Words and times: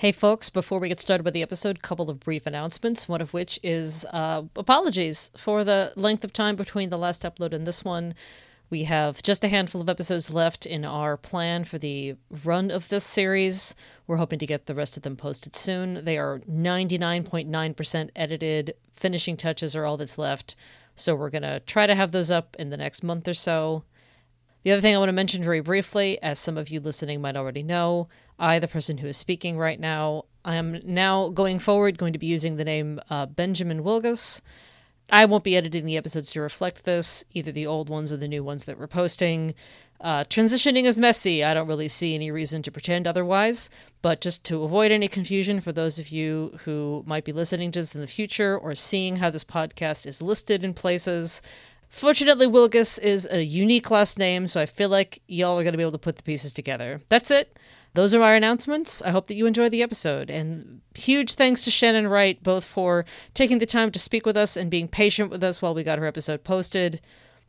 Hey, 0.00 0.12
folks, 0.12 0.48
before 0.48 0.78
we 0.78 0.88
get 0.88 0.98
started 0.98 1.26
with 1.26 1.34
the 1.34 1.42
episode, 1.42 1.76
a 1.76 1.80
couple 1.80 2.08
of 2.08 2.20
brief 2.20 2.46
announcements. 2.46 3.06
One 3.06 3.20
of 3.20 3.34
which 3.34 3.60
is 3.62 4.06
uh, 4.06 4.44
apologies 4.56 5.30
for 5.36 5.62
the 5.62 5.92
length 5.94 6.24
of 6.24 6.32
time 6.32 6.56
between 6.56 6.88
the 6.88 6.96
last 6.96 7.22
upload 7.22 7.52
and 7.52 7.66
this 7.66 7.84
one. 7.84 8.14
We 8.70 8.84
have 8.84 9.22
just 9.22 9.44
a 9.44 9.48
handful 9.48 9.82
of 9.82 9.90
episodes 9.90 10.32
left 10.32 10.64
in 10.64 10.86
our 10.86 11.18
plan 11.18 11.64
for 11.64 11.76
the 11.76 12.16
run 12.42 12.70
of 12.70 12.88
this 12.88 13.04
series. 13.04 13.74
We're 14.06 14.16
hoping 14.16 14.38
to 14.38 14.46
get 14.46 14.64
the 14.64 14.74
rest 14.74 14.96
of 14.96 15.02
them 15.02 15.16
posted 15.16 15.54
soon. 15.54 16.02
They 16.06 16.16
are 16.16 16.38
99.9% 16.50 18.10
edited. 18.16 18.74
Finishing 18.90 19.36
touches 19.36 19.76
are 19.76 19.84
all 19.84 19.98
that's 19.98 20.16
left. 20.16 20.56
So 20.96 21.14
we're 21.14 21.28
going 21.28 21.42
to 21.42 21.60
try 21.60 21.86
to 21.86 21.94
have 21.94 22.12
those 22.12 22.30
up 22.30 22.56
in 22.58 22.70
the 22.70 22.78
next 22.78 23.02
month 23.02 23.28
or 23.28 23.34
so. 23.34 23.84
The 24.62 24.72
other 24.72 24.82
thing 24.82 24.94
I 24.94 24.98
want 24.98 25.08
to 25.08 25.14
mention 25.14 25.42
very 25.42 25.60
briefly, 25.60 26.22
as 26.22 26.38
some 26.38 26.58
of 26.58 26.68
you 26.68 26.80
listening 26.80 27.22
might 27.22 27.36
already 27.36 27.62
know, 27.62 28.08
I, 28.40 28.58
the 28.58 28.66
person 28.66 28.98
who 28.98 29.06
is 29.06 29.16
speaking 29.16 29.58
right 29.58 29.78
now, 29.78 30.24
I 30.44 30.56
am 30.56 30.80
now 30.84 31.28
going 31.28 31.58
forward 31.58 31.98
going 31.98 32.14
to 32.14 32.18
be 32.18 32.26
using 32.26 32.56
the 32.56 32.64
name 32.64 32.98
uh, 33.10 33.26
Benjamin 33.26 33.84
Wilgus. 33.84 34.40
I 35.10 35.26
won't 35.26 35.44
be 35.44 35.56
editing 35.56 35.84
the 35.84 35.96
episodes 35.96 36.30
to 36.32 36.40
reflect 36.40 36.84
this, 36.84 37.24
either 37.34 37.52
the 37.52 37.66
old 37.66 37.90
ones 37.90 38.10
or 38.10 38.16
the 38.16 38.28
new 38.28 38.42
ones 38.42 38.64
that 38.64 38.78
we're 38.78 38.86
posting. 38.86 39.54
Uh, 40.00 40.24
transitioning 40.24 40.84
is 40.84 40.98
messy. 40.98 41.44
I 41.44 41.52
don't 41.52 41.68
really 41.68 41.88
see 41.88 42.14
any 42.14 42.30
reason 42.30 42.62
to 42.62 42.70
pretend 42.70 43.06
otherwise, 43.06 43.68
but 44.00 44.22
just 44.22 44.44
to 44.44 44.62
avoid 44.62 44.90
any 44.90 45.08
confusion 45.08 45.60
for 45.60 45.72
those 45.72 45.98
of 45.98 46.08
you 46.08 46.58
who 46.64 47.04
might 47.06 47.24
be 47.24 47.32
listening 47.32 47.70
to 47.72 47.80
this 47.80 47.94
in 47.94 48.00
the 48.00 48.06
future 48.06 48.56
or 48.56 48.74
seeing 48.74 49.16
how 49.16 49.28
this 49.28 49.44
podcast 49.44 50.06
is 50.06 50.22
listed 50.22 50.64
in 50.64 50.72
places, 50.72 51.42
Fortunately, 51.92 52.46
Wilgus 52.46 53.00
is 53.00 53.26
a 53.32 53.42
unique 53.42 53.90
last 53.90 54.16
name, 54.16 54.46
so 54.46 54.60
I 54.60 54.66
feel 54.66 54.88
like 54.88 55.20
y'all 55.26 55.58
are 55.58 55.64
going 55.64 55.72
to 55.72 55.76
be 55.76 55.82
able 55.82 55.90
to 55.90 55.98
put 55.98 56.16
the 56.16 56.22
pieces 56.22 56.52
together. 56.52 57.00
That's 57.08 57.32
it. 57.32 57.58
Those 57.94 58.14
are 58.14 58.22
our 58.22 58.36
announcements. 58.36 59.02
I 59.02 59.10
hope 59.10 59.26
that 59.26 59.34
you 59.34 59.46
enjoy 59.46 59.68
the 59.68 59.82
episode. 59.82 60.30
And 60.30 60.80
huge 60.94 61.34
thanks 61.34 61.64
to 61.64 61.72
Shannon 61.72 62.06
Wright, 62.06 62.40
both 62.40 62.64
for 62.64 63.04
taking 63.34 63.58
the 63.58 63.66
time 63.66 63.90
to 63.90 63.98
speak 63.98 64.24
with 64.24 64.36
us 64.36 64.56
and 64.56 64.70
being 64.70 64.86
patient 64.86 65.28
with 65.28 65.42
us 65.42 65.60
while 65.60 65.74
we 65.74 65.82
got 65.82 65.98
her 65.98 66.06
episode 66.06 66.44
posted. 66.44 67.00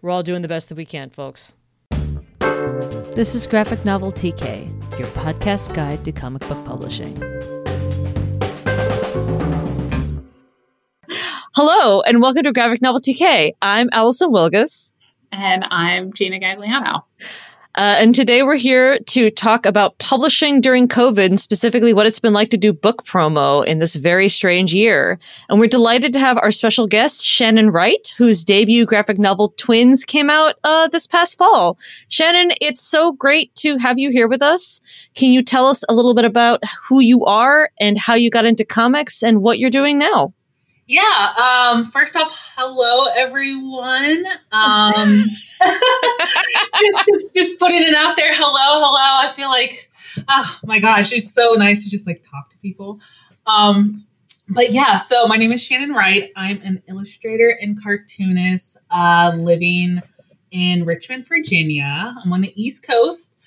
We're 0.01 0.09
all 0.09 0.23
doing 0.23 0.41
the 0.41 0.47
best 0.47 0.69
that 0.69 0.75
we 0.75 0.85
can, 0.85 1.11
folks. 1.11 1.53
This 1.91 3.35
is 3.35 3.45
Graphic 3.45 3.85
Novel 3.85 4.11
TK, 4.11 4.67
your 4.97 5.07
podcast 5.09 5.75
guide 5.75 6.03
to 6.05 6.11
comic 6.11 6.41
book 6.47 6.65
publishing. 6.65 7.15
Hello, 11.53 12.01
and 12.01 12.19
welcome 12.19 12.43
to 12.43 12.51
Graphic 12.51 12.81
Novel 12.81 13.01
TK. 13.01 13.51
I'm 13.61 13.89
Allison 13.91 14.31
Wilgus. 14.31 14.91
And 15.31 15.65
I'm 15.69 16.13
Gina 16.13 16.39
Gagliano. 16.39 17.03
Uh, 17.75 17.95
and 17.99 18.13
today 18.13 18.43
we're 18.43 18.57
here 18.57 18.99
to 18.99 19.31
talk 19.31 19.65
about 19.65 19.97
publishing 19.97 20.59
during 20.59 20.89
COVID 20.89 21.25
and 21.27 21.39
specifically 21.39 21.93
what 21.93 22.05
it's 22.05 22.19
been 22.19 22.33
like 22.33 22.49
to 22.49 22.57
do 22.57 22.73
book 22.73 23.05
promo 23.05 23.65
in 23.65 23.79
this 23.79 23.95
very 23.95 24.27
strange 24.27 24.73
year. 24.73 25.17
And 25.47 25.57
we're 25.57 25.67
delighted 25.67 26.11
to 26.13 26.19
have 26.19 26.37
our 26.37 26.51
special 26.51 26.85
guest, 26.85 27.23
Shannon 27.23 27.71
Wright, 27.71 28.13
whose 28.17 28.43
debut 28.43 28.85
graphic 28.85 29.17
novel 29.17 29.53
Twins 29.55 30.03
came 30.03 30.29
out 30.29 30.55
uh, 30.65 30.89
this 30.89 31.07
past 31.07 31.37
fall. 31.37 31.77
Shannon, 32.09 32.51
it's 32.59 32.81
so 32.81 33.13
great 33.13 33.55
to 33.55 33.77
have 33.77 33.97
you 33.97 34.09
here 34.09 34.27
with 34.27 34.41
us. 34.41 34.81
Can 35.15 35.31
you 35.31 35.41
tell 35.41 35.67
us 35.67 35.85
a 35.87 35.93
little 35.93 36.13
bit 36.13 36.25
about 36.25 36.61
who 36.89 36.99
you 36.99 37.23
are 37.23 37.69
and 37.79 37.97
how 37.97 38.15
you 38.15 38.29
got 38.29 38.45
into 38.45 38.65
comics 38.65 39.23
and 39.23 39.41
what 39.41 39.59
you're 39.59 39.69
doing 39.69 39.97
now? 39.97 40.33
Yeah. 40.91 41.71
Um, 41.71 41.85
first 41.85 42.17
off, 42.17 42.37
hello 42.57 43.09
everyone. 43.15 44.25
Um, 44.51 45.23
just, 46.79 47.03
just, 47.07 47.33
just 47.33 47.59
putting 47.61 47.81
it 47.81 47.95
out 47.95 48.17
there. 48.17 48.33
Hello, 48.33 48.85
hello. 48.85 49.29
I 49.29 49.31
feel 49.31 49.47
like, 49.47 49.89
oh 50.27 50.57
my 50.65 50.79
gosh, 50.79 51.13
it's 51.13 51.33
so 51.33 51.53
nice 51.53 51.85
to 51.85 51.89
just 51.89 52.05
like 52.05 52.21
talk 52.21 52.49
to 52.49 52.57
people. 52.57 52.99
Um, 53.47 54.05
but 54.49 54.73
yeah, 54.73 54.97
so 54.97 55.27
my 55.27 55.37
name 55.37 55.53
is 55.53 55.63
Shannon 55.63 55.93
Wright. 55.93 56.29
I'm 56.35 56.59
an 56.61 56.83
illustrator 56.89 57.57
and 57.61 57.81
cartoonist 57.81 58.77
uh, 58.91 59.31
living 59.37 60.01
in 60.51 60.83
Richmond, 60.83 61.25
Virginia. 61.25 62.13
I'm 62.21 62.33
on 62.33 62.41
the 62.41 62.51
East 62.61 62.85
Coast. 62.85 63.37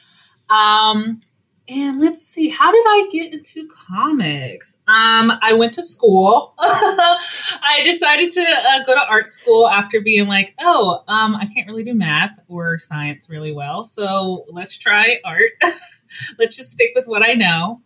Um, 0.48 1.20
and 1.66 2.00
let's 2.00 2.20
see, 2.20 2.50
how 2.50 2.72
did 2.72 2.84
I 2.86 3.08
get 3.10 3.32
into 3.32 3.68
comics? 3.68 4.76
Um, 4.86 5.32
I 5.40 5.54
went 5.58 5.74
to 5.74 5.82
school. 5.82 6.54
I 6.58 7.80
decided 7.84 8.32
to 8.32 8.42
uh, 8.42 8.84
go 8.84 8.94
to 8.94 9.00
art 9.08 9.30
school 9.30 9.66
after 9.66 10.02
being 10.02 10.28
like, 10.28 10.54
oh, 10.60 11.02
um, 11.08 11.34
I 11.34 11.46
can't 11.46 11.66
really 11.66 11.84
do 11.84 11.94
math 11.94 12.38
or 12.48 12.78
science 12.78 13.30
really 13.30 13.52
well, 13.52 13.82
so 13.82 14.44
let's 14.48 14.76
try 14.76 15.20
art. 15.24 15.52
let's 16.38 16.56
just 16.56 16.70
stick 16.70 16.90
with 16.94 17.06
what 17.06 17.26
I 17.26 17.32
know. 17.32 17.80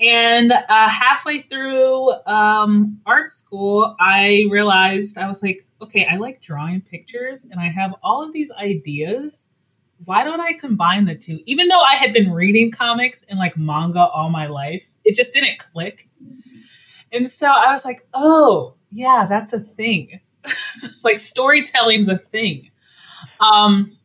And 0.00 0.50
uh, 0.50 0.88
halfway 0.88 1.42
through 1.42 2.10
um, 2.26 3.00
art 3.06 3.30
school, 3.30 3.94
I 4.00 4.46
realized 4.50 5.16
I 5.16 5.28
was 5.28 5.44
like, 5.44 5.60
okay, 5.80 6.06
I 6.10 6.16
like 6.16 6.42
drawing 6.42 6.80
pictures, 6.80 7.44
and 7.44 7.60
I 7.60 7.66
have 7.66 7.94
all 8.02 8.24
of 8.24 8.32
these 8.32 8.50
ideas 8.50 9.48
why 10.04 10.24
don't 10.24 10.40
I 10.40 10.52
combine 10.54 11.04
the 11.04 11.14
two? 11.14 11.40
Even 11.46 11.68
though 11.68 11.80
I 11.80 11.94
had 11.94 12.12
been 12.12 12.32
reading 12.32 12.70
comics 12.70 13.22
and 13.24 13.38
like 13.38 13.56
manga 13.56 14.00
all 14.00 14.30
my 14.30 14.46
life, 14.46 14.88
it 15.04 15.14
just 15.14 15.32
didn't 15.32 15.58
click. 15.58 16.08
And 17.12 17.28
so 17.28 17.46
I 17.46 17.72
was 17.72 17.84
like, 17.84 18.06
oh, 18.14 18.74
yeah, 18.90 19.26
that's 19.28 19.52
a 19.52 19.60
thing. 19.60 20.20
like 21.04 21.18
storytelling's 21.18 22.08
a 22.08 22.18
thing. 22.18 22.70
Um, 23.40 23.96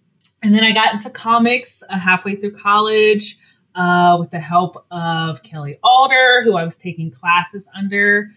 and 0.43 0.53
then 0.53 0.63
I 0.63 0.71
got 0.71 0.93
into 0.93 1.09
comics 1.09 1.83
uh, 1.89 1.97
halfway 1.97 2.35
through 2.35 2.55
college 2.55 3.37
uh, 3.75 4.17
with 4.19 4.31
the 4.31 4.39
help 4.39 4.85
of 4.91 5.41
Kelly 5.43 5.79
Alder, 5.83 6.41
who 6.43 6.55
I 6.55 6.63
was 6.63 6.77
taking 6.77 7.11
classes 7.11 7.67
under. 7.75 8.29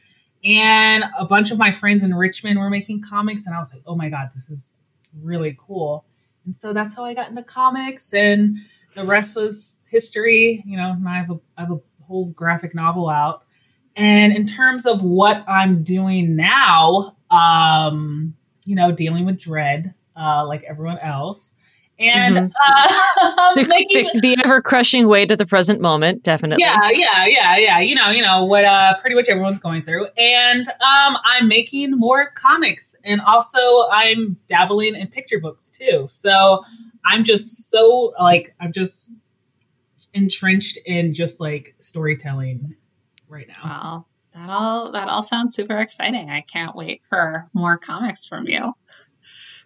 And 0.44 1.04
a 1.18 1.26
bunch 1.26 1.50
of 1.50 1.58
my 1.58 1.72
friends 1.72 2.02
in 2.02 2.14
Richmond 2.14 2.58
were 2.58 2.70
making 2.70 3.02
comics. 3.02 3.46
And 3.46 3.54
I 3.54 3.58
was 3.58 3.72
like, 3.72 3.82
oh 3.86 3.96
my 3.96 4.08
God, 4.08 4.30
this 4.32 4.50
is 4.50 4.82
really 5.20 5.56
cool. 5.58 6.06
And 6.50 6.56
so 6.56 6.72
that's 6.72 6.96
how 6.96 7.04
I 7.04 7.14
got 7.14 7.30
into 7.30 7.44
comics, 7.44 8.12
and 8.12 8.56
the 8.96 9.04
rest 9.04 9.36
was 9.36 9.78
history. 9.88 10.64
You 10.66 10.78
know, 10.78 10.96
I 11.06 11.18
have 11.18 11.30
a, 11.30 11.40
I 11.56 11.60
have 11.60 11.70
a 11.70 11.80
whole 12.02 12.32
graphic 12.32 12.74
novel 12.74 13.08
out. 13.08 13.44
And 13.94 14.32
in 14.32 14.46
terms 14.46 14.84
of 14.84 15.04
what 15.04 15.44
I'm 15.46 15.84
doing 15.84 16.34
now, 16.34 17.16
um, 17.30 18.34
you 18.64 18.74
know, 18.74 18.90
dealing 18.90 19.26
with 19.26 19.38
dread, 19.38 19.94
uh, 20.16 20.44
like 20.48 20.64
everyone 20.68 20.98
else, 20.98 21.54
and 22.00 22.36
mm-hmm. 22.36 22.46
uh, 22.66 23.54
the, 23.54 23.68
making, 23.68 24.08
the, 24.14 24.20
the, 24.20 24.42
ever 24.42 24.62
crushing 24.62 25.06
weight 25.06 25.30
of 25.30 25.38
the 25.38 25.46
present 25.46 25.80
moment, 25.80 26.22
definitely. 26.22 26.64
Yeah, 26.64 26.88
yeah, 26.90 27.26
yeah, 27.26 27.56
yeah. 27.58 27.78
You 27.80 27.94
know, 27.94 28.08
you 28.08 28.22
know 28.22 28.44
what 28.44 28.64
uh, 28.64 28.96
pretty 28.98 29.14
much 29.14 29.28
everyone's 29.28 29.58
going 29.58 29.82
through, 29.82 30.06
and 30.16 30.66
um, 30.66 31.16
I'm 31.24 31.46
making 31.46 31.90
more 31.92 32.30
comics, 32.34 32.96
and 33.04 33.20
also 33.20 33.58
I'm 33.92 34.38
dabbling 34.48 34.96
in 34.96 35.08
picture 35.08 35.38
books 35.38 35.70
too. 35.70 36.06
So 36.08 36.62
I'm 37.04 37.22
just 37.22 37.70
so 37.70 38.14
like 38.18 38.54
I'm 38.58 38.72
just 38.72 39.14
entrenched 40.14 40.78
in 40.86 41.12
just 41.12 41.38
like 41.38 41.74
storytelling 41.78 42.76
right 43.28 43.46
now. 43.46 43.62
Wow, 43.62 44.06
that 44.32 44.50
all 44.50 44.92
that 44.92 45.08
all 45.08 45.22
sounds 45.22 45.54
super 45.54 45.78
exciting. 45.78 46.30
I 46.30 46.40
can't 46.40 46.74
wait 46.74 47.02
for 47.10 47.48
more 47.52 47.76
comics 47.76 48.26
from 48.26 48.48
you. 48.48 48.72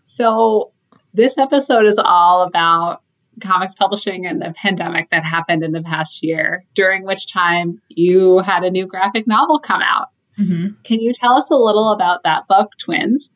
So 0.07 0.73
this 1.15 1.39
episode 1.39 1.87
is 1.87 1.99
all 1.99 2.43
about 2.43 3.03
comics 3.41 3.75
publishing 3.75 4.27
and 4.27 4.41
the 4.41 4.53
pandemic 4.57 5.11
that 5.11 5.25
happened 5.25 5.63
in 5.63 5.73
the 5.73 5.83
past 5.83 6.23
year, 6.23 6.65
during 6.75 7.05
which 7.05 7.33
time 7.33 7.81
you 7.89 8.39
had 8.39 8.65
a 8.65 8.71
new 8.71 8.87
graphic 8.87 9.27
novel 9.27 9.61
come 9.61 9.81
out. 9.81 10.09
Mm-hmm. 10.39 10.75
Can 10.83 11.01
you 11.01 11.13
tell 11.13 11.35
us 11.35 11.51
a 11.51 11.57
little 11.57 11.93
about 11.93 12.25
that 12.25 12.47
book, 12.49 12.73
Twins? 12.79 13.33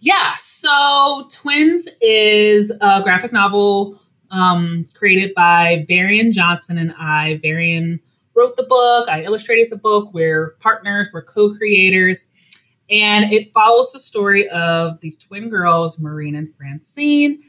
Yeah, 0.00 0.34
so 0.36 1.28
Twins 1.30 1.88
is 2.00 2.70
a 2.70 3.02
graphic 3.02 3.32
novel 3.32 3.98
um, 4.30 4.84
created 4.94 5.34
by 5.34 5.84
Varian 5.88 6.32
Johnson 6.32 6.78
and 6.78 6.94
I. 6.98 7.38
Varian 7.42 8.00
wrote 8.34 8.56
the 8.56 8.62
book, 8.62 9.08
I 9.08 9.22
illustrated 9.22 9.68
the 9.70 9.76
book. 9.76 10.12
We're 10.14 10.56
partners, 10.60 11.10
we're 11.12 11.22
co 11.22 11.52
creators. 11.54 12.28
And 12.90 13.32
it 13.32 13.52
follows 13.52 13.92
the 13.92 14.00
story 14.00 14.48
of 14.48 14.98
these 15.00 15.18
twin 15.18 15.48
girls, 15.48 16.00
Maureen 16.00 16.34
and 16.34 16.52
Francine, 16.56 17.40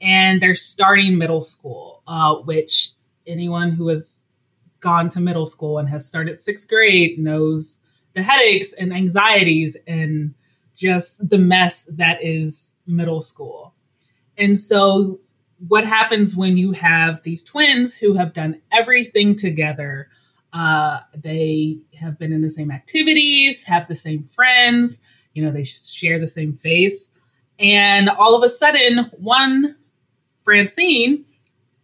and 0.00 0.40
they're 0.40 0.54
starting 0.54 1.16
middle 1.16 1.40
school, 1.40 2.02
uh, 2.06 2.36
which 2.36 2.90
anyone 3.26 3.70
who 3.70 3.88
has 3.88 4.30
gone 4.80 5.08
to 5.10 5.20
middle 5.20 5.46
school 5.46 5.78
and 5.78 5.88
has 5.88 6.06
started 6.06 6.40
sixth 6.40 6.68
grade 6.68 7.18
knows 7.18 7.80
the 8.14 8.22
headaches 8.22 8.72
and 8.72 8.92
anxieties 8.92 9.76
and 9.86 10.34
just 10.74 11.28
the 11.28 11.38
mess 11.38 11.84
that 11.96 12.22
is 12.22 12.76
middle 12.86 13.20
school. 13.20 13.74
And 14.36 14.58
so, 14.58 15.20
what 15.68 15.84
happens 15.84 16.34
when 16.34 16.56
you 16.56 16.72
have 16.72 17.22
these 17.22 17.42
twins 17.42 17.94
who 17.94 18.14
have 18.14 18.32
done 18.32 18.62
everything 18.72 19.36
together 19.36 20.08
uh, 20.52 21.00
they 21.16 21.78
have 21.98 22.18
been 22.18 22.32
in 22.32 22.42
the 22.42 22.50
same 22.50 22.70
activities, 22.70 23.64
have 23.64 23.86
the 23.86 23.94
same 23.94 24.22
friends, 24.22 25.00
you 25.32 25.44
know, 25.44 25.50
they 25.50 25.64
share 25.64 26.18
the 26.18 26.26
same 26.26 26.54
face. 26.54 27.10
And 27.58 28.08
all 28.08 28.34
of 28.34 28.42
a 28.42 28.48
sudden, 28.48 29.10
one 29.18 29.76
Francine 30.42 31.24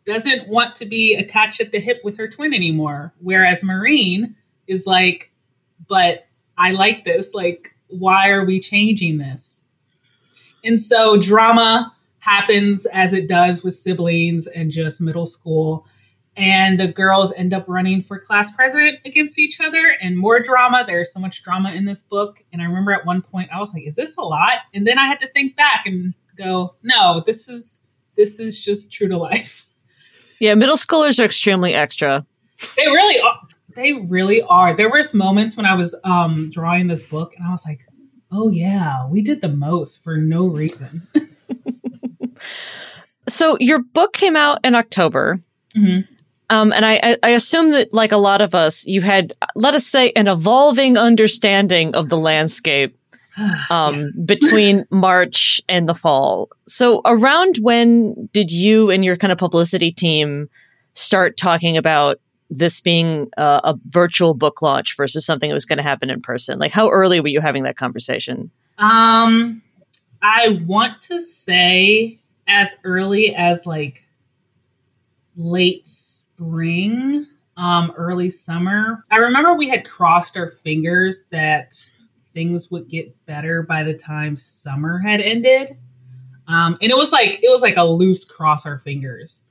doesn't 0.05 0.49
want 0.49 0.77
to 0.77 0.87
be 0.87 1.15
attached 1.15 1.61
at 1.61 1.73
the 1.73 1.81
hip 1.81 2.01
with 2.03 2.17
her 2.17 2.29
twin 2.29 2.55
anymore, 2.55 3.13
whereas 3.21 3.63
Maureen 3.63 4.37
is 4.67 4.87
like, 4.87 5.33
but 5.89 6.27
I 6.57 6.73
like 6.73 7.05
this. 7.05 7.35
Like, 7.35 7.75
why 7.89 8.31
are 8.31 8.45
we 8.45 8.61
changing 8.61 9.19
this? 9.19 9.57
And 10.65 10.81
so 10.81 11.21
drama 11.21 11.95
happens 12.19 12.87
as 12.87 13.12
it 13.12 13.29
does 13.29 13.62
with 13.62 13.75
siblings 13.75 14.47
and 14.47 14.71
just 14.71 15.03
middle 15.03 15.27
school. 15.27 15.87
And 16.37 16.79
the 16.79 16.88
girls 16.88 17.33
end 17.33 17.55
up 17.55 17.65
running 17.67 18.03
for 18.03 18.19
class 18.19 18.50
president 18.53 18.99
against 19.06 19.38
each 19.38 19.59
other 19.61 19.97
and 20.00 20.19
more 20.19 20.38
drama. 20.38 20.85
There's 20.87 21.12
so 21.12 21.19
much 21.19 21.43
drama 21.43 21.73
in 21.73 21.87
this 21.87 22.03
book. 22.03 22.43
And 22.53 22.61
I 22.61 22.67
remember 22.67 22.93
at 22.93 23.06
one 23.06 23.23
point 23.23 23.50
I 23.53 23.59
was 23.59 23.73
like, 23.73 23.87
is 23.87 23.97
this 23.97 24.17
a 24.19 24.23
lot? 24.23 24.59
And 24.75 24.87
then 24.87 24.99
I 24.99 25.06
had 25.06 25.21
to 25.21 25.29
think 25.29 25.56
back 25.56 25.87
and 25.87 26.15
go, 26.37 26.75
no, 26.83 27.23
this 27.25 27.49
is 27.49 27.87
this 28.17 28.41
is 28.41 28.62
just 28.62 28.93
true 28.93 29.09
to 29.09 29.19
life. 29.19 29.67
Yeah, 30.38 30.53
middle 30.53 30.77
schoolers 30.77 31.19
are 31.19 31.25
extremely 31.25 31.73
extra. 31.73 32.27
They 32.77 32.87
really 32.87 33.19
are. 33.21 33.41
They 33.75 33.94
really 33.94 34.43
are. 34.43 34.75
There 34.75 34.91
was 34.91 35.15
moments 35.15 35.56
when 35.56 35.65
I 35.65 35.75
was 35.75 35.99
um, 36.05 36.50
drawing 36.50 36.88
this 36.88 37.03
book 37.03 37.33
and 37.35 37.47
I 37.47 37.50
was 37.50 37.65
like, 37.67 37.81
oh 38.31 38.50
yeah, 38.50 39.09
we 39.09 39.23
did 39.23 39.41
the 39.41 39.49
most 39.49 40.05
for 40.05 40.19
no 40.19 40.47
reason. 40.47 41.06
so 43.29 43.56
your 43.61 43.79
book 43.79 44.12
came 44.12 44.37
out 44.37 44.59
in 44.62 44.75
October. 44.75 45.41
Mm-hmm. 45.75 46.12
Um, 46.49 46.73
and 46.73 46.87
I, 46.87 47.17
I 47.23 47.31
assume 47.31 47.73
that, 47.73 47.93
like 47.93 48.13
a 48.13 48.17
lot 48.17 48.41
of 48.41 48.55
us, 48.55 48.87
you 48.87 49.01
had, 49.01 49.35
let 49.57 49.75
us 49.75 49.87
say, 49.87 50.13
an 50.15 50.29
evolving 50.29 50.97
understanding 50.97 51.95
of 51.95 52.09
the 52.09 52.17
landscape 52.17 52.97
um, 53.71 54.13
between 54.25 54.85
March 54.91 55.61
and 55.69 55.89
the 55.89 55.95
fall. 55.95 56.49
So, 56.67 57.01
around 57.05 57.57
when 57.61 58.29
did 58.33 58.53
you 58.53 58.91
and 58.91 59.05
your 59.05 59.17
kind 59.17 59.33
of 59.33 59.39
publicity 59.39 59.91
team 59.91 60.49
start 60.95 61.37
talking 61.37 61.77
about 61.77 62.21
this 62.49 62.81
being 62.81 63.29
a, 63.37 63.61
a 63.65 63.75
virtual 63.87 64.33
book 64.33 64.63
launch 64.63 64.97
versus 64.97 65.27
something 65.27 65.51
that 65.51 65.55
was 65.55 65.67
going 65.67 65.79
to 65.79 65.83
happen 65.83 66.11
in 66.11 66.23
person? 66.23 66.61
Like, 66.61 66.73
how 66.73 66.91
early 66.91 67.21
were 67.21 67.29
you 67.29 67.41
having 67.41 67.65
that 67.65 67.77
conversation? 67.77 68.51
Um, 68.79 69.63
I 70.23 70.61
want 70.65 71.01
to 71.03 71.21
say 71.21 72.21
as 72.47 72.77
early 72.85 73.35
as 73.35 73.67
like 73.67 74.07
late 75.37 75.89
spring, 76.37 77.27
um, 77.56 77.93
early 77.97 78.29
summer. 78.29 79.03
I 79.11 79.17
remember 79.17 79.55
we 79.55 79.69
had 79.69 79.88
crossed 79.88 80.37
our 80.37 80.49
fingers 80.49 81.25
that 81.31 81.75
things 82.35 82.71
would 82.71 82.88
get 82.88 83.25
better 83.25 83.62
by 83.62 83.83
the 83.83 83.94
time 83.94 84.37
summer 84.37 84.99
had 84.99 85.23
ended. 85.23 85.79
Um, 86.47 86.77
and 86.83 86.91
it 86.91 86.97
was 86.97 87.11
like 87.11 87.41
it 87.43 87.50
was 87.50 87.62
like 87.62 87.79
a 87.79 87.85
loose 87.85 88.25
cross 88.25 88.67
our 88.67 88.79
fingers. 88.79 89.44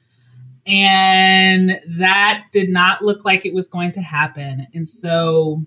And 0.67 1.79
that 1.99 2.45
did 2.51 2.69
not 2.69 3.03
look 3.03 3.25
like 3.25 3.45
it 3.45 3.53
was 3.53 3.67
going 3.67 3.91
to 3.93 4.01
happen. 4.01 4.67
And 4.73 4.87
so 4.87 5.65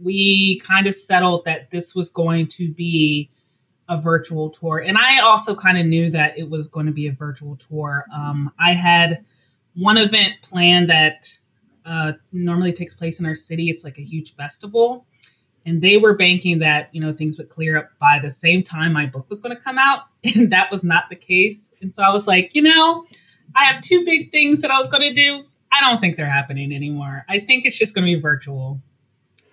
we 0.00 0.60
kind 0.60 0.86
of 0.86 0.94
settled 0.94 1.44
that 1.44 1.70
this 1.70 1.94
was 1.94 2.10
going 2.10 2.46
to 2.48 2.72
be 2.72 3.30
a 3.88 4.00
virtual 4.00 4.50
tour. 4.50 4.78
And 4.78 4.96
I 4.96 5.20
also 5.20 5.54
kind 5.54 5.76
of 5.76 5.86
knew 5.86 6.10
that 6.10 6.38
it 6.38 6.48
was 6.48 6.68
going 6.68 6.86
to 6.86 6.92
be 6.92 7.08
a 7.08 7.12
virtual 7.12 7.56
tour. 7.56 8.04
Um, 8.14 8.52
I 8.58 8.72
had 8.72 9.24
one 9.80 9.96
event 9.96 10.34
planned 10.42 10.90
that 10.90 11.26
uh, 11.86 12.12
normally 12.32 12.72
takes 12.72 12.94
place 12.94 13.18
in 13.18 13.26
our 13.26 13.34
city. 13.34 13.70
It's 13.70 13.82
like 13.82 13.98
a 13.98 14.02
huge 14.02 14.34
festival. 14.34 15.06
And 15.64 15.80
they 15.80 15.96
were 15.96 16.14
banking 16.14 16.60
that, 16.60 16.88
you 16.92 17.00
know, 17.00 17.12
things 17.12 17.38
would 17.38 17.48
clear 17.48 17.78
up 17.78 17.90
by 17.98 18.18
the 18.22 18.30
same 18.30 18.62
time 18.62 18.92
my 18.92 19.06
book 19.06 19.26
was 19.28 19.40
going 19.40 19.56
to 19.56 19.62
come 19.62 19.78
out. 19.78 20.02
And 20.36 20.52
that 20.52 20.70
was 20.70 20.84
not 20.84 21.08
the 21.08 21.16
case. 21.16 21.74
And 21.80 21.90
so 21.90 22.02
I 22.02 22.10
was 22.10 22.26
like, 22.26 22.54
you 22.54 22.60
know, 22.60 23.06
I 23.56 23.64
have 23.64 23.80
two 23.80 24.04
big 24.04 24.30
things 24.30 24.60
that 24.60 24.70
I 24.70 24.76
was 24.76 24.86
going 24.88 25.02
to 25.02 25.14
do. 25.14 25.44
I 25.72 25.80
don't 25.80 25.98
think 25.98 26.16
they're 26.16 26.30
happening 26.30 26.72
anymore. 26.72 27.24
I 27.26 27.38
think 27.38 27.64
it's 27.64 27.78
just 27.78 27.94
going 27.94 28.06
to 28.06 28.14
be 28.14 28.20
virtual. 28.20 28.80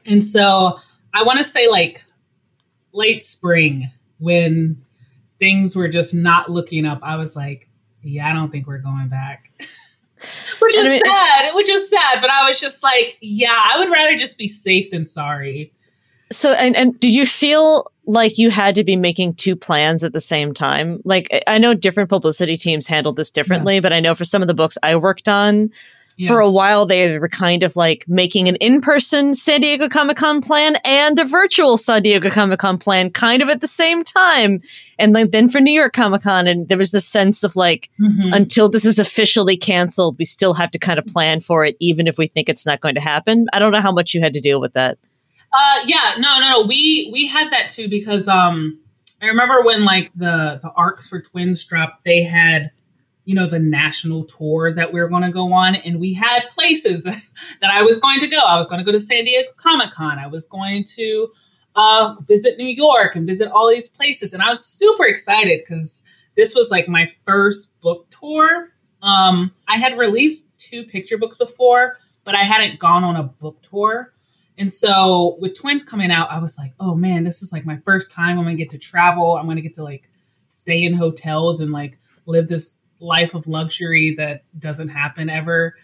And 0.05 0.21
so 0.21 0.77
I 1.13 1.23
want 1.23 1.37
to 1.37 1.43
say 1.45 1.69
like 1.69 2.03
late 2.91 3.23
spring 3.23 3.91
when 4.19 4.83
things 5.39 5.75
were 5.75 5.87
just 5.87 6.13
not 6.13 6.51
looking 6.51 6.85
up, 6.85 6.99
I 7.01 7.15
was 7.15 7.35
like, 7.35 7.69
yeah, 8.01 8.27
I 8.27 8.33
don't 8.33 8.51
think 8.51 8.67
we're 8.67 8.79
going 8.79 9.07
back. 9.07 9.51
which 10.67 10.75
is 10.75 10.87
I 10.87 10.89
mean, 10.89 11.01
sad, 11.05 11.55
which 11.55 11.69
is 11.69 11.89
sad, 11.89 12.19
but 12.21 12.29
I 12.29 12.45
was 12.47 12.59
just 12.59 12.83
like, 12.83 13.17
yeah, 13.21 13.63
I 13.65 13.79
would 13.79 13.89
rather 13.89 14.17
just 14.17 14.37
be 14.37 14.47
safe 14.47 14.91
than 14.91 15.05
sorry. 15.05 15.71
So, 16.29 16.51
and, 16.51 16.75
and 16.75 16.99
did 16.99 17.15
you 17.15 17.25
feel 17.25 17.89
like 18.05 18.37
you 18.37 18.49
had 18.49 18.75
to 18.75 18.83
be 18.83 18.97
making 18.97 19.35
two 19.35 19.55
plans 19.55 20.03
at 20.03 20.11
the 20.11 20.19
same 20.19 20.53
time? 20.53 21.01
Like, 21.05 21.43
I 21.47 21.57
know 21.57 21.73
different 21.73 22.09
publicity 22.09 22.57
teams 22.57 22.85
handled 22.85 23.15
this 23.15 23.29
differently, 23.29 23.75
yeah. 23.75 23.81
but 23.81 23.93
I 23.93 24.01
know 24.01 24.13
for 24.13 24.25
some 24.25 24.41
of 24.41 24.49
the 24.49 24.53
books 24.53 24.77
I 24.83 24.97
worked 24.97 25.29
on, 25.29 25.71
yeah. 26.17 26.27
for 26.27 26.39
a 26.39 26.49
while 26.49 26.85
they 26.85 27.17
were 27.19 27.29
kind 27.29 27.63
of 27.63 27.75
like 27.75 28.03
making 28.07 28.49
an 28.49 28.55
in-person 28.57 29.35
San 29.35 29.61
Diego 29.61 29.87
Comic 29.87 30.17
Con 30.17 30.41
plan 30.41 30.75
and 30.83 31.17
a 31.19 31.23
virtual 31.23 31.77
San 31.77 32.01
Diego 32.01 32.29
Comic 32.29 32.59
Con 32.59 32.77
plan 32.77 33.11
kind 33.11 33.41
of 33.41 33.49
at 33.49 33.61
the 33.61 33.67
same 33.67 34.03
time. 34.03 34.61
And 34.97 35.13
like 35.13 35.31
then 35.31 35.47
for 35.47 35.61
New 35.61 35.71
York 35.71 35.93
Comic 35.93 36.23
Con, 36.23 36.47
and 36.47 36.67
there 36.67 36.77
was 36.77 36.91
this 36.91 37.07
sense 37.07 37.43
of 37.43 37.55
like, 37.55 37.89
mm-hmm. 38.01 38.33
until 38.33 38.67
this 38.67 38.83
is 38.83 38.97
officially 38.97 39.57
canceled, 39.57 40.17
we 40.17 40.25
still 40.25 40.55
have 40.55 40.71
to 40.71 40.79
kind 40.79 40.97
of 40.97 41.05
plan 41.05 41.39
for 41.39 41.63
it, 41.63 41.77
even 41.79 42.07
if 42.07 42.17
we 42.17 42.27
think 42.27 42.49
it's 42.49 42.65
not 42.65 42.81
going 42.81 42.95
to 42.95 43.01
happen. 43.01 43.45
I 43.53 43.59
don't 43.59 43.71
know 43.71 43.81
how 43.81 43.91
much 43.91 44.13
you 44.13 44.21
had 44.21 44.33
to 44.33 44.41
deal 44.41 44.59
with 44.59 44.73
that. 44.73 44.97
Uh, 45.53 45.79
yeah, 45.85 46.15
no, 46.17 46.39
no, 46.39 46.49
no. 46.49 46.65
We 46.67 47.09
we 47.13 47.27
had 47.27 47.51
that 47.51 47.69
too 47.69 47.89
because 47.89 48.27
um, 48.27 48.79
I 49.21 49.27
remember 49.27 49.61
when 49.63 49.85
like 49.85 50.11
the 50.15 50.59
the 50.61 50.71
arcs 50.75 51.09
for 51.09 51.21
Twins 51.21 51.63
dropped, 51.65 52.03
they 52.03 52.23
had 52.23 52.71
you 53.27 53.35
know 53.35 53.45
the 53.45 53.59
national 53.59 54.23
tour 54.23 54.73
that 54.73 54.93
we 54.93 55.01
were 55.01 55.09
going 55.09 55.23
to 55.23 55.31
go 55.31 55.51
on, 55.51 55.75
and 55.75 55.99
we 55.99 56.13
had 56.13 56.47
places 56.49 57.03
that 57.61 57.69
I 57.69 57.83
was 57.83 57.99
going 57.99 58.21
to 58.21 58.27
go. 58.27 58.39
I 58.39 58.55
was 58.55 58.67
going 58.67 58.79
to 58.79 58.85
go 58.85 58.93
to 58.93 59.01
San 59.01 59.25
Diego 59.25 59.49
Comic 59.57 59.91
Con. 59.91 60.17
I 60.17 60.27
was 60.27 60.45
going 60.45 60.85
to 60.95 61.27
uh, 61.75 62.15
visit 62.25 62.57
New 62.57 62.65
York 62.65 63.17
and 63.17 63.27
visit 63.27 63.51
all 63.51 63.69
these 63.69 63.89
places, 63.89 64.33
and 64.33 64.41
I 64.41 64.47
was 64.47 64.65
super 64.65 65.05
excited 65.05 65.59
because 65.59 66.03
this 66.37 66.55
was 66.55 66.71
like 66.71 66.87
my 66.87 67.11
first 67.25 67.77
book 67.81 68.09
tour. 68.09 68.69
Um, 69.01 69.51
I 69.67 69.75
had 69.75 69.97
released 69.97 70.57
two 70.57 70.85
picture 70.85 71.17
books 71.17 71.35
before, 71.35 71.97
but 72.23 72.33
I 72.33 72.43
hadn't 72.45 72.79
gone 72.79 73.03
on 73.03 73.17
a 73.17 73.23
book 73.23 73.61
tour. 73.61 74.13
And 74.57 74.71
so 74.71 75.37
with 75.41 75.53
twins 75.53 75.83
coming 75.83 76.11
out, 76.11 76.31
I 76.31 76.39
was 76.39 76.57
like, 76.57 76.71
oh 76.79 76.95
man, 76.95 77.25
this 77.25 77.43
is 77.43 77.51
like 77.51 77.65
my 77.65 77.77
first 77.83 78.13
time 78.13 78.39
I'm 78.39 78.45
gonna 78.45 78.55
get 78.55 78.69
to 78.69 78.77
travel. 78.79 79.35
I'm 79.35 79.47
gonna 79.47 79.59
get 79.59 79.73
to 79.75 79.83
like 79.83 80.09
stay 80.47 80.83
in 80.83 80.93
hotels 80.93 81.59
and 81.59 81.73
like 81.73 81.97
live 82.25 82.47
this 82.47 82.83
life 82.99 83.33
of 83.33 83.47
luxury 83.47 84.15
that 84.17 84.43
doesn't 84.57 84.89
happen 84.89 85.29
ever. 85.29 85.75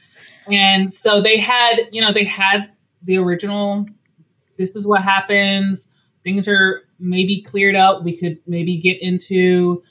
And 0.47 0.91
so 0.91 1.21
they 1.21 1.37
had, 1.37 1.81
you 1.91 2.01
know, 2.01 2.11
they 2.11 2.25
had 2.25 2.71
the 3.03 3.17
original, 3.17 3.85
this 4.57 4.75
is 4.75 4.87
what 4.87 5.03
happens. 5.03 5.87
Things 6.23 6.47
are 6.47 6.83
maybe 6.99 7.41
cleared 7.41 7.75
up. 7.75 8.03
We 8.03 8.17
could 8.17 8.39
maybe 8.47 8.77
get 8.77 9.01
into 9.01 9.83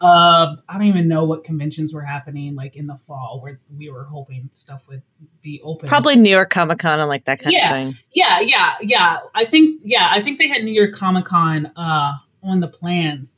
uh, 0.00 0.56
I 0.66 0.74
don't 0.78 0.86
even 0.86 1.08
know 1.08 1.24
what 1.24 1.44
conventions 1.44 1.92
were 1.92 2.02
happening 2.02 2.54
like 2.54 2.76
in 2.76 2.86
the 2.86 2.96
fall 2.96 3.40
where 3.42 3.60
we 3.76 3.90
were 3.90 4.04
hoping 4.04 4.48
stuff 4.50 4.88
would 4.88 5.02
be 5.42 5.60
open. 5.62 5.88
Probably 5.88 6.16
New 6.16 6.30
York 6.30 6.48
Comic 6.48 6.78
Con 6.78 7.00
and 7.00 7.08
like 7.08 7.26
that 7.26 7.40
kind 7.40 7.52
yeah, 7.52 7.64
of 7.66 7.70
thing. 7.70 8.04
Yeah, 8.10 8.40
yeah, 8.40 8.76
yeah. 8.80 9.16
I 9.34 9.44
think 9.44 9.82
yeah, 9.84 10.08
I 10.10 10.22
think 10.22 10.38
they 10.38 10.48
had 10.48 10.62
New 10.62 10.72
York 10.72 10.92
Comic 10.92 11.26
Con 11.26 11.70
uh, 11.76 12.12
on 12.42 12.60
the 12.60 12.68
plans, 12.68 13.36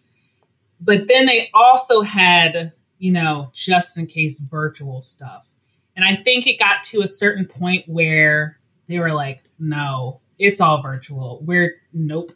but 0.81 1.09
then 1.09 1.27
they 1.27 1.51
also 1.53 2.01
had 2.01 2.73
you 3.03 3.11
know 3.11 3.51
just 3.53 3.99
in 3.99 4.07
case 4.07 4.39
virtual 4.39 5.01
stuff, 5.01 5.49
and 5.97 6.05
I 6.05 6.15
think 6.15 6.47
it 6.47 6.57
got 6.57 6.85
to 6.85 7.03
a 7.03 7.09
certain 7.09 7.47
point 7.47 7.89
where 7.89 8.61
they 8.87 9.01
were 9.01 9.11
like, 9.11 9.43
no, 9.59 10.21
it's 10.39 10.61
all 10.61 10.83
virtual. 10.83 11.41
We're 11.43 11.81
nope, 11.93 12.31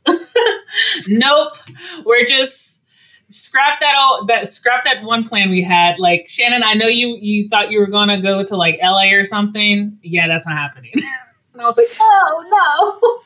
nope. 1.07 1.53
We're 2.05 2.25
just 2.25 2.83
scrap 3.33 3.79
that 3.79 3.95
all 3.97 4.27
that 4.27 4.49
scrap 4.49 4.83
that 4.85 5.05
one 5.05 5.23
plan 5.23 5.51
we 5.51 5.63
had. 5.63 6.01
Like 6.01 6.29
Shannon, 6.29 6.65
I 6.65 6.75
know 6.75 6.89
you 6.89 7.17
you 7.21 7.49
thought 7.49 7.71
you 7.71 7.79
were 7.79 7.87
gonna 7.87 8.21
go 8.21 8.43
to 8.43 8.57
like 8.57 8.81
LA 8.83 9.13
or 9.13 9.25
something. 9.25 10.01
Yeah, 10.03 10.27
that's 10.27 10.49
not 10.49 10.59
happening. 10.59 10.95
and 11.53 11.63
I 11.63 11.65
was 11.65 11.79
like, 11.79 11.95
oh 12.01 13.23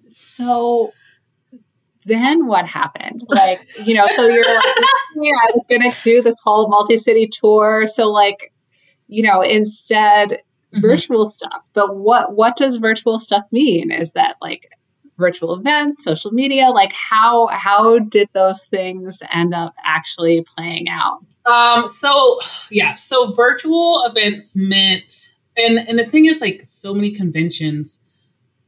no. 0.00 0.10
So 0.10 0.90
then 2.04 2.46
what 2.46 2.66
happened? 2.66 3.24
Like, 3.28 3.60
you 3.84 3.94
know, 3.94 4.06
so 4.06 4.22
you're 4.22 4.36
like, 4.36 4.64
yeah, 5.16 5.32
I 5.42 5.50
was 5.54 5.66
gonna 5.68 5.92
do 6.04 6.22
this 6.22 6.40
whole 6.40 6.68
multi-city 6.68 7.28
tour. 7.28 7.86
So 7.86 8.10
like, 8.10 8.52
you 9.08 9.22
know, 9.22 9.42
instead 9.42 10.30
mm-hmm. 10.30 10.80
virtual 10.80 11.26
stuff. 11.26 11.68
But 11.72 11.96
what 11.96 12.34
what 12.34 12.56
does 12.56 12.76
virtual 12.76 13.18
stuff 13.18 13.44
mean? 13.50 13.90
Is 13.92 14.12
that 14.12 14.36
like 14.40 14.68
virtual 15.18 15.54
events, 15.54 16.04
social 16.04 16.32
media? 16.32 16.70
Like 16.70 16.92
how 16.92 17.46
how 17.48 17.98
did 17.98 18.28
those 18.32 18.64
things 18.66 19.22
end 19.32 19.54
up 19.54 19.74
actually 19.84 20.44
playing 20.56 20.86
out? 20.88 21.20
Um, 21.44 21.86
so 21.86 22.40
yeah, 22.70 22.94
so 22.94 23.32
virtual 23.32 24.04
events 24.06 24.56
meant 24.56 25.34
and 25.56 25.78
and 25.78 25.98
the 25.98 26.06
thing 26.06 26.26
is 26.26 26.40
like 26.40 26.60
so 26.64 26.94
many 26.94 27.12
conventions 27.12 28.02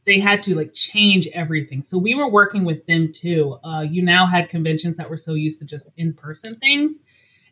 they 0.06 0.20
had 0.20 0.42
to 0.44 0.54
like 0.56 0.72
change 0.74 1.28
everything. 1.34 1.82
So 1.82 1.98
we 1.98 2.14
were 2.14 2.28
working 2.30 2.64
with 2.64 2.86
them 2.86 3.12
too. 3.12 3.58
Uh, 3.64 3.86
you 3.88 4.02
now 4.02 4.26
had 4.26 4.48
conventions 4.48 4.96
that 4.98 5.10
were 5.10 5.16
so 5.16 5.34
used 5.34 5.60
to 5.60 5.66
just 5.66 5.92
in 5.96 6.12
person 6.14 6.56
things, 6.56 7.00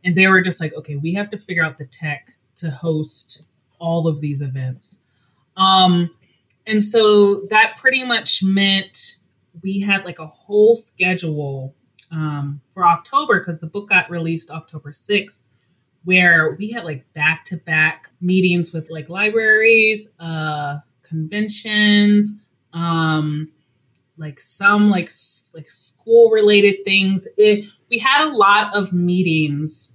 and 0.04 0.14
they 0.16 0.26
were 0.28 0.42
just 0.42 0.61
like, 0.61 0.75
okay, 0.75 0.97
we 0.97 1.14
have 1.14 1.30
to 1.30 1.38
figure 1.38 1.64
out 1.64 1.78
the 1.78 1.87
tech 1.87 2.30
to 2.56 2.71
host 2.71 3.47
all 3.78 4.09
of 4.09 4.21
these 4.21 4.42
events. 4.42 5.00
Um, 5.56 6.11
And 6.66 6.82
so 6.82 7.42
that 7.50 7.76
pretty 7.78 8.04
much 8.04 8.42
meant 8.44 9.16
we 9.62 9.80
had 9.80 10.04
like 10.04 10.18
a 10.18 10.26
whole 10.26 10.76
schedule 10.76 11.75
um, 12.12 12.61
for 12.73 12.87
October 12.87 13.40
because 13.40 13.59
the 13.59 13.66
book 13.66 13.88
got 13.88 14.11
released 14.11 14.50
October 14.50 14.92
6th, 14.92 15.47
where 16.04 16.52
we 16.59 16.71
had 16.71 16.85
like 16.85 17.12
back 17.14 17.44
to 17.47 17.56
back 17.56 18.09
meetings 18.21 18.73
with 18.73 18.90
like 18.90 19.09
libraries, 19.09 20.09
uh, 20.21 20.78
conventions, 21.12 22.33
um, 22.73 23.52
like 24.16 24.40
some 24.40 24.88
like 24.88 25.09
like 25.54 25.66
school 25.66 26.31
related 26.31 26.85
things. 26.85 27.28
It 27.37 27.66
we 27.90 27.99
had 27.99 28.28
a 28.28 28.37
lot 28.37 28.75
of 28.75 28.92
meetings 28.92 29.92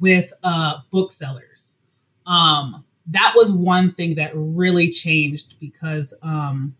with 0.00 0.32
uh, 0.42 0.78
booksellers. 0.90 1.78
Um, 2.26 2.84
that 3.06 3.34
was 3.36 3.52
one 3.52 3.90
thing 3.90 4.16
that 4.16 4.32
really 4.34 4.90
changed 4.90 5.58
because 5.60 6.16
um, 6.22 6.74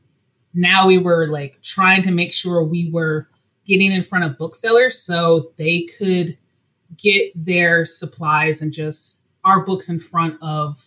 now 0.54 0.86
we 0.86 0.98
were 0.98 1.28
like 1.28 1.60
trying 1.62 2.02
to 2.02 2.10
make 2.10 2.32
sure 2.32 2.62
we 2.62 2.90
were 2.90 3.28
getting 3.64 3.92
in 3.92 4.02
front 4.02 4.24
of 4.24 4.38
booksellers 4.38 4.98
so 4.98 5.52
they 5.56 5.86
could 5.98 6.36
get 6.96 7.32
their 7.34 7.84
supplies 7.84 8.60
and 8.60 8.72
just 8.72 9.24
our 9.44 9.64
books 9.64 9.88
in 9.88 9.98
front 9.98 10.36
of 10.42 10.80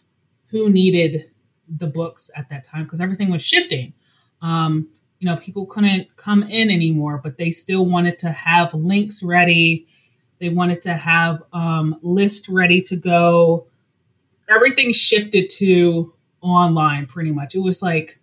who 0.50 0.70
needed 0.70 1.30
the 1.70 1.88
books 1.88 2.30
at 2.36 2.50
that 2.50 2.64
time 2.64 2.84
because 2.84 3.02
everything 3.02 3.32
was 3.32 3.46
shifting. 3.46 3.94
Um, 4.42 4.90
you 5.20 5.30
know, 5.30 5.38
people 5.38 5.66
couldn't 5.66 6.16
come 6.16 6.44
in 6.44 6.70
anymore, 6.70 7.20
but 7.24 7.38
they 7.38 7.52
still 7.52 7.86
wanted 7.86 8.20
to 8.20 8.32
have 8.32 8.74
links 8.74 9.24
ready. 9.24 9.88
They 10.40 10.50
wanted 10.50 10.82
to 10.84 10.94
have 10.94 11.44
um, 11.54 11.98
list 12.02 12.50
ready 12.50 12.82
to 12.82 12.96
go. 12.96 13.68
Everything 14.50 14.92
shifted 14.92 15.50
to 15.58 16.14
online 16.42 17.08
pretty 17.08 17.32
much. 17.32 17.56
It 17.56 17.60
was 17.60 17.82
like 17.82 18.20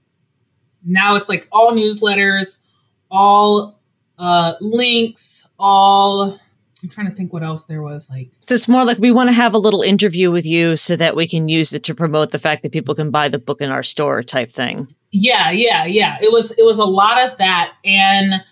now 0.85 1.17
it's 1.17 1.29
like 1.29 1.49
all 1.51 1.73
newsletters, 1.73 2.63
all 3.11 3.81
uh, 4.19 4.55
links, 4.61 5.49
all. 5.59 6.39
I'm 6.85 6.91
trying 6.91 7.09
to 7.09 7.15
think 7.15 7.33
what 7.33 7.43
else 7.43 7.67
there 7.67 7.83
was 7.83 8.09
like. 8.11 8.33
So 8.49 8.55
it's 8.55 8.69
more 8.69 8.85
like 8.85 8.99
we 8.99 9.11
want 9.11 9.29
to 9.29 9.33
have 9.33 9.55
a 9.55 9.59
little 9.59 9.83
interview 9.83 10.31
with 10.31 10.47
you 10.47 10.77
so 10.77 10.97
that 10.97 11.17
we 11.17 11.27
can 11.27 11.49
use 11.49 11.73
it 11.73 11.85
to 11.85 11.95
promote 11.95 12.31
the 12.31 12.39
fact 12.39 12.63
that 12.63 12.73
people 12.73 12.95
can 12.95 13.11
buy 13.11 13.29
the 13.29 13.39
book 13.39 13.61
in 13.61 13.71
our 13.71 13.83
store 13.83 14.23
type 14.23 14.53
thing. 14.53 14.95
Yeah, 15.11 15.51
yeah, 15.51 15.85
yeah. 15.85 16.19
It 16.21 16.33
was 16.33 16.53
it 16.53 16.65
was 16.65 16.79
a 16.79 16.85
lot 16.85 17.23
of 17.23 17.39
that 17.39 17.75
and 17.85 18.43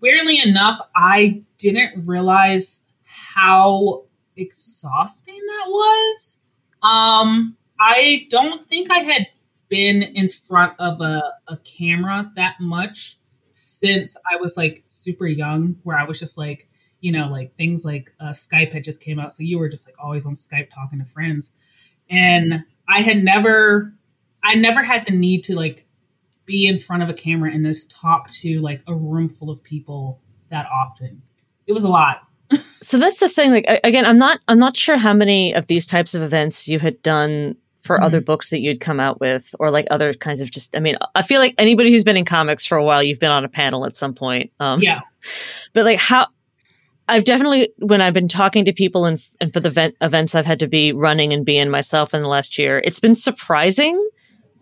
weirdly 0.00 0.40
enough, 0.44 0.80
I 0.94 1.42
didn't 1.58 2.06
realize 2.06 2.84
how 3.04 4.04
exhausting 4.36 5.40
that 5.46 5.66
was. 5.68 6.40
Um 6.82 7.56
I 7.80 8.26
don't 8.30 8.60
think 8.60 8.90
I 8.90 8.98
had 8.98 9.26
been 9.70 10.02
in 10.02 10.28
front 10.28 10.74
of 10.78 11.00
a, 11.00 11.22
a 11.48 11.56
camera 11.58 12.30
that 12.36 12.56
much 12.60 13.16
since 13.54 14.16
I 14.30 14.36
was 14.36 14.56
like 14.56 14.84
super 14.88 15.26
young, 15.26 15.76
where 15.82 15.98
I 15.98 16.04
was 16.04 16.18
just 16.18 16.36
like, 16.36 16.68
you 17.00 17.12
know, 17.12 17.28
like 17.28 17.56
things 17.56 17.84
like 17.84 18.12
uh, 18.20 18.30
Skype 18.30 18.72
had 18.72 18.84
just 18.84 19.02
came 19.02 19.18
out. 19.18 19.32
So 19.32 19.42
you 19.42 19.58
were 19.58 19.68
just 19.68 19.86
like 19.86 19.96
always 20.02 20.26
on 20.26 20.34
Skype 20.34 20.70
talking 20.70 20.98
to 20.98 21.04
friends. 21.04 21.52
And 22.08 22.64
I 22.88 23.00
had 23.00 23.22
never, 23.22 23.92
I 24.44 24.54
never 24.56 24.82
had 24.82 25.06
the 25.06 25.12
need 25.12 25.44
to 25.44 25.54
like 25.54 25.86
be 26.44 26.66
in 26.66 26.78
front 26.78 27.02
of 27.02 27.08
a 27.08 27.14
camera 27.14 27.52
and 27.52 27.64
just 27.64 27.96
talk 28.00 28.28
to 28.30 28.60
like 28.60 28.82
a 28.86 28.94
room 28.94 29.28
full 29.28 29.50
of 29.50 29.62
people 29.62 30.20
that 30.50 30.66
often. 30.66 31.22
It 31.66 31.72
was 31.72 31.84
a 31.84 31.88
lot. 31.88 32.26
so 32.52 32.98
that's 32.98 33.20
the 33.20 33.28
thing. 33.28 33.50
Like 33.52 33.66
again, 33.84 34.04
I'm 34.04 34.18
not, 34.18 34.40
I'm 34.48 34.58
not 34.58 34.76
sure 34.76 34.96
how 34.96 35.14
many 35.14 35.54
of 35.54 35.68
these 35.68 35.86
types 35.86 36.14
of 36.14 36.22
events 36.22 36.68
you 36.68 36.78
had 36.78 37.00
done 37.02 37.56
for 37.82 37.96
mm-hmm. 37.96 38.04
other 38.04 38.20
books 38.20 38.50
that 38.50 38.60
you'd 38.60 38.80
come 38.80 39.00
out 39.00 39.20
with 39.20 39.54
or 39.58 39.70
like 39.70 39.86
other 39.90 40.12
kinds 40.12 40.42
of 40.42 40.50
just 40.50 40.76
i 40.76 40.80
mean 40.80 40.96
i 41.14 41.22
feel 41.22 41.40
like 41.40 41.54
anybody 41.56 41.90
who's 41.90 42.04
been 42.04 42.16
in 42.16 42.26
comics 42.26 42.66
for 42.66 42.76
a 42.76 42.84
while 42.84 43.02
you've 43.02 43.18
been 43.18 43.32
on 43.32 43.42
a 43.42 43.48
panel 43.48 43.86
at 43.86 43.96
some 43.96 44.12
point 44.14 44.52
um, 44.60 44.80
yeah 44.80 45.00
but 45.72 45.84
like 45.84 45.98
how 45.98 46.26
i've 47.10 47.24
definitely 47.24 47.72
when 47.78 48.00
i've 48.00 48.14
been 48.14 48.28
talking 48.28 48.64
to 48.64 48.72
people 48.72 49.04
and, 49.04 49.24
and 49.40 49.52
for 49.52 49.60
the 49.60 49.68
event, 49.68 49.94
events 50.00 50.34
i've 50.34 50.46
had 50.46 50.60
to 50.60 50.66
be 50.66 50.92
running 50.92 51.32
and 51.32 51.44
be 51.44 51.56
in 51.56 51.70
myself 51.70 52.14
in 52.14 52.22
the 52.22 52.28
last 52.28 52.58
year 52.58 52.80
it's 52.84 53.00
been 53.00 53.14
surprising 53.14 54.08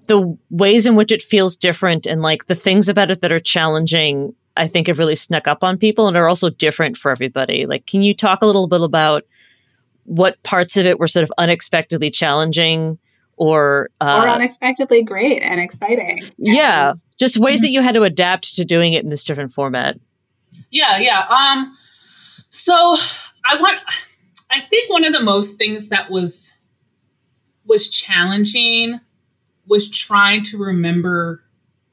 the 0.07 0.37
ways 0.50 0.87
in 0.87 0.97
which 0.97 1.12
it 1.12 1.23
feels 1.23 1.57
different 1.57 2.07
and 2.07 2.23
like 2.23 2.47
the 2.47 2.55
things 2.55 2.88
about 2.88 3.11
it 3.11 3.21
that 3.21 3.33
are 3.33 3.40
challenging 3.40 4.35
i 4.57 4.67
think 4.67 4.87
have 4.87 4.99
really 4.99 5.17
snuck 5.17 5.47
up 5.47 5.62
on 5.62 5.78
people 5.78 6.09
and 6.09 6.17
are 6.17 6.28
also 6.28 6.50
different 6.50 6.97
for 6.97 7.11
everybody 7.11 7.67
like 7.67 7.87
can 7.87 8.02
you 8.02 8.14
talk 8.14 8.43
a 8.43 8.47
little 8.47 8.69
bit 8.69 8.81
about 8.81 9.25
what 10.05 10.43
parts 10.43 10.76
of 10.78 10.87
it 10.87 10.99
were 10.99 11.07
sort 11.07 11.23
of 11.23 11.33
unexpectedly 11.37 12.11
challenging 12.11 12.99
or 13.38 13.90
uh, 14.00 14.23
or 14.25 14.28
unexpectedly 14.28 15.02
great 15.02 15.43
and 15.43 15.61
exciting. 15.61 16.23
Yeah, 16.37 16.95
just 17.19 17.38
ways 17.38 17.61
that 17.61 17.71
you 17.71 17.83
had 17.83 17.95
to 17.95 18.02
adapt 18.02 18.57
to 18.57 18.64
doing 18.64 18.93
it 18.93 19.05
in 19.05 19.11
this 19.11 19.25
different 19.25 19.52
format. 19.52 19.99
Yeah, 20.71 20.99
yeah. 20.99 21.26
Um, 21.28 21.73
so 22.49 22.97
I 23.45 23.61
want. 23.61 23.78
I 24.50 24.61
think 24.61 24.90
one 24.90 25.05
of 25.05 25.12
the 25.12 25.23
most 25.23 25.59
things 25.59 25.90
that 25.90 26.11
was 26.11 26.57
was 27.67 27.88
challenging 27.90 28.99
was 29.67 29.90
trying 29.90 30.43
to 30.45 30.59
remember 30.59 31.43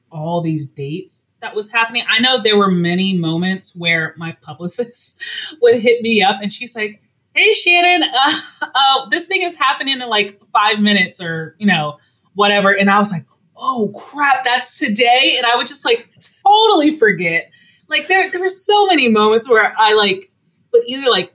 all 0.10 0.42
these 0.42 0.68
dates 0.68 1.30
that 1.42 1.56
was 1.56 1.70
happening. 1.70 2.04
I 2.08 2.20
know 2.20 2.40
there 2.42 2.58
were 2.58 2.72
many 2.72 3.18
moments 3.18 3.76
where 3.76 4.16
my 4.18 4.36
publicist 4.42 5.22
would 5.62 5.80
hit 5.80 6.02
me 6.02 6.24
up 6.24 6.38
and 6.42 6.52
she's 6.52 6.76
like, 6.76 7.02
hey 7.34 7.52
Shannon, 7.52 8.10
uh, 8.14 8.34
uh, 8.74 9.10
this 9.10 9.28
thing 9.28 9.42
is 9.42 9.56
happening 9.56 10.02
in 10.02 10.10
like 10.10 10.44
five 10.46 10.80
minutes 10.80 11.22
or 11.22 11.56
you 11.60 11.68
know 11.68 11.98
whatever, 12.34 12.76
and 12.76 12.90
I 12.90 13.00
was 13.00 13.12
like, 13.12 13.26
oh 13.58 13.92
crap, 13.96 14.44
that's 14.44 14.80
today, 14.80 15.36
and 15.38 15.46
I 15.46 15.56
would 15.56 15.68
just 15.68 15.86
like 15.86 16.10
totally 16.46 16.98
forget. 16.98 17.52
Like 17.88 18.08
there, 18.08 18.32
there 18.32 18.42
were 18.42 18.50
so 18.50 18.88
many 18.88 19.10
moments 19.10 19.48
where 19.48 19.74
I 19.78 19.94
like 19.94 20.32
would 20.76 20.88
either 20.88 21.10
like 21.10 21.34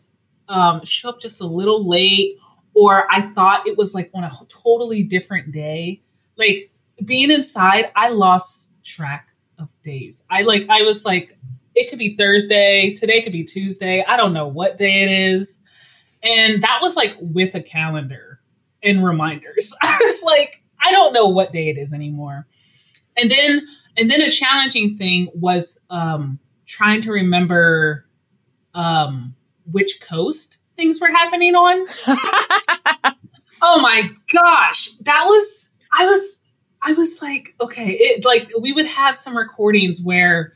um, 0.49 0.85
show 0.85 1.11
up 1.11 1.21
just 1.21 1.41
a 1.41 1.47
little 1.47 1.89
late, 1.89 2.39
or 2.75 3.07
I 3.11 3.23
thought 3.23 3.67
it 3.67 3.77
was 3.77 3.95
like 3.95 4.11
on 4.15 4.25
a 4.25 4.31
totally 4.49 5.03
different 5.05 5.53
day. 5.53 6.03
Like 6.37 6.71
being 7.05 7.31
inside, 7.31 7.91
I 7.97 8.11
lost 8.11 8.73
track 8.85 9.33
of 9.59 9.75
days. 9.83 10.25
I 10.31 10.43
like 10.43 10.67
I 10.69 10.83
was 10.83 11.05
like 11.05 11.37
it 11.75 11.89
could 11.89 11.99
be 11.99 12.17
Thursday, 12.17 12.95
today 12.95 13.23
could 13.23 13.33
be 13.33 13.45
Tuesday. 13.45 14.05
I 14.07 14.17
don't 14.17 14.33
know 14.33 14.49
what 14.49 14.77
day 14.77 15.03
it 15.03 15.11
is. 15.11 15.63
And 16.23 16.63
that 16.63 16.81
was 16.83 16.97
like 16.97 17.17
with 17.21 17.55
a 17.55 17.63
calendar 17.63 18.41
and 18.83 19.05
reminders. 19.05 19.75
I 19.83 19.99
was 20.03 20.23
like, 20.25 20.63
I 20.81 20.93
don't 20.93 21.13
know 21.13 21.29
what 21.29 21.53
day 21.53 21.69
it 21.69 21.79
is 21.79 21.93
anymore. 21.93 22.47
And 23.17 23.31
then 23.31 23.61
and 23.97 24.11
then 24.11 24.21
a 24.21 24.31
challenging 24.31 24.97
thing 24.97 25.29
was 25.35 25.81
um 25.91 26.39
trying 26.67 27.01
to 27.03 27.13
remember 27.13 28.07
um 28.75 29.35
which 29.71 30.01
coast 30.01 30.61
things 30.77 31.01
were 31.01 31.09
happening 31.09 31.55
on. 31.55 31.87
oh 33.63 33.81
my 33.81 34.11
gosh. 34.33 34.91
That 35.05 35.25
was 35.27 35.71
I 35.93 36.07
was 36.07 36.41
I 36.83 36.95
was 36.95 37.21
like, 37.21 37.55
okay, 37.61 37.91
it 37.93 38.25
like 38.25 38.51
we 38.61 38.73
would 38.73 38.87
have 38.87 39.17
some 39.17 39.37
recordings 39.37 40.03
where 40.03 40.55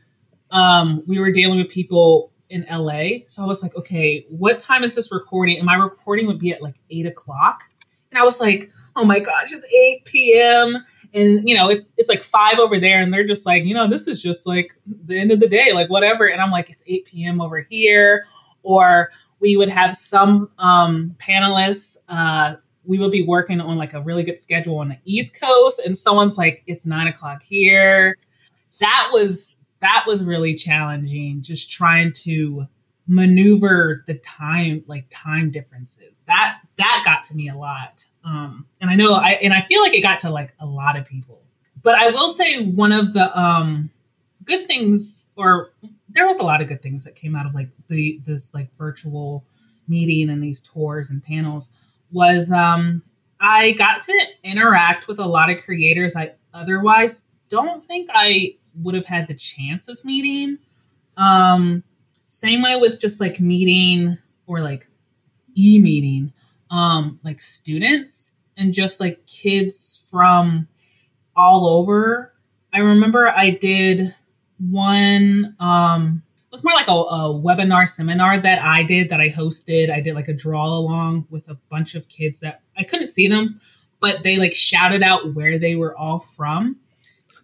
um 0.51 1.03
we 1.07 1.19
were 1.19 1.31
dealing 1.31 1.59
with 1.59 1.69
people 1.69 2.33
in 2.49 2.67
LA. 2.71 3.25
So 3.27 3.43
I 3.43 3.47
was 3.47 3.63
like, 3.63 3.77
okay, 3.77 4.27
what 4.29 4.59
time 4.59 4.85
is 4.85 4.95
this 4.95 5.13
recording? 5.13 5.59
And 5.59 5.67
my 5.67 5.75
recording 5.75 6.27
would 6.27 6.39
be 6.39 6.53
at 6.53 6.63
like 6.63 6.77
eight 6.91 7.07
o'clock. 7.07 7.65
And 8.11 8.19
I 8.19 8.25
was 8.25 8.41
like, 8.41 8.71
oh 8.97 9.05
my 9.05 9.19
gosh, 9.19 9.53
it's 9.53 9.65
8 9.65 10.05
p.m. 10.05 10.85
And 11.15 11.49
you 11.49 11.55
know, 11.55 11.69
it's 11.71 11.95
it's 11.97 12.11
like 12.11 12.23
five 12.23 12.59
over 12.59 12.79
there, 12.79 13.01
and 13.01 13.15
they're 13.15 13.25
just 13.25 13.47
like, 13.47 13.65
you 13.65 13.75
know, 13.75 13.89
this 13.89 14.09
is 14.09 14.21
just 14.23 14.47
like 14.47 14.73
the 14.87 15.19
end 15.19 15.31
of 15.31 15.41
the 15.41 15.49
day, 15.49 15.73
like 15.73 15.89
whatever. 15.89 16.27
And 16.27 16.41
I'm 16.41 16.51
like, 16.51 16.71
it's 16.71 16.83
8 16.87 17.07
p.m. 17.07 17.41
over 17.41 17.61
here. 17.61 18.27
Or 18.63 19.11
we 19.41 19.57
would 19.57 19.69
have 19.69 19.95
some 19.95 20.51
um, 20.59 21.15
panelists. 21.19 21.97
Uh, 22.09 22.57
we 22.85 22.99
would 22.99 23.11
be 23.11 23.23
working 23.23 23.61
on 23.61 23.77
like 23.77 23.95
a 23.95 24.03
really 24.03 24.25
good 24.25 24.39
schedule 24.39 24.79
on 24.79 24.89
the 24.89 24.99
East 25.05 25.41
Coast, 25.41 25.83
and 25.85 25.97
someone's 25.97 26.37
like, 26.37 26.63
it's 26.67 26.85
nine 26.85 27.07
o'clock 27.07 27.43
here. 27.43 28.19
That 28.81 29.11
was 29.13 29.55
that 29.81 30.05
was 30.07 30.25
really 30.25 30.55
challenging 30.55 31.43
just 31.43 31.71
trying 31.71 32.11
to 32.23 32.67
maneuver 33.07 34.03
the 34.07 34.15
time 34.15 34.83
like 34.87 35.07
time 35.11 35.51
differences. 35.51 36.21
That 36.27 36.59
that 36.79 37.03
got 37.05 37.25
to 37.25 37.37
me 37.37 37.49
a 37.49 37.57
lot. 37.57 38.05
Um 38.25 38.67
and 38.81 38.91
i 38.91 38.95
know 38.95 39.15
i 39.15 39.31
and 39.43 39.53
i 39.53 39.63
feel 39.63 39.83
like 39.83 39.95
it 39.95 40.03
got 40.03 40.21
to 40.21 40.31
like 40.31 40.55
a 40.61 40.67
lot 40.67 40.99
of 40.99 41.07
people. 41.07 41.43
But 41.83 41.97
i 41.97 42.11
will 42.11 42.29
say 42.29 42.71
one 42.71 42.93
of 42.93 43.13
the 43.13 43.39
um 43.39 43.91
good 44.45 44.67
things 44.67 45.29
or 45.37 45.71
there 46.09 46.27
was 46.27 46.39
a 46.39 46.43
lot 46.43 46.61
of 46.61 46.69
good 46.69 46.83
things 46.83 47.05
that 47.05 47.15
came 47.15 47.37
out 47.37 47.47
of 47.47 47.55
like 47.55 47.69
the 47.89 48.21
this 48.25 48.55
like 48.55 48.75
virtual 48.77 49.45
meeting 49.89 50.31
and 50.31 50.43
these 50.43 50.61
tours 50.61 51.11
and 51.11 51.23
panels 51.23 51.71
was 52.11 52.53
um 52.53 53.03
i 53.41 53.73
got 53.73 54.03
to 54.03 54.27
interact 54.43 55.09
with 55.09 55.19
a 55.19 55.27
lot 55.27 55.51
of 55.51 55.63
creators 55.63 56.15
i 56.17 56.33
otherwise 56.53 57.27
don't 57.49 57.83
think 57.83 58.09
i 58.15 58.55
would 58.83 58.95
have 58.95 59.07
had 59.07 59.29
the 59.29 59.35
chance 59.35 59.89
of 59.89 60.05
meeting. 60.05 60.59
Um, 61.17 61.85
same 62.35 62.63
way 62.63 62.77
with 62.77 63.01
just 63.01 63.21
like 63.21 63.41
meeting 63.41 64.17
or 64.47 64.61
like 64.61 64.87
e 65.57 65.79
meeting, 65.81 66.33
um, 66.71 67.21
like 67.23 67.41
students 67.41 68.35
and 68.57 68.73
just 68.73 69.01
like 69.01 69.27
kids 69.27 70.09
from 70.11 70.67
all 71.37 71.67
over. 71.67 72.33
I 72.73 72.81
remember 72.81 73.29
I 73.29 73.51
did 73.51 74.15
one 74.59 75.57
um 75.59 76.23
it 76.27 76.53
was 76.53 76.65
more 76.65 76.75
like 76.75 76.87
a, 76.87 76.93
a, 76.93 77.35
webinar 77.35 77.89
seminar 77.89 78.39
that 78.39 78.63
I 78.63 78.85
did 78.85 79.09
that 79.09 79.21
I 79.21 79.29
hosted. 79.29 79.91
I 79.91 80.01
did 80.01 80.15
like 80.15 80.29
a 80.29 80.33
draw 80.33 80.67
along 80.67 81.27
with 81.29 81.49
a 81.49 81.59
bunch 81.69 81.97
of 81.97 82.09
kids 82.09 82.41
that 82.41 82.61
I 82.79 82.85
couldn't 82.85 83.13
see 83.13 83.27
them, 83.27 83.59
but 83.99 84.23
they 84.23 84.39
like 84.39 84.55
shouted 84.55 85.03
out 85.03 85.35
where 85.35 85.59
they 85.59 85.75
were 85.75 85.97
all 85.97 86.21
from. 86.21 86.77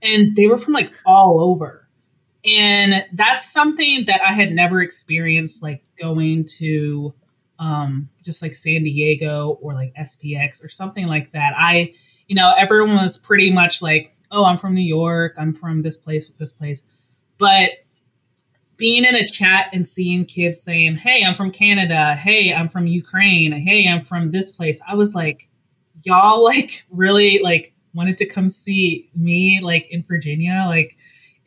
And 0.01 0.37
they 0.37 0.47
were 0.47 0.57
from 0.57 0.75
like 0.75 0.93
all 1.05 1.41
over. 1.41 1.80
And 2.45 3.05
that's 3.13 3.53
something 3.53 4.05
that 4.07 4.23
I 4.23 4.33
had 4.33 4.53
never 4.53 4.81
experienced, 4.81 5.63
like 5.63 5.83
going 5.97 6.47
to 6.59 7.15
um, 7.59 8.09
just 8.23 8.41
like 8.41 8.55
San 8.55 8.83
Diego 8.83 9.59
or 9.61 9.75
like 9.75 9.95
SPX 9.95 10.65
or 10.65 10.69
something 10.69 11.07
like 11.07 11.33
that. 11.33 11.53
I, 11.57 11.93
you 12.27 12.35
know, 12.35 12.53
everyone 12.57 12.97
was 12.97 13.19
pretty 13.19 13.53
much 13.53 13.83
like, 13.83 14.17
oh, 14.31 14.45
I'm 14.45 14.57
from 14.57 14.75
New 14.75 14.81
York, 14.81 15.35
I'm 15.39 15.53
from 15.53 15.83
this 15.83 15.99
place, 15.99 16.31
this 16.31 16.53
place. 16.53 16.85
But 17.37 17.73
being 18.79 19.05
in 19.05 19.15
a 19.15 19.27
chat 19.27 19.69
and 19.75 19.87
seeing 19.87 20.25
kids 20.25 20.63
saying, 20.63 20.97
hey, 20.97 21.23
I'm 21.23 21.35
from 21.35 21.51
Canada, 21.51 22.15
hey, 22.15 22.55
I'm 22.55 22.69
from 22.69 22.87
Ukraine, 22.87 23.53
hey, 23.53 23.87
I'm 23.87 24.01
from 24.01 24.31
this 24.31 24.51
place, 24.51 24.81
I 24.87 24.95
was 24.95 25.15
like, 25.15 25.51
y'all 26.03 26.43
like 26.45 26.85
really 26.91 27.41
like 27.43 27.75
wanted 27.95 28.19
to 28.19 28.27
come 28.27 28.51
see 28.51 29.11
me 29.15 29.61
like 29.63 29.91
in 29.91 30.03
Virginia. 30.03 30.65
Like 30.67 30.97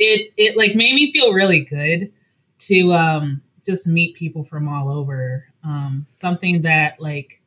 it 0.04 0.34
it 0.38 0.58
like 0.58 0.76
made 0.76 0.96
me 0.96 1.12
feel 1.12 1.34
really 1.34 1.64
good 1.66 2.12
to 2.60 2.94
um 2.94 3.42
just 3.66 3.88
meet 3.88 4.16
people 4.16 4.44
from 4.44 4.68
all 4.68 4.90
over. 4.90 5.46
Um, 5.64 6.06
something 6.08 6.64
that 6.64 7.00
like 7.00 7.42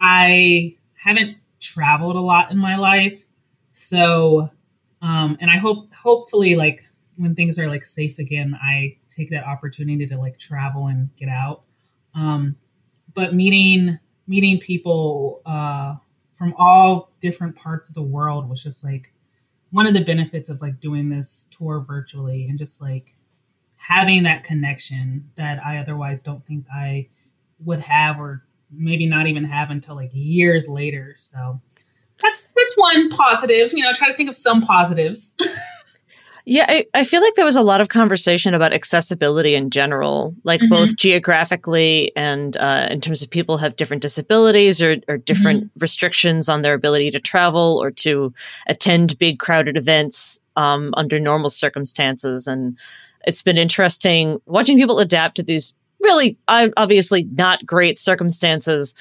I 0.00 0.76
haven't 0.94 1.38
traveled 1.60 2.16
a 2.16 2.20
lot 2.20 2.50
in 2.50 2.58
my 2.58 2.76
life. 2.76 3.24
So, 3.72 4.50
um, 5.02 5.38
and 5.40 5.50
I 5.50 5.56
hope, 5.56 5.92
hopefully, 5.94 6.56
like 6.56 6.80
when 7.16 7.34
things 7.34 7.58
are 7.58 7.68
like 7.68 7.82
safe 7.82 8.18
again, 8.18 8.54
I 8.60 8.96
take 9.08 9.30
that 9.30 9.46
opportunity 9.46 10.06
to 10.06 10.18
like 10.18 10.38
travel 10.38 10.86
and 10.88 11.14
get 11.16 11.28
out. 11.28 11.62
Um, 12.14 12.56
but 13.14 13.34
meeting 13.34 13.98
meeting 14.26 14.58
people 14.58 15.42
uh, 15.44 15.96
from 16.32 16.54
all 16.56 17.12
different 17.20 17.56
parts 17.56 17.88
of 17.88 17.94
the 17.94 18.02
world 18.02 18.48
was 18.48 18.62
just 18.62 18.84
like 18.84 19.12
one 19.74 19.88
of 19.88 19.92
the 19.94 20.04
benefits 20.04 20.50
of 20.50 20.62
like 20.62 20.78
doing 20.78 21.08
this 21.08 21.48
tour 21.50 21.80
virtually 21.80 22.46
and 22.48 22.60
just 22.60 22.80
like 22.80 23.10
having 23.76 24.22
that 24.22 24.44
connection 24.44 25.28
that 25.34 25.58
I 25.66 25.78
otherwise 25.78 26.22
don't 26.22 26.46
think 26.46 26.66
I 26.72 27.08
would 27.58 27.80
have 27.80 28.20
or 28.20 28.44
maybe 28.70 29.06
not 29.06 29.26
even 29.26 29.42
have 29.42 29.70
until 29.70 29.96
like 29.96 30.10
years 30.12 30.68
later. 30.68 31.14
So 31.16 31.60
that's 32.22 32.44
that's 32.56 32.74
one 32.76 33.08
positive. 33.08 33.72
You 33.72 33.82
know, 33.82 33.92
try 33.92 34.06
to 34.06 34.14
think 34.14 34.28
of 34.28 34.36
some 34.36 34.60
positives. 34.60 35.34
yeah, 36.46 36.66
I, 36.68 36.86
I 36.92 37.04
feel 37.04 37.22
like 37.22 37.34
there 37.36 37.44
was 37.44 37.56
a 37.56 37.62
lot 37.62 37.80
of 37.80 37.88
conversation 37.88 38.52
about 38.52 38.74
accessibility 38.74 39.54
in 39.54 39.70
general, 39.70 40.34
like 40.44 40.60
mm-hmm. 40.60 40.68
both 40.68 40.96
geographically 40.96 42.12
and 42.16 42.54
uh, 42.58 42.86
in 42.90 43.00
terms 43.00 43.22
of 43.22 43.30
people 43.30 43.56
have 43.56 43.76
different 43.76 44.02
disabilities 44.02 44.82
or, 44.82 44.96
or 45.08 45.16
different 45.16 45.64
mm-hmm. 45.64 45.78
restrictions 45.78 46.50
on 46.50 46.60
their 46.60 46.74
ability 46.74 47.10
to 47.12 47.20
travel 47.20 47.78
or 47.82 47.90
to 47.90 48.34
attend 48.66 49.18
big 49.18 49.38
crowded 49.38 49.78
events 49.78 50.38
um, 50.56 50.92
under 50.98 51.18
normal 51.18 51.48
circumstances. 51.48 52.46
And 52.46 52.78
it's 53.26 53.42
been 53.42 53.56
interesting 53.56 54.38
watching 54.44 54.76
people 54.76 54.98
adapt 54.98 55.36
to 55.36 55.42
these 55.42 55.72
really 56.02 56.36
obviously 56.46 57.24
not 57.32 57.64
great 57.64 57.98
circumstances. 57.98 58.94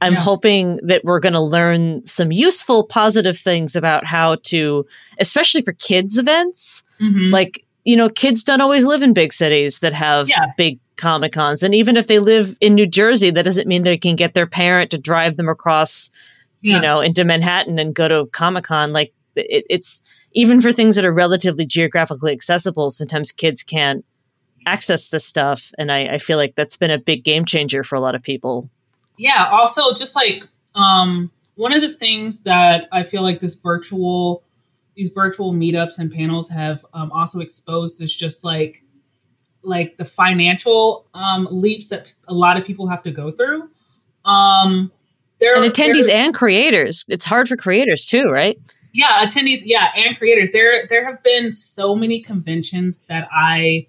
I'm 0.00 0.14
yeah. 0.14 0.20
hoping 0.20 0.80
that 0.82 1.04
we're 1.04 1.20
going 1.20 1.34
to 1.34 1.40
learn 1.40 2.06
some 2.06 2.32
useful, 2.32 2.84
positive 2.84 3.38
things 3.38 3.76
about 3.76 4.06
how 4.06 4.36
to, 4.44 4.86
especially 5.18 5.62
for 5.62 5.72
kids 5.74 6.16
events. 6.16 6.82
Mm-hmm. 7.00 7.30
Like, 7.32 7.66
you 7.84 7.96
know, 7.96 8.08
kids 8.08 8.44
don't 8.44 8.60
always 8.60 8.84
live 8.84 9.02
in 9.02 9.12
big 9.12 9.32
cities 9.32 9.80
that 9.80 9.92
have 9.92 10.28
yeah. 10.28 10.52
big 10.56 10.78
Comic 10.96 11.32
Cons. 11.32 11.62
And 11.62 11.74
even 11.74 11.96
if 11.96 12.06
they 12.06 12.18
live 12.18 12.56
in 12.60 12.74
New 12.74 12.86
Jersey, 12.86 13.30
that 13.30 13.44
doesn't 13.44 13.68
mean 13.68 13.82
they 13.82 13.98
can 13.98 14.16
get 14.16 14.34
their 14.34 14.46
parent 14.46 14.90
to 14.90 14.98
drive 14.98 15.36
them 15.36 15.48
across, 15.48 16.10
yeah. 16.62 16.76
you 16.76 16.80
know, 16.80 17.00
into 17.00 17.24
Manhattan 17.24 17.78
and 17.78 17.94
go 17.94 18.08
to 18.08 18.26
Comic 18.32 18.64
Con. 18.64 18.92
Like, 18.92 19.12
it, 19.36 19.64
it's, 19.68 20.02
even 20.32 20.60
for 20.60 20.72
things 20.72 20.96
that 20.96 21.04
are 21.04 21.12
relatively 21.12 21.66
geographically 21.66 22.32
accessible, 22.32 22.90
sometimes 22.90 23.32
kids 23.32 23.62
can't 23.62 24.04
access 24.66 25.08
this 25.08 25.24
stuff. 25.24 25.72
And 25.76 25.90
I, 25.90 26.14
I 26.14 26.18
feel 26.18 26.36
like 26.36 26.54
that's 26.54 26.76
been 26.76 26.90
a 26.90 26.98
big 26.98 27.24
game 27.24 27.44
changer 27.44 27.82
for 27.82 27.96
a 27.96 28.00
lot 28.00 28.14
of 28.14 28.22
people. 28.22 28.70
Yeah. 29.20 29.48
Also, 29.50 29.92
just 29.92 30.16
like 30.16 30.46
um, 30.74 31.30
one 31.54 31.74
of 31.74 31.82
the 31.82 31.92
things 31.92 32.40
that 32.44 32.88
I 32.90 33.04
feel 33.04 33.22
like 33.22 33.38
this 33.38 33.54
virtual, 33.54 34.42
these 34.94 35.10
virtual 35.10 35.52
meetups 35.52 35.98
and 35.98 36.10
panels 36.10 36.48
have 36.48 36.84
um, 36.94 37.12
also 37.12 37.40
exposed 37.40 38.02
is 38.02 38.16
just 38.16 38.44
like, 38.44 38.82
like 39.62 39.98
the 39.98 40.06
financial 40.06 41.06
um, 41.12 41.46
leaps 41.50 41.88
that 41.88 42.14
a 42.28 42.34
lot 42.34 42.56
of 42.56 42.64
people 42.64 42.86
have 42.86 43.02
to 43.02 43.10
go 43.10 43.30
through. 43.30 43.68
Um, 44.24 44.90
there, 45.38 45.54
and 45.54 45.70
attendees 45.70 46.08
and 46.08 46.32
creators. 46.32 47.04
It's 47.08 47.26
hard 47.26 47.46
for 47.46 47.56
creators 47.56 48.06
too, 48.06 48.24
right? 48.24 48.58
yeah 48.92 49.20
attendees 49.20 49.60
yeah 49.64 49.90
and 49.96 50.16
creators 50.18 50.50
there 50.52 50.86
there 50.88 51.04
have 51.04 51.22
been 51.22 51.52
so 51.52 51.94
many 51.94 52.20
conventions 52.20 52.98
that 53.08 53.28
i 53.30 53.86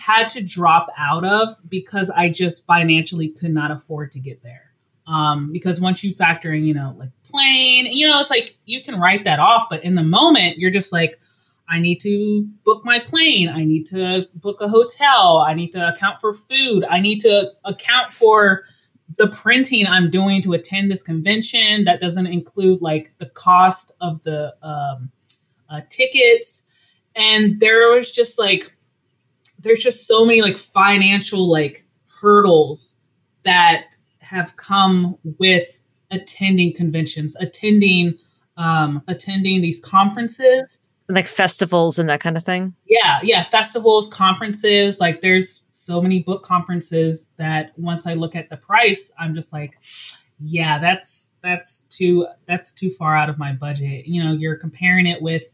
had 0.00 0.28
to 0.28 0.42
drop 0.42 0.88
out 0.98 1.24
of 1.24 1.48
because 1.68 2.10
i 2.10 2.28
just 2.28 2.66
financially 2.66 3.28
could 3.28 3.52
not 3.52 3.70
afford 3.70 4.12
to 4.12 4.18
get 4.18 4.42
there 4.42 4.66
um, 5.06 5.50
because 5.50 5.80
once 5.80 6.04
you 6.04 6.14
factor 6.14 6.52
in 6.52 6.64
you 6.64 6.74
know 6.74 6.94
like 6.96 7.10
plane 7.24 7.86
you 7.86 8.06
know 8.06 8.20
it's 8.20 8.30
like 8.30 8.56
you 8.64 8.82
can 8.82 9.00
write 9.00 9.24
that 9.24 9.38
off 9.38 9.66
but 9.68 9.84
in 9.84 9.94
the 9.94 10.02
moment 10.02 10.58
you're 10.58 10.70
just 10.70 10.92
like 10.92 11.18
i 11.68 11.80
need 11.80 12.00
to 12.00 12.48
book 12.64 12.84
my 12.84 12.98
plane 12.98 13.48
i 13.48 13.64
need 13.64 13.84
to 13.86 14.28
book 14.34 14.60
a 14.60 14.68
hotel 14.68 15.44
i 15.46 15.54
need 15.54 15.72
to 15.72 15.88
account 15.88 16.20
for 16.20 16.32
food 16.32 16.84
i 16.88 17.00
need 17.00 17.20
to 17.20 17.52
account 17.64 18.08
for 18.08 18.64
the 19.18 19.28
printing 19.28 19.86
I'm 19.86 20.10
doing 20.10 20.42
to 20.42 20.52
attend 20.52 20.90
this 20.90 21.02
convention. 21.02 21.84
That 21.84 22.00
doesn't 22.00 22.26
include 22.26 22.80
like 22.80 23.12
the 23.18 23.26
cost 23.26 23.92
of 24.00 24.22
the 24.22 24.54
um, 24.62 25.10
uh, 25.68 25.80
tickets. 25.88 26.64
And 27.16 27.58
there 27.60 27.90
was 27.90 28.10
just 28.10 28.38
like, 28.38 28.74
there's 29.60 29.82
just 29.82 30.06
so 30.06 30.24
many 30.24 30.42
like 30.42 30.58
financial 30.58 31.50
like 31.50 31.86
hurdles 32.20 33.00
that 33.44 33.86
have 34.20 34.56
come 34.56 35.16
with 35.38 35.80
attending 36.10 36.74
conventions, 36.74 37.36
attending 37.36 38.14
um, 38.56 39.02
attending 39.08 39.62
these 39.62 39.78
conferences. 39.80 40.80
Like 41.08 41.26
festivals 41.26 41.98
and 41.98 42.08
that 42.08 42.20
kind 42.20 42.36
of 42.36 42.44
thing? 42.44 42.74
Yeah 42.86 43.18
yeah 43.22 43.42
festivals 43.42 44.06
conferences 44.08 45.00
like 45.00 45.20
there's 45.20 45.64
so 45.68 46.00
many 46.00 46.22
book 46.22 46.42
conferences 46.42 47.30
that 47.36 47.72
once 47.76 48.06
i 48.06 48.14
look 48.14 48.36
at 48.36 48.48
the 48.48 48.56
price 48.56 49.10
i'm 49.18 49.34
just 49.34 49.52
like 49.52 49.76
yeah 50.40 50.78
that's 50.78 51.32
that's 51.42 51.84
too 51.84 52.26
that's 52.46 52.72
too 52.72 52.90
far 52.90 53.14
out 53.14 53.28
of 53.28 53.38
my 53.38 53.52
budget. 53.52 54.06
You 54.06 54.24
know 54.24 54.32
you're 54.32 54.56
comparing 54.56 55.06
it 55.06 55.22
with 55.22 55.44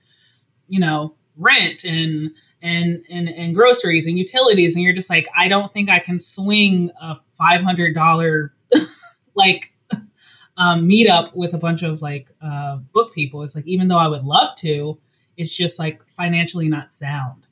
you 0.69 0.81
know 0.81 1.15
rent 1.37 1.85
and 1.85 2.31
and 2.63 3.05
and, 3.11 3.29
and 3.29 3.55
groceries 3.55 4.07
and 4.07 4.19
utilities 4.19 4.75
and 4.75 4.85
you're 4.85 4.95
just 4.95 5.11
like 5.11 5.29
i 5.37 5.49
don't 5.49 5.73
think 5.73 5.91
i 5.91 5.99
can 5.99 6.19
swing 6.19 6.91
a 7.01 7.17
$500 7.41 8.51
like 9.35 9.73
um, 10.57 10.87
meet 10.87 11.09
up 11.09 11.35
with 11.37 11.55
a 11.55 11.59
bunch 11.59 11.83
of 11.83 12.01
like 12.01 12.31
uh, 12.41 12.79
book 12.93 13.15
people 13.15 13.43
it's 13.43 13.55
like 13.55 13.67
even 13.67 13.89
though 13.89 13.99
i 13.99 14.09
would 14.09 14.25
love 14.25 14.55
to 14.57 14.99
it's 15.37 15.57
just 15.57 15.79
like 15.79 16.07
financially 16.09 16.69
not 16.69 16.93
sound. 16.93 17.47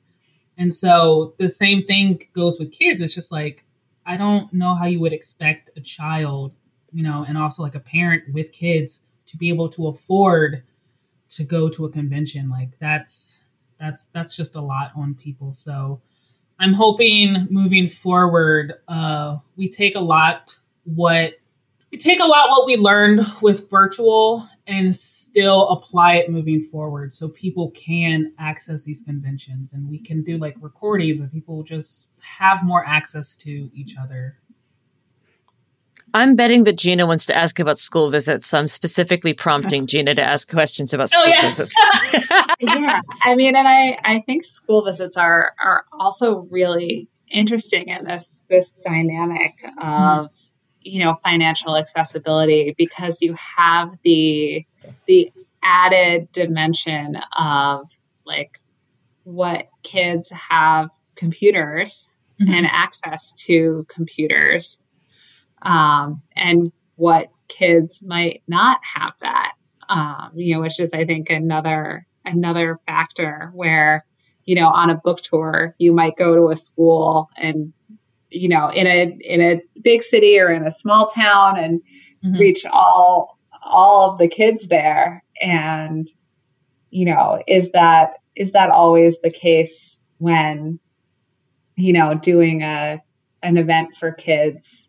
And 0.57 0.73
so 0.73 1.33
the 1.37 1.49
same 1.49 1.83
thing 1.83 2.21
goes 2.33 2.59
with 2.59 2.71
kids. 2.71 3.01
It's 3.01 3.13
just 3.13 3.31
like, 3.31 3.63
I 4.05 4.17
don't 4.17 4.51
know 4.53 4.75
how 4.75 4.85
you 4.85 4.99
would 5.01 5.13
expect 5.13 5.71
a 5.75 5.81
child, 5.81 6.53
you 6.91 7.03
know, 7.03 7.25
and 7.27 7.37
also 7.37 7.63
like 7.63 7.75
a 7.75 7.79
parent 7.79 8.33
with 8.33 8.51
kids 8.51 9.05
to 9.27 9.37
be 9.37 9.49
able 9.49 9.69
to 9.69 9.87
afford 9.87 10.63
to 11.29 11.43
go 11.43 11.69
to 11.69 11.85
a 11.85 11.91
convention. 11.91 12.49
Like 12.49 12.77
that's 12.79 13.43
that's 13.85 14.07
that's 14.07 14.35
just 14.35 14.55
a 14.55 14.61
lot 14.61 14.91
on 14.95 15.13
people. 15.13 15.53
So 15.53 16.01
I'm 16.59 16.73
hoping 16.73 17.47
moving 17.49 17.87
forward, 17.87 18.73
uh, 18.87 19.37
we 19.55 19.69
take 19.69 19.95
a 19.95 19.99
lot 19.99 20.57
what 20.83 21.35
we 21.91 21.97
take 21.97 22.19
a 22.19 22.25
lot 22.25 22.49
what 22.49 22.65
we 22.65 22.77
learned 22.77 23.21
with 23.41 23.69
virtual 23.69 24.47
and 24.67 24.93
still 24.93 25.69
apply 25.69 26.15
it 26.15 26.29
moving 26.29 26.61
forward 26.61 27.13
so 27.13 27.29
people 27.29 27.71
can 27.71 28.33
access 28.39 28.83
these 28.83 29.01
conventions 29.01 29.73
and 29.73 29.87
we 29.89 29.99
can 29.99 30.23
do 30.23 30.37
like 30.37 30.55
recordings 30.61 31.21
and 31.21 31.31
people 31.31 31.63
just 31.63 32.11
have 32.21 32.63
more 32.63 32.83
access 32.85 33.35
to 33.35 33.69
each 33.73 33.95
other 33.97 34.37
I'm 36.15 36.37
betting 36.37 36.63
that 36.63 36.77
Gina 36.77 37.05
wants 37.05 37.25
to 37.25 37.35
ask 37.35 37.59
about 37.59 37.77
school 37.77 38.09
visits, 38.09 38.47
so 38.47 38.57
I'm 38.57 38.67
specifically 38.67 39.33
prompting 39.33 39.85
Gina 39.85 40.15
to 40.15 40.23
ask 40.23 40.49
questions 40.49 40.93
about 40.93 41.09
oh, 41.13 41.21
school 41.21 41.23
oh, 41.25 41.27
yeah. 41.27 41.41
visits. 41.41 41.75
yeah, 42.61 43.01
I 43.23 43.35
mean, 43.35 43.57
and 43.57 43.67
I, 43.67 43.99
I 44.01 44.21
think 44.21 44.45
school 44.45 44.85
visits 44.85 45.17
are 45.17 45.53
are 45.61 45.83
also 45.91 46.47
really 46.49 47.09
interesting 47.29 47.89
in 47.89 48.05
this 48.05 48.41
this 48.49 48.71
dynamic 48.83 49.55
of 49.77 50.27
mm 50.27 50.29
you 50.85 51.03
know 51.03 51.15
financial 51.15 51.75
accessibility 51.75 52.75
because 52.77 53.21
you 53.21 53.35
have 53.57 53.97
the 54.03 54.65
the 55.07 55.33
added 55.61 56.31
dimension 56.31 57.17
of 57.37 57.89
like 58.23 58.61
what 59.23 59.67
kids 59.81 60.31
have 60.31 60.91
computers 61.15 62.07
mm-hmm. 62.39 62.53
and 62.53 62.67
access 62.69 63.33
to 63.33 63.85
computers 63.89 64.79
um, 65.65 66.21
and 66.35 66.71
what 66.95 67.29
kids 67.47 68.01
might 68.03 68.43
not 68.47 68.79
have 68.95 69.13
that 69.21 69.53
um, 69.89 70.31
you 70.35 70.55
know 70.55 70.61
which 70.61 70.79
is 70.79 70.91
i 70.93 71.05
think 71.05 71.29
another 71.29 72.07
another 72.23 72.79
factor 72.85 73.51
where 73.53 74.05
you 74.45 74.55
know 74.55 74.67
on 74.67 74.89
a 74.89 74.95
book 74.95 75.21
tour 75.21 75.75
you 75.77 75.93
might 75.93 76.15
go 76.15 76.35
to 76.35 76.49
a 76.49 76.55
school 76.55 77.29
and 77.37 77.73
you 78.29 78.49
know 78.49 78.69
in 78.69 78.87
a 78.87 79.17
in 79.21 79.41
a 79.41 79.61
big 79.81 80.03
city 80.03 80.39
or 80.39 80.51
in 80.51 80.65
a 80.65 80.71
small 80.71 81.07
town 81.07 81.59
and 81.59 81.81
mm-hmm. 82.23 82.37
reach 82.37 82.65
all 82.65 83.37
all 83.63 84.11
of 84.11 84.17
the 84.17 84.27
kids 84.27 84.67
there 84.67 85.23
and 85.41 86.09
you 86.89 87.05
know 87.05 87.41
is 87.47 87.71
that 87.71 88.17
is 88.35 88.51
that 88.51 88.69
always 88.69 89.19
the 89.21 89.31
case 89.31 89.99
when 90.17 90.79
you 91.75 91.93
know 91.93 92.13
doing 92.15 92.63
a 92.63 93.01
an 93.43 93.57
event 93.57 93.95
for 93.97 94.11
kids 94.11 94.84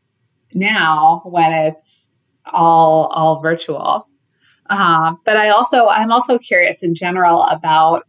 now 0.52 1.22
when 1.24 1.52
it's 1.52 2.06
all 2.44 3.06
all 3.06 3.40
virtual 3.40 4.08
uh, 4.68 5.14
but 5.24 5.36
i 5.36 5.50
also 5.50 5.86
i'm 5.86 6.12
also 6.12 6.38
curious 6.38 6.82
in 6.82 6.94
general 6.94 7.42
about 7.42 8.06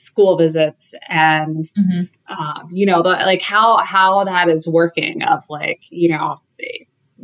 school 0.00 0.36
visits 0.36 0.94
and 1.08 1.68
mm-hmm. 1.78 2.32
um, 2.32 2.70
you 2.72 2.86
know 2.86 3.02
the, 3.02 3.10
like 3.10 3.42
how 3.42 3.78
how 3.78 4.24
that 4.24 4.48
is 4.48 4.66
working 4.66 5.22
of 5.22 5.44
like 5.48 5.80
you 5.90 6.10
know 6.10 6.40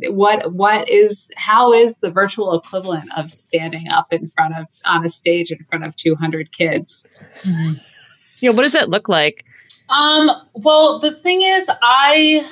what 0.09 0.51
what 0.53 0.89
is 0.89 1.31
how 1.35 1.73
is 1.73 1.97
the 1.97 2.11
virtual 2.11 2.57
equivalent 2.57 3.09
of 3.17 3.31
standing 3.31 3.87
up 3.87 4.13
in 4.13 4.29
front 4.29 4.55
of 4.55 4.67
on 4.85 5.05
a 5.05 5.09
stage 5.09 5.51
in 5.51 5.65
front 5.69 5.85
of 5.85 5.95
200 5.95 6.51
kids 6.51 7.05
mm-hmm. 7.41 7.73
yeah 8.39 8.51
what 8.51 8.61
does 8.61 8.73
that 8.73 8.89
look 8.89 9.09
like 9.09 9.43
um 9.89 10.29
well 10.53 10.99
the 10.99 11.11
thing 11.11 11.41
is 11.41 11.69
i 11.81 12.45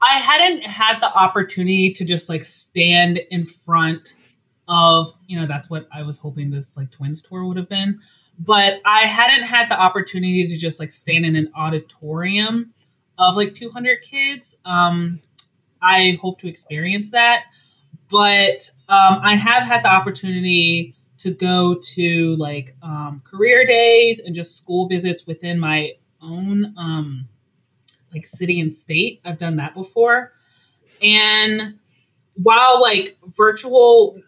i 0.00 0.18
hadn't 0.18 0.62
had 0.62 1.00
the 1.00 1.12
opportunity 1.12 1.92
to 1.92 2.04
just 2.04 2.28
like 2.28 2.42
stand 2.42 3.18
in 3.30 3.44
front 3.44 4.14
of 4.68 5.16
you 5.26 5.38
know 5.38 5.46
that's 5.46 5.70
what 5.70 5.86
i 5.92 6.02
was 6.02 6.18
hoping 6.18 6.50
this 6.50 6.76
like 6.76 6.90
twins 6.90 7.22
tour 7.22 7.44
would 7.44 7.56
have 7.56 7.68
been 7.68 7.98
but 8.38 8.80
i 8.84 9.00
hadn't 9.00 9.46
had 9.46 9.68
the 9.68 9.80
opportunity 9.80 10.46
to 10.46 10.56
just 10.56 10.80
like 10.80 10.90
stand 10.90 11.24
in 11.24 11.36
an 11.36 11.50
auditorium 11.56 12.72
of 13.18 13.36
like 13.36 13.54
200 13.54 14.02
kids 14.02 14.56
um 14.64 15.20
I 15.80 16.18
hope 16.20 16.40
to 16.40 16.48
experience 16.48 17.10
that. 17.10 17.44
But 18.10 18.70
um, 18.88 19.20
I 19.22 19.34
have 19.36 19.64
had 19.64 19.82
the 19.82 19.92
opportunity 19.92 20.94
to 21.18 21.30
go 21.32 21.74
to 21.74 22.36
like 22.36 22.74
um, 22.82 23.22
career 23.24 23.66
days 23.66 24.20
and 24.20 24.34
just 24.34 24.56
school 24.56 24.88
visits 24.88 25.26
within 25.26 25.58
my 25.58 25.94
own 26.22 26.74
um, 26.76 27.28
like 28.12 28.24
city 28.24 28.60
and 28.60 28.72
state. 28.72 29.20
I've 29.24 29.38
done 29.38 29.56
that 29.56 29.74
before. 29.74 30.32
And 31.02 31.78
while 32.34 32.80
like 32.80 33.16
virtual, 33.36 34.20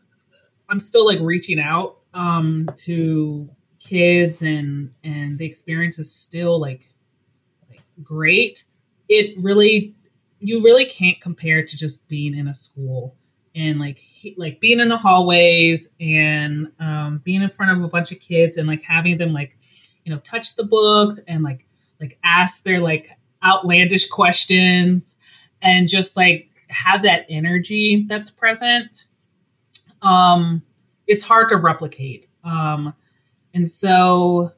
I'm 0.69 0.81
still 0.81 1.07
like 1.07 1.21
reaching 1.21 1.59
out 1.59 1.99
um, 2.15 2.67
to 2.77 3.49
kids 3.81 4.43
and 4.43 4.93
and 5.05 5.39
the 5.39 5.47
experience 5.47 5.99
is 5.99 6.15
still 6.15 6.61
like, 6.61 6.85
like 7.71 7.83
great. 8.03 8.65
It 9.09 9.39
really 9.39 9.95
you 10.41 10.63
really 10.63 10.85
can't 10.85 11.21
compare 11.21 11.65
to 11.65 11.77
just 11.77 12.09
being 12.09 12.35
in 12.35 12.49
a 12.49 12.55
school 12.55 13.17
and 13.55 13.79
like 13.79 13.99
he, 13.99 14.35
like 14.37 14.61
being 14.61 14.81
in 14.81 14.89
the 14.89 14.97
hallways 14.97 15.91
and 16.01 16.71
um, 16.79 17.19
being 17.25 17.43
in 17.43 17.51
front 17.51 17.77
of 17.77 17.85
a 17.85 17.89
bunch 17.89 18.13
of 18.13 18.21
kids 18.21 18.57
and 18.57 18.69
like 18.69 18.83
having 18.83 19.19
them 19.19 19.33
like 19.33 19.59
you 20.05 20.13
know 20.13 20.21
touch 20.21 20.55
the 20.57 20.65
books 20.65 21.19
and 21.27 21.43
like 21.43 21.67
like 22.01 22.19
ask 22.23 22.63
their 22.63 22.81
like 22.81 23.11
outlandish 23.45 24.09
questions 24.09 25.19
and 25.63 25.89
just 25.89 26.17
like 26.17 26.51
have 26.69 27.03
that 27.03 27.27
energy 27.29 28.05
that's 28.09 28.31
present 28.31 29.05
um 30.03 30.63
it's 31.07 31.25
hard 31.25 31.49
to 31.49 31.57
replicate 31.57 32.29
um 32.45 32.95
and 33.55 33.71
so 33.71 34.51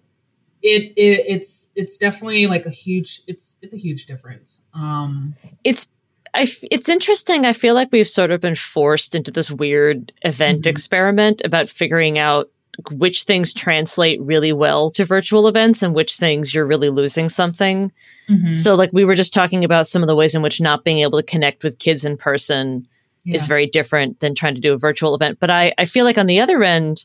it, 0.63 0.93
it 0.97 1.25
it's 1.27 1.71
it's 1.75 1.97
definitely 1.97 2.47
like 2.47 2.67
a 2.67 2.71
huge 2.71 3.23
it's 3.27 3.57
it's 3.63 3.73
a 3.73 3.79
huge 3.79 4.07
difference 4.07 4.63
um 4.75 5.35
it's 5.65 5.87
I, 6.33 6.47
it's 6.71 6.89
interesting. 6.89 7.45
I 7.45 7.53
feel 7.53 7.75
like 7.75 7.89
we've 7.91 8.07
sort 8.07 8.31
of 8.31 8.41
been 8.41 8.55
forced 8.55 9.15
into 9.15 9.31
this 9.31 9.51
weird 9.51 10.13
event 10.23 10.61
mm-hmm. 10.61 10.71
experiment 10.71 11.43
about 11.45 11.69
figuring 11.69 12.19
out 12.19 12.51
which 12.91 13.25
things 13.25 13.53
translate 13.53 14.21
really 14.21 14.53
well 14.53 14.91
to 14.91 15.05
virtual 15.05 15.47
events 15.47 15.83
and 15.83 15.95
which 15.95 16.17
things 16.17 16.55
you're 16.55 16.67
really 16.67 16.91
losing 16.91 17.29
something. 17.29 17.93
Mm-hmm. 18.29 18.55
So, 18.55 18.75
like, 18.75 18.91
we 18.93 19.05
were 19.05 19.15
just 19.15 19.35
talking 19.35 19.65
about 19.65 19.89
some 19.89 20.03
of 20.03 20.09
the 20.09 20.17
ways 20.17 20.35
in 20.35 20.43
which 20.43 20.61
not 20.61 20.85
being 20.85 20.99
able 20.99 21.19
to 21.19 21.27
connect 21.27 21.65
with 21.65 21.79
kids 21.79 22.05
in 22.05 22.17
person 22.17 22.87
yeah. 23.25 23.37
is 23.37 23.47
very 23.47 23.67
different 23.67 24.21
than 24.21 24.35
trying 24.35 24.55
to 24.55 24.61
do 24.61 24.73
a 24.73 24.79
virtual 24.79 25.15
event. 25.15 25.39
But 25.41 25.51
I, 25.51 25.75
I 25.79 25.85
feel 25.85 26.05
like 26.05 26.19
on 26.19 26.27
the 26.27 26.41
other 26.41 26.63
end, 26.63 27.05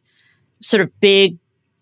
sort 0.62 0.82
of 0.82 1.00
big 1.00 1.38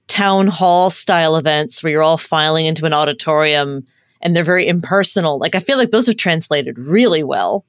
town 0.08 0.48
hall 0.48 0.90
style 0.90 1.36
events 1.36 1.82
where 1.82 1.92
you're 1.92 2.04
all 2.04 2.18
filing 2.18 2.66
into 2.66 2.86
an 2.86 2.94
auditorium 2.94 3.86
and 4.22 4.36
they're 4.36 4.44
very 4.44 4.68
impersonal. 4.68 5.40
Like 5.40 5.56
I 5.56 5.60
feel 5.60 5.78
like 5.78 5.92
those 5.92 6.10
are 6.10 6.14
translated 6.14 6.78
really 6.78 7.24
well. 7.24 7.66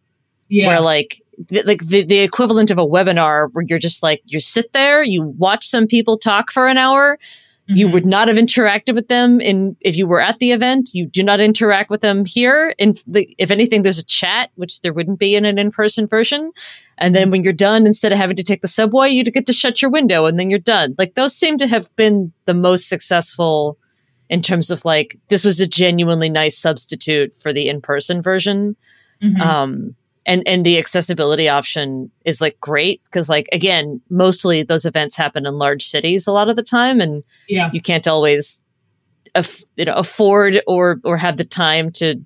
Yeah. 0.48 0.68
Where 0.68 0.80
like 0.80 1.20
th- 1.48 1.64
like 1.64 1.86
the, 1.86 2.02
the 2.02 2.20
equivalent 2.20 2.70
of 2.70 2.78
a 2.78 2.86
webinar 2.86 3.48
where 3.52 3.64
you're 3.66 3.78
just 3.78 4.02
like 4.02 4.22
you 4.24 4.40
sit 4.40 4.72
there, 4.72 5.02
you 5.02 5.22
watch 5.22 5.66
some 5.66 5.86
people 5.86 6.18
talk 6.18 6.50
for 6.50 6.66
an 6.66 6.78
hour, 6.78 7.18
Mm-hmm. 7.64 7.76
You 7.78 7.88
would 7.88 8.04
not 8.04 8.28
have 8.28 8.36
interacted 8.36 8.94
with 8.94 9.08
them 9.08 9.40
in 9.40 9.74
if 9.80 9.96
you 9.96 10.06
were 10.06 10.20
at 10.20 10.38
the 10.38 10.52
event. 10.52 10.90
You 10.92 11.06
do 11.06 11.22
not 11.22 11.40
interact 11.40 11.88
with 11.88 12.02
them 12.02 12.26
here. 12.26 12.74
And 12.78 13.00
if 13.38 13.50
anything, 13.50 13.82
there's 13.82 13.98
a 13.98 14.04
chat, 14.04 14.50
which 14.56 14.82
there 14.82 14.92
wouldn't 14.92 15.18
be 15.18 15.34
in 15.34 15.46
an 15.46 15.58
in-person 15.58 16.06
version. 16.06 16.52
And 16.98 17.16
then 17.16 17.30
when 17.30 17.42
you're 17.42 17.54
done, 17.54 17.86
instead 17.86 18.12
of 18.12 18.18
having 18.18 18.36
to 18.36 18.42
take 18.42 18.60
the 18.60 18.68
subway, 18.68 19.08
you 19.08 19.24
get 19.24 19.46
to 19.46 19.54
shut 19.54 19.80
your 19.80 19.90
window 19.90 20.26
and 20.26 20.38
then 20.38 20.50
you're 20.50 20.58
done. 20.58 20.94
Like 20.98 21.14
those 21.14 21.34
seem 21.34 21.56
to 21.56 21.66
have 21.66 21.88
been 21.96 22.32
the 22.44 22.52
most 22.52 22.86
successful 22.86 23.78
in 24.28 24.42
terms 24.42 24.70
of 24.70 24.84
like 24.84 25.18
this 25.28 25.44
was 25.44 25.58
a 25.58 25.66
genuinely 25.66 26.28
nice 26.28 26.58
substitute 26.58 27.34
for 27.34 27.50
the 27.50 27.68
in-person 27.70 28.20
version. 28.20 28.76
Mm-hmm. 29.22 29.40
Um, 29.40 29.96
and 30.26 30.42
and 30.46 30.64
the 30.64 30.78
accessibility 30.78 31.48
option 31.48 32.10
is 32.24 32.40
like 32.40 32.58
great 32.60 33.02
because 33.04 33.28
like 33.28 33.46
again 33.52 34.00
mostly 34.10 34.62
those 34.62 34.84
events 34.84 35.16
happen 35.16 35.46
in 35.46 35.58
large 35.58 35.84
cities 35.84 36.26
a 36.26 36.32
lot 36.32 36.48
of 36.48 36.56
the 36.56 36.62
time 36.62 37.00
and 37.00 37.24
yeah 37.48 37.70
you 37.72 37.80
can't 37.80 38.06
always 38.06 38.62
you 39.76 39.84
know 39.84 39.94
afford 39.94 40.60
or 40.66 40.98
or 41.04 41.16
have 41.16 41.36
the 41.36 41.44
time 41.44 41.90
to 41.90 42.16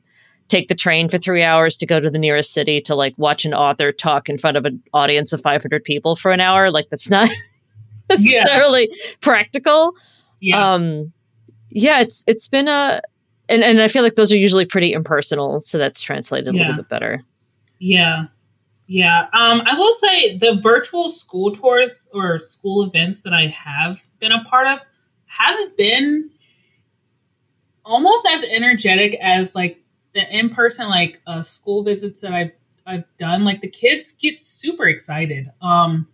take 0.48 0.68
the 0.68 0.74
train 0.74 1.08
for 1.08 1.18
three 1.18 1.42
hours 1.42 1.76
to 1.76 1.86
go 1.86 2.00
to 2.00 2.10
the 2.10 2.18
nearest 2.18 2.52
city 2.52 2.80
to 2.80 2.94
like 2.94 3.14
watch 3.18 3.44
an 3.44 3.52
author 3.52 3.92
talk 3.92 4.28
in 4.28 4.38
front 4.38 4.56
of 4.56 4.64
an 4.64 4.82
audience 4.94 5.32
of 5.32 5.40
500 5.40 5.84
people 5.84 6.16
for 6.16 6.32
an 6.32 6.40
hour 6.40 6.70
like 6.70 6.88
that's 6.90 7.10
not 7.10 7.28
necessarily 8.10 8.88
yeah. 8.90 9.14
practical 9.20 9.94
yeah 10.40 10.72
um 10.72 11.12
yeah 11.70 12.00
it's 12.00 12.24
it's 12.26 12.48
been 12.48 12.68
a 12.68 13.00
and, 13.48 13.64
and 13.64 13.80
I 13.80 13.88
feel 13.88 14.02
like 14.02 14.14
those 14.14 14.32
are 14.32 14.36
usually 14.36 14.66
pretty 14.66 14.92
impersonal, 14.92 15.60
so 15.60 15.78
that's 15.78 16.00
translated 16.00 16.54
yeah. 16.54 16.60
a 16.60 16.62
little 16.62 16.76
bit 16.76 16.88
better. 16.88 17.22
Yeah. 17.78 18.26
Yeah. 18.86 19.28
Um, 19.32 19.62
I 19.66 19.74
will 19.74 19.92
say 19.92 20.38
the 20.38 20.54
virtual 20.54 21.08
school 21.08 21.52
tours 21.52 22.08
or 22.12 22.38
school 22.38 22.84
events 22.84 23.22
that 23.22 23.34
I 23.34 23.46
have 23.48 24.02
been 24.18 24.32
a 24.32 24.42
part 24.44 24.66
of 24.66 24.78
haven't 25.26 25.76
been 25.76 26.30
almost 27.84 28.26
as 28.30 28.44
energetic 28.44 29.14
as 29.20 29.54
like 29.54 29.82
the 30.12 30.38
in-person 30.38 30.88
like 30.88 31.20
uh, 31.26 31.42
school 31.42 31.82
visits 31.82 32.22
that 32.22 32.32
I've 32.32 32.52
I've 32.86 33.04
done. 33.18 33.44
Like 33.44 33.60
the 33.60 33.68
kids 33.68 34.12
get 34.12 34.40
super 34.40 34.86
excited. 34.86 35.50
Um, 35.60 36.08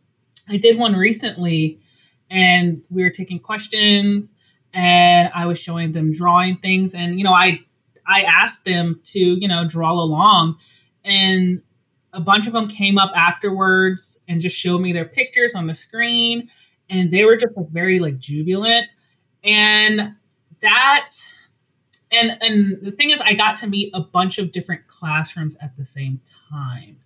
I 0.49 0.57
did 0.57 0.77
one 0.77 0.95
recently, 0.95 1.81
and 2.29 2.85
we 2.91 3.03
were 3.03 3.11
taking 3.11 3.39
questions, 3.39 4.35
and 4.73 5.31
I 5.33 5.47
was 5.47 5.61
showing 5.61 5.93
them 5.93 6.13
drawing 6.13 6.57
things, 6.57 6.95
and 6.95 7.19
you 7.19 7.25
know 7.25 7.33
I 7.33 7.61
I 8.07 8.23
asked 8.23 8.65
them 8.65 9.01
to 9.05 9.19
you 9.19 9.47
know 9.47 9.65
draw 9.67 9.93
along, 9.93 10.59
and 11.05 11.63
a 12.13 12.21
bunch 12.21 12.47
of 12.47 12.53
them 12.53 12.69
came 12.69 12.99
up 12.99 13.13
afterwards 13.15 14.21
and 14.29 14.41
just 14.41 14.59
showed 14.59 14.81
me 14.81 14.93
their 14.93 15.05
pictures 15.05 15.55
on 15.55 15.67
the 15.67 15.75
screen 15.75 16.49
and 16.89 17.11
they 17.11 17.25
were 17.25 17.37
just 17.37 17.57
like 17.57 17.69
very 17.71 17.99
like 17.99 18.19
jubilant. 18.19 18.87
And 19.43 20.15
that 20.61 21.09
and 22.13 22.39
and 22.41 22.79
the 22.83 22.93
thing 22.93 23.11
is 23.11 23.21
i 23.21 23.35
got 23.35 23.57
to 23.57 23.67
meet 23.67 23.91
a 23.95 24.01
bunch 24.01 24.39
of 24.39 24.53
different 24.53 24.87
classrooms 24.87 25.57
at 25.61 25.77
the 25.77 25.85
same 25.85 26.21
time. 26.51 26.97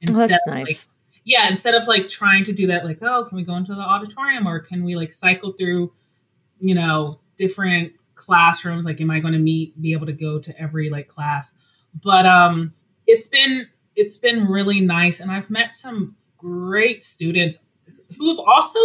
Instead 0.00 0.30
that's 0.30 0.46
nice. 0.46 0.62
Of, 0.62 0.68
like, 0.68 0.86
yeah 1.24 1.48
instead 1.48 1.74
of 1.74 1.86
like 1.86 2.08
trying 2.08 2.44
to 2.44 2.52
do 2.52 2.68
that 2.68 2.84
like 2.84 2.98
oh 3.02 3.24
can 3.24 3.36
we 3.36 3.44
go 3.44 3.56
into 3.56 3.74
the 3.74 3.80
auditorium 3.80 4.46
or 4.46 4.60
can 4.60 4.84
we 4.84 4.96
like 4.96 5.10
cycle 5.10 5.52
through 5.52 5.92
you 6.60 6.74
know 6.74 7.20
different 7.36 7.92
classrooms? 8.14 8.84
Like 8.84 9.00
am 9.00 9.10
i 9.10 9.20
going 9.20 9.34
to 9.34 9.38
meet 9.38 9.80
be 9.80 9.92
able 9.92 10.06
to 10.06 10.12
go 10.12 10.38
to 10.38 10.60
every 10.60 10.90
like 10.90 11.08
class? 11.08 11.54
But 12.00 12.26
um 12.26 12.74
it's 13.08 13.26
been 13.26 13.66
it's 13.96 14.18
been 14.18 14.46
really 14.46 14.80
nice 14.80 15.18
and 15.18 15.30
I've 15.30 15.50
met 15.50 15.74
some 15.74 16.14
great 16.36 17.02
students 17.02 17.58
who 18.16 18.28
have 18.28 18.38
also 18.38 18.78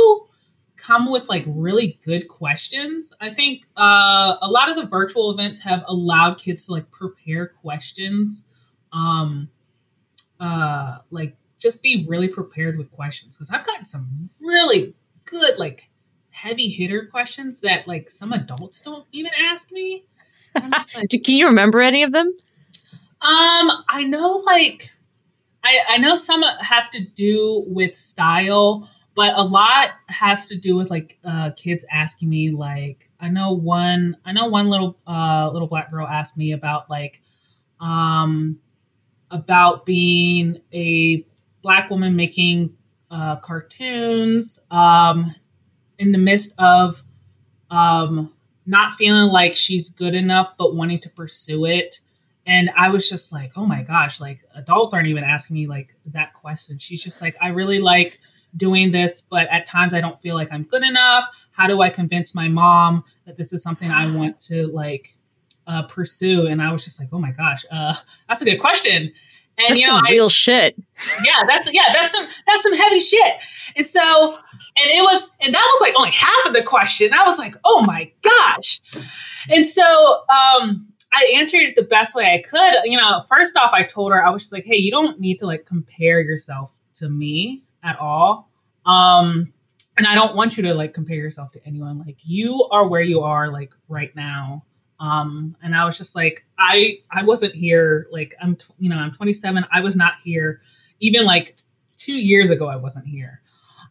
come 0.76 1.12
with 1.12 1.30
like 1.30 1.44
really 1.48 2.00
good 2.04 2.28
questions. 2.28 3.14
I 3.22 3.30
think 3.30 3.66
uh, 3.78 4.38
a 4.42 4.48
lot 4.50 4.70
of 4.70 4.76
the 4.76 4.88
virtual 4.88 5.30
events 5.30 5.60
have 5.60 5.84
allowed 5.88 6.40
kids 6.40 6.66
to 6.66 6.72
like 6.72 6.90
prepare 6.90 7.48
questions, 7.48 8.48
um, 8.92 9.50
uh, 10.40 11.00
like 11.12 11.36
just 11.60 11.84
be 11.84 12.06
really 12.10 12.28
prepared 12.28 12.78
with 12.78 12.90
questions 12.90 13.38
because 13.38 13.52
I've 13.52 13.66
gotten 13.66 13.86
some 13.86 14.30
really 14.42 14.96
good 15.26 15.60
like 15.60 15.90
heavy 16.32 16.70
hitter 16.70 17.06
questions 17.06 17.62
that 17.62 17.88
like 17.88 18.10
some 18.10 18.34
adults 18.34 18.82
don't 18.82 19.06
even 19.12 19.32
ask 19.38 19.72
me. 19.72 20.06
Like, 20.56 21.10
Can 21.10 21.36
you 21.36 21.48
remember 21.48 21.82
any 21.82 22.04
of 22.04 22.12
them? 22.12 22.32
Um, 23.24 23.72
I 23.90 24.04
know 24.04 24.44
like 24.46 24.90
I 25.64 25.78
I 25.92 25.98
know 25.98 26.16
some 26.16 26.44
have 26.62 26.90
to 26.92 27.06
do 27.06 27.64
with 27.68 27.96
style 27.96 28.90
but 29.16 29.38
a 29.38 29.44
lot 29.44 29.90
have 30.10 30.46
to 30.48 30.58
do 30.58 30.76
with 30.76 30.90
like 30.90 31.18
uh, 31.24 31.52
kids 31.56 31.86
asking 31.92 32.30
me 32.30 32.52
like 32.52 33.10
I 33.20 33.30
know 33.30 33.54
one 33.54 34.18
I 34.26 34.34
know 34.34 34.48
one 34.48 34.68
little 34.70 34.98
uh, 35.08 35.50
little 35.54 35.68
black 35.68 35.92
girl 35.92 36.08
asked 36.08 36.38
me 36.38 36.52
about 36.54 36.90
like 36.90 37.22
um, 37.80 38.60
about 39.32 39.86
being 39.86 40.62
a 40.74 41.26
black 41.62 41.90
woman 41.90 42.16
making 42.16 42.76
uh, 43.12 43.38
cartoons 43.38 44.60
um, 44.72 45.34
in 46.00 46.12
the 46.12 46.18
midst 46.18 46.56
of 46.60 47.02
um, 47.70 48.34
not 48.66 48.94
feeling 48.94 49.32
like 49.32 49.56
she's 49.56 49.90
good 49.90 50.16
enough 50.16 50.58
but 50.58 50.76
wanting 50.76 51.00
to 51.00 51.10
pursue 51.10 51.66
it 51.66 52.00
and 52.46 52.70
I 52.78 52.90
was 52.90 53.10
just 53.10 53.32
like 53.32 53.54
oh 53.58 53.66
my 53.66 53.84
gosh 53.84 54.20
like 54.20 54.40
adults 54.56 54.94
aren't 54.94 55.08
even 55.08 55.24
asking 55.24 55.56
me 55.56 55.68
like 55.68 55.96
that 56.08 56.34
question 56.34 56.78
she's 56.78 57.04
just 57.04 57.22
like 57.22 57.36
I 57.42 57.50
really 57.50 57.80
like 57.80 58.20
doing 58.56 58.92
this, 58.92 59.22
but 59.22 59.48
at 59.50 59.66
times 59.66 59.94
I 59.94 60.02
don't 60.02 60.20
feel 60.20 60.36
like 60.36 60.52
I'm 60.52 60.64
good 60.64 60.84
enough. 60.84 61.26
How 61.52 61.68
do 61.68 61.82
I 61.82 61.90
convince 61.90 62.36
my 62.36 62.48
mom 62.48 63.04
that 63.26 63.38
this 63.38 63.54
is 63.54 63.64
something 63.64 63.90
I 63.90 64.12
want 64.16 64.40
to 64.42 64.68
like 64.68 65.16
uh, 65.68 65.84
pursue? 65.84 66.48
And 66.48 66.62
I 66.62 66.72
was 66.72 66.84
just 66.84 67.00
like, 67.00 67.10
oh 67.12 67.20
my 67.20 67.32
gosh, 67.32 67.66
uh, 67.72 67.96
that's 68.28 68.42
a 68.42 68.46
good 68.46 68.60
question. 68.60 69.12
And 69.56 69.70
that's 69.70 69.80
you 69.80 69.88
know, 69.88 69.98
some 69.98 70.08
I, 70.08 70.12
real 70.12 70.30
shit. 70.30 70.76
Yeah, 71.24 71.46
that's 71.48 71.72
yeah, 71.72 71.94
that's 71.94 72.12
some 72.14 72.26
that's 72.48 72.64
some 72.64 72.74
heavy 72.74 73.00
shit. 73.00 73.34
And 73.76 73.88
so, 73.88 74.34
and 74.34 74.90
it 74.90 75.02
was, 75.02 75.30
and 75.42 75.54
that 75.54 75.70
was 75.74 75.82
like 75.82 75.94
only 75.96 76.10
half 76.10 76.46
of 76.48 76.54
the 76.54 76.64
question. 76.64 77.14
I 77.14 77.24
was 77.24 77.38
like, 77.38 77.54
oh 77.64 77.84
my 77.84 78.12
gosh. 78.24 78.82
And 79.50 79.66
so, 79.66 80.24
um, 80.30 80.93
I 81.13 81.36
answered 81.36 81.76
the 81.76 81.84
best 81.84 82.15
way 82.15 82.34
I 82.34 82.39
could. 82.39 82.82
You 82.86 82.97
know, 82.97 83.23
first 83.30 83.56
off, 83.58 83.71
I 83.73 83.84
told 83.84 84.12
her 84.12 84.26
I 84.26 84.32
was 84.32 84.43
just 84.43 84.54
like, 84.54 84.65
hey, 84.65 84.78
you 84.78 84.91
don't 84.91 85.19
need 85.19 85.39
to 85.39 85.45
like 85.45 85.65
compare 85.65 86.21
yourself 86.21 86.80
to 86.95 87.10
me 87.10 87.62
at 87.84 87.97
all. 87.99 88.49
Um, 88.86 89.54
and 89.97 90.08
I 90.08 90.15
don't 90.15 90.36
want 90.36 90.58
you 90.58 90.63
to 90.63 90.73
like 90.73 90.93
compare 90.93 91.17
yourself 91.17 91.52
to 91.52 91.60
anyone. 91.65 91.99
Like 91.99 92.17
you 92.26 92.67
are 92.71 92.88
where 92.88 93.02
you 93.02 93.21
are 93.21 93.52
like 93.52 93.71
right 93.88 94.15
now. 94.15 94.65
Um, 94.99 95.56
and 95.62 95.76
I 95.76 95.86
was 95.86 95.97
just 95.97 96.15
like, 96.15 96.45
I 96.58 96.99
I 97.12 97.23
wasn't 97.23 97.54
here. 97.54 98.08
Like 98.12 98.34
I'm, 98.41 98.58
you 98.80 98.89
know, 98.89 98.97
I'm 98.97 99.12
27. 99.12 99.65
I 99.71 99.82
was 99.82 99.95
not 99.95 100.13
here. 100.23 100.62
Even 100.99 101.26
like 101.26 101.58
two 101.95 102.13
years 102.13 102.49
ago, 102.49 102.67
I 102.67 102.78
wasn't 102.78 103.06
here. 103.08 103.41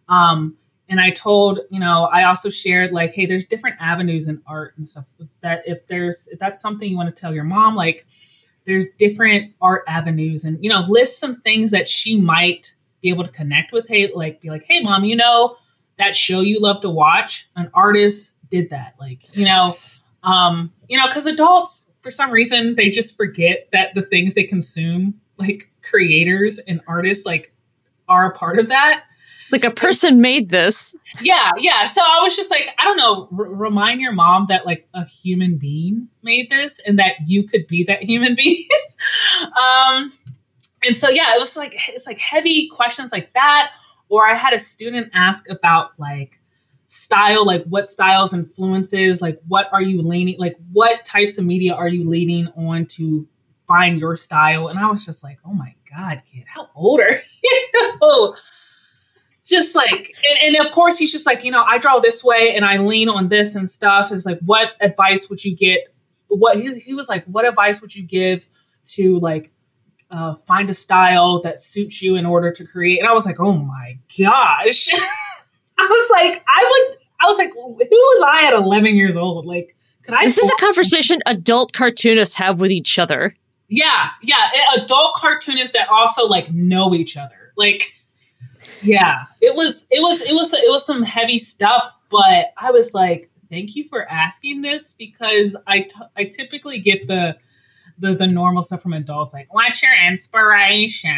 Um, 0.08 0.56
and 0.92 1.00
I 1.00 1.08
told, 1.08 1.60
you 1.70 1.80
know, 1.80 2.06
I 2.12 2.24
also 2.24 2.50
shared 2.50 2.92
like, 2.92 3.14
hey, 3.14 3.24
there's 3.24 3.46
different 3.46 3.76
avenues 3.80 4.28
in 4.28 4.42
art 4.46 4.74
and 4.76 4.86
stuff. 4.86 5.10
That 5.40 5.62
if 5.64 5.86
there's 5.86 6.28
if 6.28 6.38
that's 6.38 6.60
something 6.60 6.86
you 6.86 6.98
want 6.98 7.08
to 7.08 7.14
tell 7.14 7.34
your 7.34 7.44
mom, 7.44 7.74
like, 7.74 8.06
there's 8.66 8.90
different 8.90 9.54
art 9.62 9.84
avenues, 9.88 10.44
and 10.44 10.62
you 10.62 10.68
know, 10.68 10.84
list 10.86 11.18
some 11.18 11.32
things 11.32 11.70
that 11.70 11.88
she 11.88 12.20
might 12.20 12.74
be 13.00 13.08
able 13.08 13.24
to 13.24 13.30
connect 13.30 13.72
with 13.72 13.88
hey 13.88 14.12
like 14.14 14.40
be 14.40 14.48
like 14.48 14.62
hey 14.62 14.80
mom 14.80 15.02
you 15.02 15.16
know 15.16 15.56
that 15.98 16.14
show 16.14 16.40
you 16.40 16.60
love 16.60 16.80
to 16.80 16.88
watch 16.88 17.48
an 17.56 17.68
artist 17.74 18.36
did 18.48 18.70
that 18.70 18.94
like 19.00 19.36
you 19.36 19.44
know 19.44 19.76
um 20.22 20.72
you 20.88 20.96
know 20.96 21.08
because 21.08 21.26
adults 21.26 21.90
for 22.00 22.12
some 22.12 22.30
reason 22.30 22.76
they 22.76 22.88
just 22.88 23.16
forget 23.16 23.66
that 23.72 23.92
the 23.96 24.02
things 24.02 24.34
they 24.34 24.44
consume 24.44 25.20
like 25.36 25.68
creators 25.82 26.60
and 26.60 26.80
artists 26.86 27.26
like 27.26 27.52
are 28.08 28.30
a 28.30 28.34
part 28.34 28.60
of 28.60 28.68
that 28.68 29.02
like 29.52 29.64
a 29.64 29.70
person 29.70 30.20
made 30.20 30.48
this 30.48 30.94
yeah 31.20 31.52
yeah 31.58 31.84
so 31.84 32.00
i 32.02 32.20
was 32.22 32.34
just 32.34 32.50
like 32.50 32.68
i 32.78 32.84
don't 32.84 32.96
know 32.96 33.28
r- 33.38 33.44
remind 33.44 34.00
your 34.00 34.12
mom 34.12 34.46
that 34.48 34.64
like 34.64 34.88
a 34.94 35.04
human 35.04 35.58
being 35.58 36.08
made 36.22 36.48
this 36.50 36.80
and 36.80 36.98
that 36.98 37.14
you 37.26 37.44
could 37.44 37.66
be 37.66 37.84
that 37.84 38.02
human 38.02 38.34
being 38.36 38.66
um 39.56 40.10
and 40.84 40.96
so 40.96 41.08
yeah, 41.08 41.34
it 41.34 41.38
was 41.38 41.56
like 41.56 41.76
it's 41.88 42.06
like 42.06 42.18
heavy 42.18 42.68
questions 42.68 43.12
like 43.12 43.32
that. 43.34 43.72
Or 44.08 44.26
I 44.26 44.34
had 44.34 44.52
a 44.52 44.58
student 44.58 45.10
ask 45.14 45.48
about 45.48 45.92
like 45.98 46.38
style, 46.86 47.46
like 47.46 47.64
what 47.64 47.86
styles 47.86 48.34
influences, 48.34 49.22
like 49.22 49.40
what 49.48 49.72
are 49.72 49.80
you 49.80 50.02
leaning, 50.02 50.38
like 50.38 50.56
what 50.72 51.04
types 51.04 51.38
of 51.38 51.46
media 51.46 51.74
are 51.74 51.88
you 51.88 52.08
leaning 52.08 52.48
on 52.56 52.86
to 52.86 53.26
find 53.66 53.98
your 53.98 54.16
style? 54.16 54.68
And 54.68 54.78
I 54.78 54.90
was 54.90 55.06
just 55.06 55.24
like, 55.24 55.38
oh 55.46 55.54
my 55.54 55.74
god, 55.90 56.22
kid, 56.26 56.44
how 56.46 56.68
old 56.74 57.00
are 57.00 57.10
you? 57.44 58.34
Just 59.44 59.74
like 59.74 60.14
and, 60.28 60.56
and, 60.56 60.64
of 60.64 60.72
course 60.72 60.98
he's 60.98 61.10
just 61.10 61.26
like 61.26 61.44
you 61.44 61.50
know 61.50 61.64
i 61.64 61.78
draw 61.78 61.98
this 61.98 62.22
way 62.22 62.54
and 62.54 62.64
i 62.64 62.76
lean 62.76 63.08
on 63.08 63.28
this 63.28 63.54
and 63.54 63.68
stuff 63.68 64.12
is 64.12 64.24
like 64.24 64.38
what 64.40 64.72
advice 64.80 65.28
would 65.28 65.44
you 65.44 65.56
get 65.56 65.92
what 66.28 66.56
he, 66.56 66.78
he 66.78 66.94
was 66.94 67.08
like 67.08 67.24
what 67.26 67.44
advice 67.46 67.80
would 67.80 67.94
you 67.94 68.02
give 68.02 68.46
to 68.84 69.18
like 69.18 69.52
uh, 70.12 70.34
find 70.34 70.68
a 70.68 70.74
style 70.74 71.40
that 71.40 71.58
suits 71.58 72.02
you 72.02 72.16
in 72.16 72.26
order 72.26 72.52
to 72.52 72.66
create. 72.66 72.98
And 73.00 73.08
I 73.08 73.12
was 73.12 73.24
like, 73.24 73.40
oh 73.40 73.54
my 73.54 73.98
gosh. 74.20 74.88
I 75.78 75.86
was 75.86 76.10
like, 76.10 76.44
I 76.46 76.64
would, 76.90 76.98
I 77.20 77.26
was 77.26 77.38
like, 77.38 77.52
who 77.54 77.76
was 77.78 78.22
I 78.26 78.46
at 78.46 78.52
11 78.52 78.94
years 78.94 79.16
old? 79.16 79.46
Like, 79.46 79.74
could 80.04 80.14
I? 80.14 80.26
This 80.26 80.38
is 80.38 80.50
a 80.50 80.60
conversation 80.60 81.20
adult 81.26 81.72
cartoonists 81.72 82.34
have 82.34 82.60
with 82.60 82.70
each 82.70 82.98
other. 82.98 83.34
Yeah, 83.68 84.10
yeah, 84.20 84.50
adult 84.76 85.14
cartoonists 85.14 85.72
that 85.72 85.88
also 85.88 86.26
like 86.26 86.52
know 86.52 86.94
each 86.94 87.16
other. 87.16 87.52
Like, 87.56 87.84
yeah, 88.82 89.24
it 89.40 89.54
was, 89.54 89.86
it 89.90 90.00
was, 90.00 90.22
it 90.22 90.34
was, 90.34 90.52
it 90.54 90.70
was 90.70 90.84
some 90.84 91.02
heavy 91.02 91.38
stuff. 91.38 91.96
But 92.10 92.52
I 92.58 92.70
was 92.70 92.94
like, 92.94 93.30
thank 93.50 93.76
you 93.76 93.84
for 93.84 94.06
asking 94.10 94.62
this 94.62 94.92
because 94.92 95.56
I, 95.66 95.80
t- 95.80 95.94
I 96.16 96.24
typically 96.24 96.78
get 96.78 97.06
the 97.06 97.36
the 97.98 98.14
the 98.14 98.26
normal 98.26 98.62
stuff 98.62 98.82
from 98.82 98.92
adults, 98.92 99.32
like 99.32 99.52
what's 99.52 99.82
your 99.82 99.92
inspiration? 100.08 101.16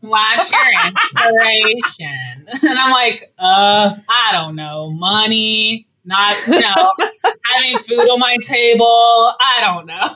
What's 0.00 0.52
your 0.52 0.62
inspiration? 0.86 2.46
and 2.68 2.78
I'm 2.78 2.92
like, 2.92 3.32
uh, 3.38 3.96
I 4.08 4.28
don't 4.32 4.56
know, 4.56 4.90
money, 4.90 5.88
not 6.04 6.36
you 6.46 6.60
know, 6.60 6.92
having 7.54 7.78
food 7.78 8.08
on 8.08 8.20
my 8.20 8.36
table. 8.42 8.86
I 9.40 9.58
don't 9.60 9.86
know. 9.86 10.06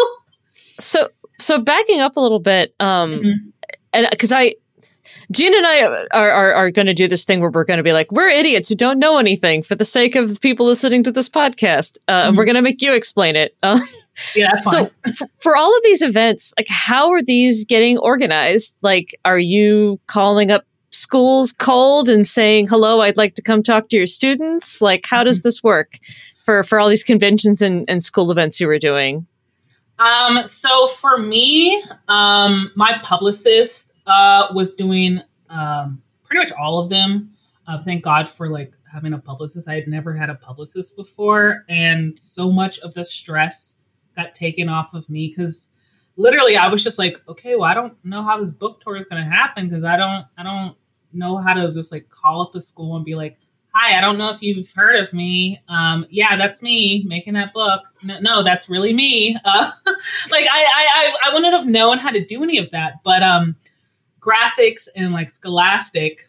so 0.48 1.08
so 1.40 1.58
backing 1.58 2.00
up 2.00 2.16
a 2.16 2.20
little 2.20 2.40
bit, 2.40 2.74
um, 2.80 3.12
mm-hmm. 3.12 3.48
and 3.92 4.06
because 4.10 4.32
I 4.32 4.54
Gina 5.34 5.56
and 5.56 5.66
I 5.66 5.82
are, 6.12 6.30
are, 6.30 6.54
are 6.54 6.70
going 6.70 6.86
to 6.86 6.94
do 6.94 7.08
this 7.08 7.24
thing 7.24 7.40
where 7.40 7.50
we're 7.50 7.64
going 7.64 7.78
to 7.78 7.82
be 7.82 7.92
like, 7.92 8.12
we're 8.12 8.28
idiots 8.28 8.68
who 8.68 8.76
don't 8.76 8.98
know 8.98 9.18
anything 9.18 9.62
for 9.62 9.74
the 9.74 9.84
sake 9.84 10.14
of 10.14 10.32
the 10.32 10.40
people 10.40 10.64
listening 10.64 11.02
to 11.02 11.12
this 11.12 11.28
podcast. 11.28 11.98
Uh, 12.06 12.12
mm-hmm. 12.12 12.28
And 12.28 12.36
we're 12.36 12.44
going 12.44 12.54
to 12.54 12.62
make 12.62 12.80
you 12.80 12.94
explain 12.94 13.34
it. 13.34 13.56
Uh, 13.62 13.80
yeah, 14.36 14.50
that's 14.52 14.64
fine. 14.64 14.90
So 15.12 15.26
for 15.38 15.56
all 15.56 15.76
of 15.76 15.82
these 15.82 16.02
events, 16.02 16.54
like 16.56 16.68
how 16.68 17.10
are 17.10 17.22
these 17.22 17.64
getting 17.64 17.98
organized? 17.98 18.76
Like, 18.80 19.18
are 19.24 19.38
you 19.38 20.00
calling 20.06 20.52
up 20.52 20.64
schools 20.90 21.50
cold 21.50 22.08
and 22.08 22.26
saying, 22.26 22.68
hello, 22.68 23.00
I'd 23.00 23.16
like 23.16 23.34
to 23.34 23.42
come 23.42 23.62
talk 23.62 23.88
to 23.88 23.96
your 23.96 24.06
students? 24.06 24.80
Like, 24.80 25.04
how 25.04 25.24
does 25.24 25.38
mm-hmm. 25.38 25.48
this 25.48 25.62
work 25.62 25.98
for, 26.44 26.62
for 26.62 26.78
all 26.78 26.88
these 26.88 27.04
conventions 27.04 27.60
and, 27.60 27.84
and 27.88 28.02
school 28.02 28.30
events 28.30 28.60
you 28.60 28.68
were 28.68 28.78
doing? 28.78 29.26
Um, 29.98 30.46
so 30.46 30.86
for 30.86 31.18
me, 31.18 31.82
um, 32.08 32.70
my 32.74 32.98
publicist 33.02 33.93
uh, 34.06 34.48
was 34.54 34.74
doing 34.74 35.20
um, 35.50 36.02
pretty 36.22 36.40
much 36.40 36.52
all 36.52 36.80
of 36.80 36.90
them. 36.90 37.30
Uh, 37.66 37.80
thank 37.80 38.04
God 38.04 38.28
for 38.28 38.48
like 38.48 38.74
having 38.92 39.14
a 39.14 39.18
publicist. 39.18 39.68
I 39.68 39.74
had 39.74 39.88
never 39.88 40.12
had 40.12 40.28
a 40.28 40.34
publicist 40.34 40.96
before, 40.96 41.64
and 41.68 42.18
so 42.18 42.52
much 42.52 42.78
of 42.80 42.92
the 42.92 43.04
stress 43.04 43.76
got 44.14 44.34
taken 44.34 44.68
off 44.68 44.94
of 44.94 45.08
me 45.08 45.28
because 45.28 45.70
literally 46.16 46.56
I 46.56 46.68
was 46.68 46.84
just 46.84 46.98
like, 46.98 47.20
okay, 47.28 47.56
well, 47.56 47.64
I 47.64 47.74
don't 47.74 47.96
know 48.04 48.22
how 48.22 48.38
this 48.38 48.52
book 48.52 48.80
tour 48.80 48.96
is 48.96 49.06
going 49.06 49.24
to 49.24 49.30
happen 49.30 49.68
because 49.68 49.84
I 49.84 49.96
don't, 49.96 50.26
I 50.36 50.42
don't 50.42 50.76
know 51.12 51.36
how 51.38 51.54
to 51.54 51.72
just 51.72 51.92
like 51.92 52.08
call 52.08 52.42
up 52.42 52.54
a 52.54 52.60
school 52.60 52.96
and 52.96 53.04
be 53.04 53.14
like, 53.14 53.38
hi, 53.74 53.98
I 53.98 54.00
don't 54.00 54.18
know 54.18 54.30
if 54.30 54.40
you've 54.42 54.70
heard 54.72 54.96
of 54.96 55.12
me. 55.12 55.60
Um, 55.68 56.06
yeah, 56.08 56.36
that's 56.36 56.62
me 56.62 57.04
making 57.06 57.34
that 57.34 57.52
book. 57.52 57.82
No, 58.02 58.18
no 58.20 58.42
that's 58.42 58.68
really 58.68 58.92
me. 58.92 59.36
Uh, 59.44 59.70
like 60.30 60.46
I, 60.50 60.64
I, 60.64 61.16
I 61.26 61.34
wouldn't 61.34 61.52
have 61.54 61.66
known 61.66 61.98
how 61.98 62.10
to 62.10 62.24
do 62.24 62.42
any 62.42 62.58
of 62.58 62.70
that, 62.70 63.02
but 63.04 63.22
um, 63.22 63.56
Graphix 64.24 64.88
and 64.96 65.12
like 65.12 65.28
Scholastic, 65.28 66.22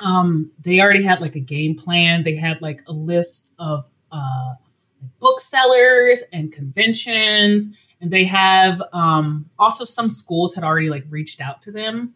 um, 0.00 0.52
they 0.60 0.80
already 0.80 1.02
had 1.02 1.20
like 1.20 1.34
a 1.34 1.40
game 1.40 1.74
plan. 1.74 2.22
They 2.22 2.36
had 2.36 2.62
like 2.62 2.82
a 2.86 2.92
list 2.92 3.52
of 3.58 3.90
uh, 4.12 4.54
booksellers 5.18 6.22
and 6.32 6.52
conventions, 6.52 7.92
and 8.00 8.10
they 8.10 8.24
have 8.24 8.80
um, 8.92 9.50
also 9.58 9.84
some 9.84 10.08
schools 10.08 10.54
had 10.54 10.62
already 10.62 10.88
like 10.88 11.04
reached 11.10 11.40
out 11.40 11.62
to 11.62 11.72
them. 11.72 12.14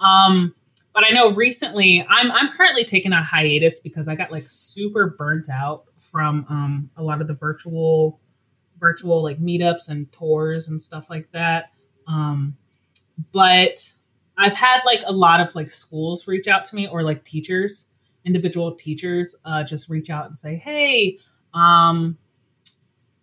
Um, 0.00 0.54
but 0.92 1.04
I 1.08 1.14
know 1.14 1.32
recently 1.32 2.04
I'm 2.06 2.30
I'm 2.30 2.50
currently 2.50 2.84
taking 2.84 3.12
a 3.12 3.22
hiatus 3.22 3.80
because 3.80 4.08
I 4.08 4.14
got 4.14 4.30
like 4.30 4.44
super 4.46 5.14
burnt 5.18 5.48
out 5.48 5.84
from 5.96 6.44
um, 6.50 6.90
a 6.96 7.02
lot 7.02 7.22
of 7.22 7.28
the 7.28 7.34
virtual 7.34 8.20
virtual 8.78 9.22
like 9.22 9.38
meetups 9.38 9.88
and 9.88 10.10
tours 10.12 10.68
and 10.68 10.82
stuff 10.82 11.08
like 11.08 11.30
that. 11.32 11.70
Um, 12.06 12.56
but 13.32 13.94
I've 14.36 14.54
had 14.54 14.80
like 14.84 15.02
a 15.06 15.12
lot 15.12 15.40
of 15.40 15.54
like 15.54 15.70
schools 15.70 16.26
reach 16.26 16.48
out 16.48 16.64
to 16.66 16.76
me 16.76 16.88
or 16.88 17.02
like 17.02 17.22
teachers, 17.24 17.88
individual 18.24 18.74
teachers, 18.74 19.36
uh, 19.44 19.64
just 19.64 19.90
reach 19.90 20.10
out 20.10 20.26
and 20.26 20.36
say, 20.36 20.56
"Hey, 20.56 21.18
um, 21.54 22.16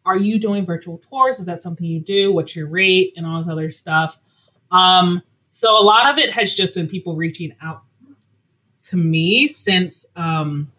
are 0.05 0.17
you 0.17 0.39
doing 0.39 0.65
virtual 0.65 0.97
tours? 0.97 1.39
Is 1.39 1.45
that 1.47 1.61
something 1.61 1.85
you 1.85 1.99
do? 1.99 2.31
What's 2.33 2.55
your 2.55 2.67
rate 2.67 3.13
and 3.17 3.25
all 3.25 3.37
this 3.39 3.49
other 3.49 3.69
stuff?" 3.69 4.17
Um, 4.71 5.21
so 5.49 5.81
a 5.81 5.83
lot 5.83 6.11
of 6.11 6.19
it 6.19 6.33
has 6.33 6.53
just 6.53 6.75
been 6.75 6.87
people 6.87 7.15
reaching 7.15 7.53
out 7.61 7.83
to 8.83 8.97
me 8.97 9.47
since 9.47 10.07
um, 10.15 10.71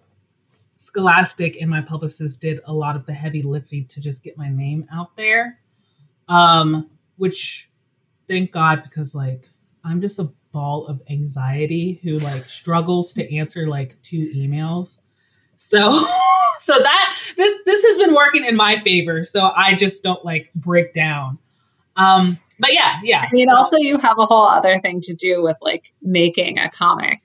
Scholastic 0.76 1.60
and 1.60 1.68
my 1.68 1.82
publicist 1.82 2.40
did 2.40 2.60
a 2.64 2.72
lot 2.72 2.96
of 2.96 3.04
the 3.04 3.12
heavy 3.12 3.42
lifting 3.42 3.84
to 3.86 4.00
just 4.00 4.24
get 4.24 4.38
my 4.38 4.48
name 4.48 4.86
out 4.92 5.14
there. 5.16 5.58
Um, 6.28 6.88
which 7.16 7.68
thank 8.26 8.52
God 8.52 8.82
because 8.84 9.14
like 9.14 9.46
I'm 9.84 10.00
just 10.00 10.18
a 10.18 10.30
ball 10.52 10.86
of 10.86 11.00
anxiety 11.10 12.00
who 12.02 12.18
like 12.18 12.48
struggles 12.48 13.14
to 13.14 13.36
answer 13.36 13.66
like 13.66 14.00
two 14.02 14.30
emails. 14.34 15.00
So 15.56 15.90
so 16.58 16.78
that 16.78 17.18
this 17.36 17.60
this 17.64 17.84
has 17.84 17.98
been 17.98 18.14
working 18.14 18.44
in 18.44 18.56
my 18.56 18.76
favor. 18.76 19.22
So 19.22 19.50
I 19.54 19.74
just 19.74 20.02
don't 20.02 20.24
like 20.24 20.52
break 20.54 20.92
down. 20.94 21.38
Um 21.96 22.38
but 22.58 22.72
yeah, 22.72 23.00
yeah. 23.02 23.26
I 23.30 23.32
mean 23.32 23.48
so, 23.48 23.56
also 23.56 23.76
you 23.76 23.98
have 23.98 24.18
a 24.18 24.26
whole 24.26 24.46
other 24.46 24.78
thing 24.80 25.00
to 25.02 25.14
do 25.14 25.42
with 25.42 25.56
like 25.60 25.92
making 26.02 26.58
a 26.58 26.70
comic. 26.70 27.20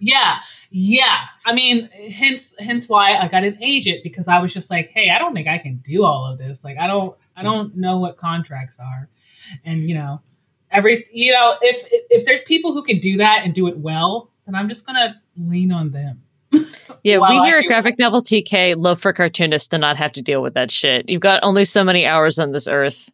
Yeah. 0.00 0.38
Yeah. 0.70 1.16
I 1.44 1.54
mean, 1.54 1.88
hence 2.12 2.54
hence 2.58 2.88
why 2.88 3.16
I 3.16 3.28
got 3.28 3.44
an 3.44 3.58
agent 3.62 4.02
because 4.02 4.28
I 4.28 4.40
was 4.40 4.54
just 4.54 4.70
like, 4.70 4.90
hey, 4.90 5.10
I 5.10 5.18
don't 5.18 5.34
think 5.34 5.48
I 5.48 5.58
can 5.58 5.76
do 5.76 6.04
all 6.04 6.30
of 6.30 6.38
this. 6.38 6.64
Like 6.64 6.78
I 6.78 6.86
don't 6.86 7.16
I 7.36 7.42
don't 7.42 7.76
know 7.76 7.98
what 7.98 8.16
contracts 8.16 8.78
are. 8.80 9.08
And 9.64 9.88
you 9.88 9.94
know, 9.94 10.20
every 10.70 11.04
you 11.12 11.32
know 11.32 11.56
if 11.62 11.86
if 12.10 12.24
there's 12.24 12.42
people 12.42 12.72
who 12.72 12.82
can 12.82 12.98
do 12.98 13.16
that 13.16 13.42
and 13.44 13.54
do 13.54 13.66
it 13.66 13.78
well 13.78 14.30
then 14.46 14.54
i'm 14.54 14.68
just 14.68 14.86
gonna 14.86 15.20
lean 15.36 15.72
on 15.72 15.90
them. 15.90 16.22
Yeah 17.04 17.18
we 17.18 17.40
here 17.42 17.58
at 17.58 17.64
graphic 17.66 17.98
novel 17.98 18.22
tk 18.22 18.74
love 18.76 19.00
for 19.00 19.12
cartoonists 19.12 19.68
to 19.68 19.78
not 19.78 19.96
have 19.96 20.12
to 20.12 20.22
deal 20.22 20.42
with 20.42 20.54
that 20.54 20.70
shit. 20.70 21.08
You've 21.08 21.20
got 21.20 21.40
only 21.44 21.64
so 21.64 21.84
many 21.84 22.04
hours 22.04 22.38
on 22.38 22.52
this 22.52 22.66
earth. 22.66 23.08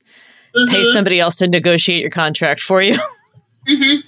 Mm-hmm. 0.56 0.72
pay 0.72 0.84
somebody 0.92 1.18
else 1.18 1.34
to 1.36 1.48
negotiate 1.48 2.00
your 2.00 2.10
contract 2.10 2.60
for 2.60 2.80
you. 2.82 2.96
Mm-hmm. 3.66 4.06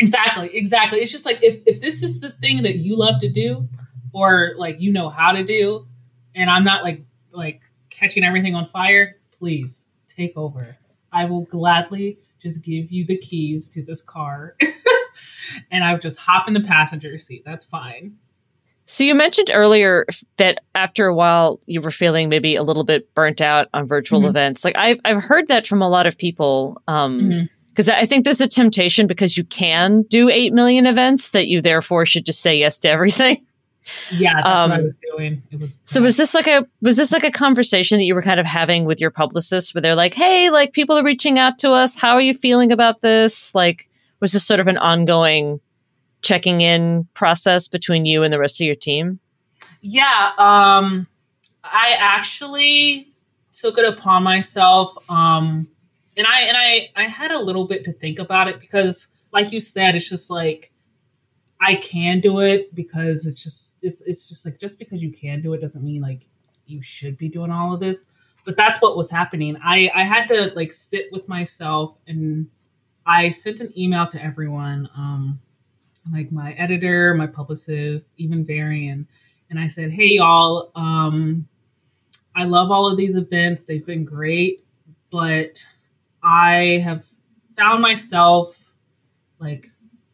exactly 0.00 0.50
exactly. 0.52 0.98
It's 0.98 1.12
just 1.12 1.24
like 1.24 1.38
if, 1.40 1.62
if 1.66 1.80
this 1.80 2.02
is 2.02 2.20
the 2.20 2.30
thing 2.30 2.64
that 2.64 2.78
you 2.78 2.96
love 2.96 3.20
to 3.20 3.28
do 3.28 3.68
or 4.12 4.54
like 4.56 4.80
you 4.80 4.92
know 4.92 5.08
how 5.08 5.30
to 5.30 5.44
do 5.44 5.86
and 6.34 6.50
i'm 6.50 6.64
not 6.64 6.82
like 6.82 7.04
like 7.30 7.62
catching 7.90 8.24
everything 8.24 8.56
on 8.56 8.66
fire 8.66 9.18
please 9.38 9.86
take 10.08 10.36
over. 10.36 10.76
I 11.12 11.24
will 11.24 11.44
gladly 11.44 12.18
just 12.40 12.64
give 12.64 12.90
you 12.90 13.04
the 13.04 13.18
keys 13.18 13.68
to 13.68 13.82
this 13.82 14.02
car 14.02 14.54
and 15.70 15.84
I 15.84 15.92
would 15.92 16.00
just 16.00 16.18
hop 16.18 16.48
in 16.48 16.54
the 16.54 16.60
passenger 16.60 17.18
seat. 17.18 17.42
That's 17.44 17.64
fine. 17.64 18.16
So 18.84 19.04
you 19.04 19.14
mentioned 19.14 19.50
earlier 19.52 20.06
that 20.38 20.60
after 20.74 21.06
a 21.06 21.14
while 21.14 21.60
you 21.66 21.82
were 21.82 21.90
feeling 21.90 22.30
maybe 22.30 22.56
a 22.56 22.62
little 22.62 22.84
bit 22.84 23.12
burnt 23.14 23.40
out 23.40 23.68
on 23.74 23.86
virtual 23.86 24.20
mm-hmm. 24.20 24.30
events. 24.30 24.64
Like 24.64 24.76
I've 24.76 24.98
I've 25.04 25.22
heard 25.22 25.48
that 25.48 25.66
from 25.66 25.82
a 25.82 25.88
lot 25.88 26.06
of 26.06 26.16
people. 26.16 26.80
Um, 26.88 27.48
because 27.70 27.88
mm-hmm. 27.88 28.00
I 28.00 28.06
think 28.06 28.24
there's 28.24 28.40
a 28.40 28.48
temptation 28.48 29.06
because 29.06 29.36
you 29.36 29.44
can 29.44 30.02
do 30.02 30.28
eight 30.30 30.52
million 30.52 30.86
events 30.86 31.30
that 31.30 31.48
you 31.48 31.60
therefore 31.60 32.06
should 32.06 32.24
just 32.24 32.40
say 32.40 32.58
yes 32.58 32.78
to 32.78 32.88
everything. 32.88 33.44
Yeah, 34.10 34.34
that's 34.36 34.48
um, 34.48 34.70
what 34.70 34.76
I 34.76 34.78
um, 34.78 34.84
was 34.84 34.96
doing. 34.96 35.42
It 35.50 35.60
was 35.60 35.78
so. 35.84 36.02
Was 36.02 36.16
this 36.16 36.34
like 36.34 36.46
a 36.46 36.66
was 36.80 36.96
this 36.96 37.12
like 37.12 37.24
a 37.24 37.30
conversation 37.30 37.98
that 37.98 38.04
you 38.04 38.14
were 38.14 38.22
kind 38.22 38.40
of 38.40 38.46
having 38.46 38.84
with 38.84 39.00
your 39.00 39.10
publicist, 39.10 39.74
where 39.74 39.82
they're 39.82 39.94
like, 39.94 40.14
"Hey, 40.14 40.50
like 40.50 40.72
people 40.72 40.96
are 40.96 41.04
reaching 41.04 41.38
out 41.38 41.58
to 41.60 41.72
us. 41.72 41.94
How 41.94 42.14
are 42.14 42.20
you 42.20 42.34
feeling 42.34 42.72
about 42.72 43.00
this?" 43.00 43.54
Like, 43.54 43.88
was 44.20 44.32
this 44.32 44.44
sort 44.44 44.60
of 44.60 44.66
an 44.66 44.78
ongoing 44.78 45.60
checking 46.22 46.60
in 46.60 47.06
process 47.14 47.68
between 47.68 48.04
you 48.04 48.22
and 48.22 48.32
the 48.32 48.38
rest 48.38 48.60
of 48.60 48.66
your 48.66 48.74
team? 48.74 49.20
Yeah, 49.80 50.32
um, 50.38 51.06
I 51.62 51.94
actually 51.98 53.08
took 53.52 53.78
it 53.78 53.86
upon 53.86 54.22
myself, 54.22 54.96
um, 55.08 55.68
and 56.16 56.26
I 56.26 56.40
and 56.42 56.56
I 56.56 56.90
I 56.96 57.02
had 57.04 57.30
a 57.30 57.38
little 57.38 57.66
bit 57.66 57.84
to 57.84 57.92
think 57.92 58.18
about 58.18 58.48
it 58.48 58.60
because, 58.60 59.08
like 59.32 59.52
you 59.52 59.60
said, 59.60 59.94
it's 59.94 60.08
just 60.08 60.30
like 60.30 60.72
I 61.60 61.74
can 61.76 62.20
do 62.20 62.40
it 62.40 62.74
because 62.74 63.26
it's 63.26 63.42
just 63.42 63.78
it's 63.82 64.00
it's 64.02 64.28
just 64.28 64.46
like 64.46 64.58
just 64.58 64.78
because 64.78 65.02
you 65.02 65.10
can 65.10 65.40
do 65.40 65.52
it 65.54 65.60
doesn't 65.60 65.84
mean 65.84 66.00
like 66.00 66.24
you 66.66 66.80
should 66.80 67.16
be 67.16 67.28
doing 67.28 67.50
all 67.50 67.74
of 67.74 67.80
this. 67.80 68.08
But 68.44 68.56
that's 68.56 68.80
what 68.80 68.96
was 68.96 69.10
happening. 69.10 69.56
I 69.62 69.90
I 69.94 70.04
had 70.04 70.28
to 70.28 70.52
like 70.54 70.72
sit 70.72 71.12
with 71.12 71.28
myself 71.28 71.96
and 72.06 72.48
I 73.04 73.30
sent 73.30 73.60
an 73.60 73.72
email 73.76 74.06
to 74.06 74.22
everyone, 74.22 74.88
um, 74.96 75.40
like 76.12 76.30
my 76.30 76.52
editor, 76.52 77.14
my 77.14 77.26
publicist, 77.26 78.20
even 78.20 78.44
Varian, 78.44 79.08
and 79.50 79.58
I 79.58 79.66
said, 79.66 79.90
"Hey 79.90 80.14
y'all, 80.16 80.70
um, 80.74 81.48
I 82.36 82.44
love 82.44 82.70
all 82.70 82.88
of 82.90 82.96
these 82.96 83.16
events. 83.16 83.64
They've 83.64 83.84
been 83.84 84.04
great, 84.04 84.64
but 85.10 85.66
I 86.22 86.80
have 86.84 87.06
found 87.56 87.82
myself 87.82 88.74
like 89.40 89.66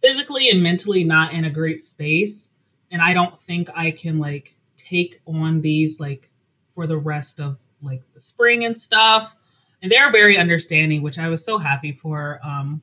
physically 0.04 0.50
and 0.50 0.62
mentally 0.62 1.02
not 1.02 1.32
in 1.32 1.44
a 1.44 1.50
great 1.50 1.82
space. 1.82 2.50
And 2.90 3.00
i 3.00 3.14
don't 3.14 3.38
think 3.38 3.70
i 3.74 3.90
can 3.90 4.18
like 4.18 4.54
take 4.76 5.20
on 5.26 5.60
these 5.62 5.98
like 5.98 6.30
for 6.72 6.86
the 6.86 6.98
rest 6.98 7.40
of 7.40 7.60
like 7.82 8.02
the 8.12 8.20
spring 8.20 8.64
and 8.64 8.76
stuff. 8.76 9.34
And 9.80 9.90
they're 9.90 10.12
very 10.12 10.36
understanding 10.36 11.02
which 11.02 11.18
i 11.18 11.28
was 11.28 11.44
so 11.44 11.56
happy 11.56 11.92
for 11.92 12.38
um 12.44 12.82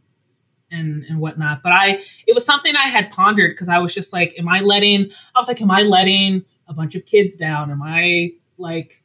and 0.71 1.05
and 1.09 1.19
whatnot. 1.19 1.61
But 1.61 1.73
i 1.73 2.01
it 2.25 2.33
was 2.33 2.43
something 2.43 2.75
i 2.75 2.87
had 2.87 3.11
pondered 3.11 3.51
because 3.51 3.69
i 3.69 3.77
was 3.77 3.93
just 3.93 4.13
like 4.13 4.33
am 4.39 4.47
i 4.49 4.61
letting 4.61 5.11
i 5.35 5.39
was 5.39 5.47
like 5.47 5.61
am 5.61 5.71
i 5.71 5.83
letting 5.83 6.43
a 6.67 6.73
bunch 6.73 6.95
of 6.95 7.05
kids 7.05 7.35
down? 7.35 7.69
Am 7.69 7.83
i 7.83 8.31
like 8.57 9.03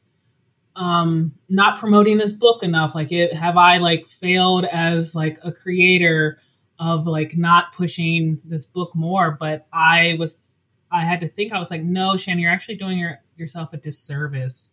um 0.75 1.31
not 1.49 1.77
promoting 1.77 2.17
this 2.17 2.31
book 2.31 2.63
enough? 2.63 2.95
Like 2.95 3.11
it 3.11 3.33
have 3.33 3.57
i 3.57 3.77
like 3.77 4.09
failed 4.09 4.65
as 4.65 5.13
like 5.13 5.37
a 5.43 5.51
creator 5.51 6.39
of 6.79 7.07
like 7.07 7.35
not 7.35 7.71
pushing 7.73 8.39
this 8.45 8.65
book 8.65 8.95
more 8.95 9.31
but 9.39 9.67
i 9.73 10.15
was 10.19 10.69
i 10.91 11.03
had 11.03 11.21
to 11.21 11.27
think 11.27 11.51
i 11.51 11.59
was 11.59 11.71
like 11.71 11.81
no 11.81 12.15
shannon 12.15 12.39
you're 12.39 12.51
actually 12.51 12.75
doing 12.75 12.97
your, 12.97 13.19
yourself 13.35 13.73
a 13.73 13.77
disservice 13.77 14.71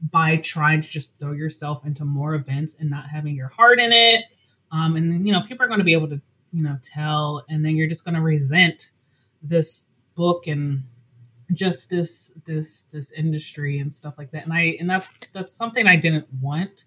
by 0.00 0.36
trying 0.38 0.80
to 0.80 0.88
just 0.88 1.18
throw 1.18 1.32
yourself 1.32 1.84
into 1.84 2.04
more 2.04 2.34
events 2.34 2.76
and 2.80 2.88
not 2.88 3.06
having 3.06 3.34
your 3.34 3.48
heart 3.48 3.78
in 3.80 3.92
it. 3.92 4.24
Um, 4.72 4.96
and 4.96 5.26
you 5.26 5.32
know 5.32 5.42
people 5.42 5.64
are 5.64 5.68
going 5.68 5.80
to 5.80 5.84
be 5.84 5.92
able 5.92 6.08
to 6.08 6.20
you 6.52 6.62
know 6.62 6.76
tell 6.82 7.44
and 7.48 7.64
then 7.64 7.76
you're 7.76 7.88
just 7.88 8.04
going 8.04 8.14
to 8.14 8.20
resent 8.20 8.90
this 9.42 9.86
book 10.14 10.46
and 10.46 10.84
just 11.52 11.90
this 11.90 12.30
this 12.44 12.82
this 12.92 13.12
industry 13.12 13.78
and 13.78 13.92
stuff 13.92 14.16
like 14.16 14.30
that. 14.30 14.44
And 14.44 14.52
i 14.52 14.76
and 14.80 14.88
that's 14.88 15.20
that's 15.32 15.52
something 15.52 15.86
i 15.86 15.96
didn't 15.96 16.26
want. 16.40 16.86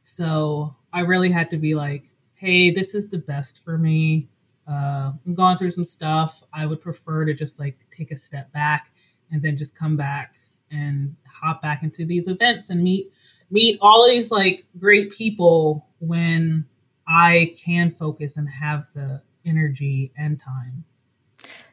So 0.00 0.74
i 0.92 1.00
really 1.00 1.30
had 1.30 1.50
to 1.50 1.56
be 1.56 1.74
like 1.74 2.11
hey, 2.42 2.72
this 2.72 2.96
is 2.96 3.08
the 3.08 3.18
best 3.18 3.64
for 3.64 3.78
me. 3.78 4.28
Uh, 4.66 5.12
I'm 5.24 5.34
going 5.34 5.56
through 5.56 5.70
some 5.70 5.84
stuff. 5.84 6.42
I 6.52 6.66
would 6.66 6.80
prefer 6.80 7.24
to 7.24 7.34
just 7.34 7.60
like 7.60 7.76
take 7.92 8.10
a 8.10 8.16
step 8.16 8.52
back 8.52 8.90
and 9.30 9.40
then 9.40 9.56
just 9.56 9.78
come 9.78 9.96
back 9.96 10.34
and 10.72 11.14
hop 11.24 11.62
back 11.62 11.84
into 11.84 12.04
these 12.04 12.26
events 12.26 12.70
and 12.70 12.82
meet 12.82 13.12
meet 13.50 13.78
all 13.80 14.08
these 14.08 14.32
like 14.32 14.64
great 14.76 15.12
people 15.12 15.86
when 16.00 16.64
I 17.06 17.54
can 17.64 17.92
focus 17.92 18.36
and 18.36 18.48
have 18.48 18.88
the 18.92 19.22
energy 19.46 20.10
and 20.16 20.38
time. 20.40 20.84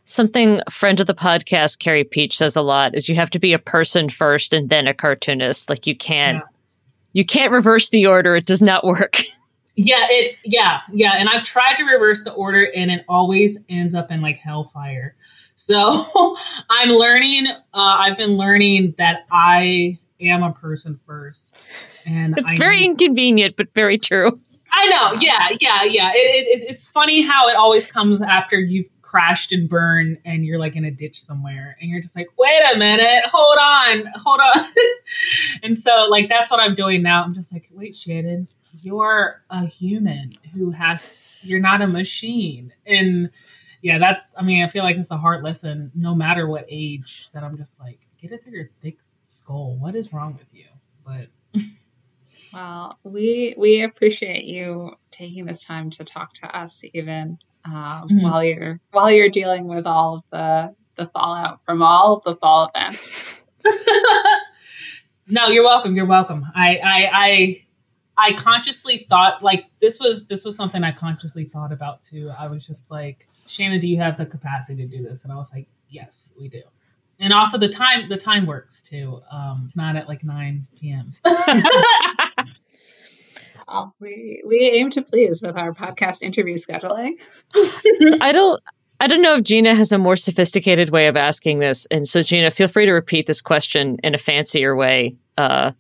Something 0.06 0.62
a 0.68 0.72
friend 0.72 1.00
of 1.00 1.08
the 1.08 1.16
podcast, 1.16 1.80
Carey 1.80 2.04
Pietsch, 2.04 2.34
says 2.34 2.56
a 2.56 2.62
lot 2.62 2.96
is 2.96 3.10
you 3.10 3.16
have 3.16 3.32
to 3.32 3.40
be 3.40 3.54
a 3.54 3.60
person 3.60 4.10
first 4.10 4.54
and 4.54 4.70
then 4.70 4.86
a 4.86 4.94
cartoonist. 4.94 5.68
Like 5.68 5.88
you 5.88 5.96
can't 5.96 6.38
yeah. 6.38 6.42
you 7.14 7.26
can't 7.26 7.52
reverse 7.52 7.90
the 7.90 8.06
order. 8.06 8.36
It 8.36 8.46
does 8.46 8.62
not 8.62 8.84
work. 8.84 9.24
Yeah, 9.76 10.06
it 10.10 10.36
yeah, 10.44 10.82
yeah. 10.92 11.14
And 11.18 11.30
I've 11.30 11.44
tried 11.44 11.76
to 11.76 11.84
reverse 11.84 12.24
the 12.24 12.34
order 12.34 12.68
and 12.76 12.92
it 12.92 13.06
always 13.08 13.60
ends 13.70 13.96
up 13.96 14.12
in 14.12 14.22
like 14.22 14.38
hellfire. 14.38 15.16
So 15.56 15.90
I'm 16.70 16.90
learning 16.90 17.48
uh, 17.48 17.54
I've 17.74 18.18
been 18.18 18.38
learning 18.38 18.96
that 18.98 19.26
I 19.32 19.98
am 20.20 20.44
a 20.44 20.52
person 20.54 20.98
first. 21.06 21.56
And 22.06 22.38
it's 22.38 22.48
I 22.48 22.58
very 22.58 22.84
inconvenient, 22.84 23.56
but 23.56 23.74
very 23.74 23.98
true. 23.98 24.40
I 24.72 24.86
know. 24.88 25.20
Yeah, 25.20 25.48
yeah, 25.60 25.84
yeah. 25.84 26.12
It, 26.14 26.62
it, 26.62 26.70
it's 26.70 26.88
funny 26.88 27.22
how 27.22 27.48
it 27.48 27.56
always 27.56 27.88
comes 27.88 28.22
after 28.22 28.60
you've 28.60 28.88
crashed 29.02 29.52
and 29.52 29.68
burned 29.68 30.20
and 30.24 30.46
you're 30.46 30.60
like 30.60 30.76
in 30.76 30.86
a 30.86 30.92
ditch 30.92 31.20
somewhere 31.20 31.76
and 31.82 31.90
you're 31.90 32.02
just 32.02 32.16
like, 32.16 32.28
wait 32.38 32.62
a 32.74 32.78
minute, 32.78 33.24
hold 33.26 33.58
on, 33.58 34.12
hold 34.16 34.40
on. 34.40 34.66
and 35.64 35.76
so 35.76 36.08
like 36.10 36.30
that's 36.30 36.52
what 36.52 36.60
I'm 36.60 36.76
doing 36.76 37.02
now. 37.02 37.24
I'm 37.24 37.34
just 37.34 37.52
like, 37.52 37.68
wait, 37.74 37.96
Shannon, 37.96 38.48
you're 38.74 39.42
a 39.50 39.66
human 39.66 40.34
who 40.54 40.72
has 40.72 41.24
you're 41.42 41.60
not 41.60 41.82
a 41.82 41.88
machine 41.88 42.74
and 42.86 43.30
yeah, 43.82 43.98
that's. 43.98 44.34
I 44.38 44.44
mean, 44.44 44.64
I 44.64 44.68
feel 44.68 44.84
like 44.84 44.98
it's 44.98 45.12
a 45.12 45.18
hard 45.18 45.44
lesson, 45.44 45.92
no 45.96 46.14
matter 46.14 46.48
what 46.48 46.66
age. 46.68 47.32
That 47.32 47.44
I'm 47.44 47.58
just 47.58 47.82
like, 47.82 48.00
get 48.18 48.32
it 48.32 48.44
through 48.44 48.54
your 48.54 48.70
thick 48.82 49.00
skull. 49.24 49.78
What 49.78 49.96
is 49.96 50.12
wrong 50.12 50.38
with 50.38 50.48
you? 50.54 50.66
But 51.06 51.28
well, 52.54 53.00
we 53.04 53.54
we 53.58 53.84
appreciate 53.84 54.44
you 54.44 54.96
taking 55.12 55.46
this 55.46 55.64
time 55.64 55.92
to 55.92 56.04
talk 56.04 56.34
to 56.34 56.48
us, 56.48 56.84
even 56.94 57.40
um, 57.64 57.74
mm-hmm. 57.74 58.22
while 58.22 58.44
you're 58.44 58.82
while 58.92 59.12
you're 59.12 59.30
dealing 59.30 59.68
with 59.68 59.88
all 59.88 60.18
of 60.18 60.24
the 60.32 60.76
the 60.96 61.08
fallout 61.08 61.62
from 61.66 61.82
all 61.82 62.18
of 62.18 62.24
the 62.24 62.36
fall 62.36 62.70
events. 62.76 63.14
no, 65.28 65.48
you're 65.48 65.64
welcome. 65.64 65.96
You're 65.96 66.06
welcome. 66.06 66.44
I 66.54 66.82
I 66.84 67.10
I 67.14 67.66
I 68.20 68.34
consciously 68.34 69.06
thought 69.10 69.42
like 69.42 69.66
this 69.80 70.00
was 70.00 70.26
this 70.26 70.44
was 70.44 70.56
something 70.56 70.84
I 70.84 70.92
consciously 70.92 71.46
thought 71.46 71.72
about 71.72 72.02
too. 72.02 72.32
I 72.38 72.48
was 72.48 72.68
just 72.68 72.92
like, 72.92 73.28
Shannon, 73.48 73.80
do 73.80 73.88
you 73.88 73.98
have 73.98 74.18
the 74.18 74.26
capacity 74.26 74.84
to 74.84 74.98
do 74.98 75.02
this? 75.02 75.24
And 75.24 75.32
I 75.32 75.38
was 75.38 75.54
like, 75.54 75.68
yes, 75.88 76.34
we 76.38 76.50
do. 76.50 76.62
And 77.20 77.32
also 77.32 77.58
the 77.58 77.70
time 77.70 78.10
the 78.10 78.18
time 78.18 78.46
works 78.46 78.82
too. 78.82 79.22
Um, 79.32 79.62
it's 79.64 79.78
not 79.78 79.96
at 79.96 80.10
like 80.10 80.24
nine 80.24 80.68
p.m. 80.78 81.16
well, 83.68 83.96
we 84.00 84.44
we 84.46 84.72
aim 84.74 84.90
to 84.92 85.02
please 85.02 85.42
with 85.42 85.56
our 85.56 85.74
podcast 85.74 86.22
interview 86.22 86.56
scheduling. 86.56 87.14
I 88.22 88.32
don't 88.34 88.62
I 89.00 89.08
don't 89.08 89.22
know 89.22 89.36
if 89.36 89.44
Gina 89.44 89.76
has 89.76 89.94
a 89.94 89.98
more 89.98 90.18
sophisticated 90.18 90.90
way 90.90 91.08
of 91.08 91.16
asking 91.16 91.60
this, 91.60 91.88
and 91.90 92.08
so 92.08 92.22
Gina, 92.22 92.52
feel 92.52 92.68
free 92.68 92.86
to 92.86 92.92
repeat 92.92 93.28
this 93.28 93.42
question 93.42 93.98
in 94.04 94.14
a 94.14 94.18
fancier 94.18 94.76
way 94.76 95.16
uh, 95.38 95.72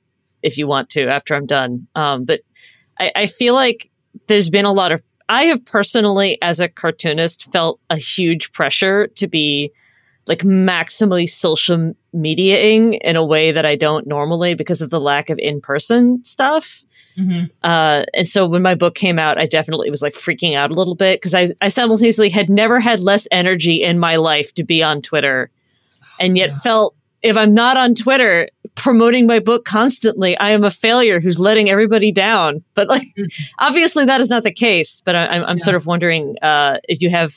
if 0.43 0.57
you 0.57 0.67
want 0.67 0.89
to 0.91 1.07
after 1.07 1.35
I'm 1.35 1.45
done. 1.45 1.87
Um, 1.95 2.25
but 2.25 2.41
I, 2.99 3.11
I 3.15 3.25
feel 3.27 3.53
like 3.53 3.89
there's 4.27 4.49
been 4.49 4.65
a 4.65 4.73
lot 4.73 4.91
of 4.91 5.01
I 5.29 5.43
have 5.43 5.63
personally, 5.63 6.39
as 6.41 6.59
a 6.59 6.67
cartoonist, 6.67 7.51
felt 7.51 7.79
a 7.91 7.97
huge 7.97 8.51
pressure 8.51 9.07
to 9.07 9.27
be 9.27 9.71
like 10.25 10.39
maximally 10.39 11.29
social 11.29 11.93
mediaing 12.15 12.97
in 13.01 13.15
a 13.15 13.25
way 13.25 13.51
that 13.51 13.65
I 13.65 13.75
don't 13.75 14.07
normally 14.07 14.55
because 14.55 14.81
of 14.81 14.89
the 14.89 14.99
lack 14.99 15.29
of 15.29 15.37
in 15.37 15.61
person 15.61 16.23
stuff. 16.25 16.83
Mm-hmm. 17.17 17.45
Uh, 17.63 18.03
and 18.13 18.27
so 18.27 18.47
when 18.47 18.61
my 18.61 18.75
book 18.75 18.95
came 18.95 19.19
out, 19.19 19.37
I 19.37 19.45
definitely 19.45 19.89
was 19.91 20.01
like 20.01 20.13
freaking 20.13 20.55
out 20.55 20.71
a 20.71 20.75
little 20.75 20.95
bit 20.95 21.19
because 21.19 21.35
I, 21.35 21.53
I 21.61 21.69
simultaneously 21.69 22.29
had 22.29 22.49
never 22.49 22.79
had 22.79 22.99
less 22.99 23.27
energy 23.31 23.83
in 23.83 23.99
my 23.99 24.15
life 24.15 24.53
to 24.55 24.63
be 24.63 24.81
on 24.81 25.01
Twitter 25.01 25.51
and 26.19 26.37
yet 26.37 26.49
yeah. 26.49 26.59
felt 26.59 26.95
if 27.21 27.37
I'm 27.37 27.53
not 27.53 27.77
on 27.77 27.95
Twitter 27.95 28.49
promoting 28.75 29.27
my 29.27 29.39
book 29.39 29.65
constantly, 29.65 30.37
I 30.37 30.51
am 30.51 30.63
a 30.63 30.71
failure 30.71 31.19
who's 31.19 31.39
letting 31.39 31.69
everybody 31.69 32.11
down. 32.11 32.63
But 32.73 32.87
like, 32.87 33.03
mm-hmm. 33.17 33.43
obviously 33.59 34.05
that 34.05 34.21
is 34.21 34.29
not 34.29 34.43
the 34.43 34.53
case. 34.53 35.01
But 35.05 35.15
I, 35.15 35.35
am 35.35 35.41
yeah. 35.41 35.55
sort 35.55 35.75
of 35.75 35.85
wondering 35.85 36.35
uh, 36.41 36.77
if 36.87 37.01
you 37.01 37.09
have 37.09 37.33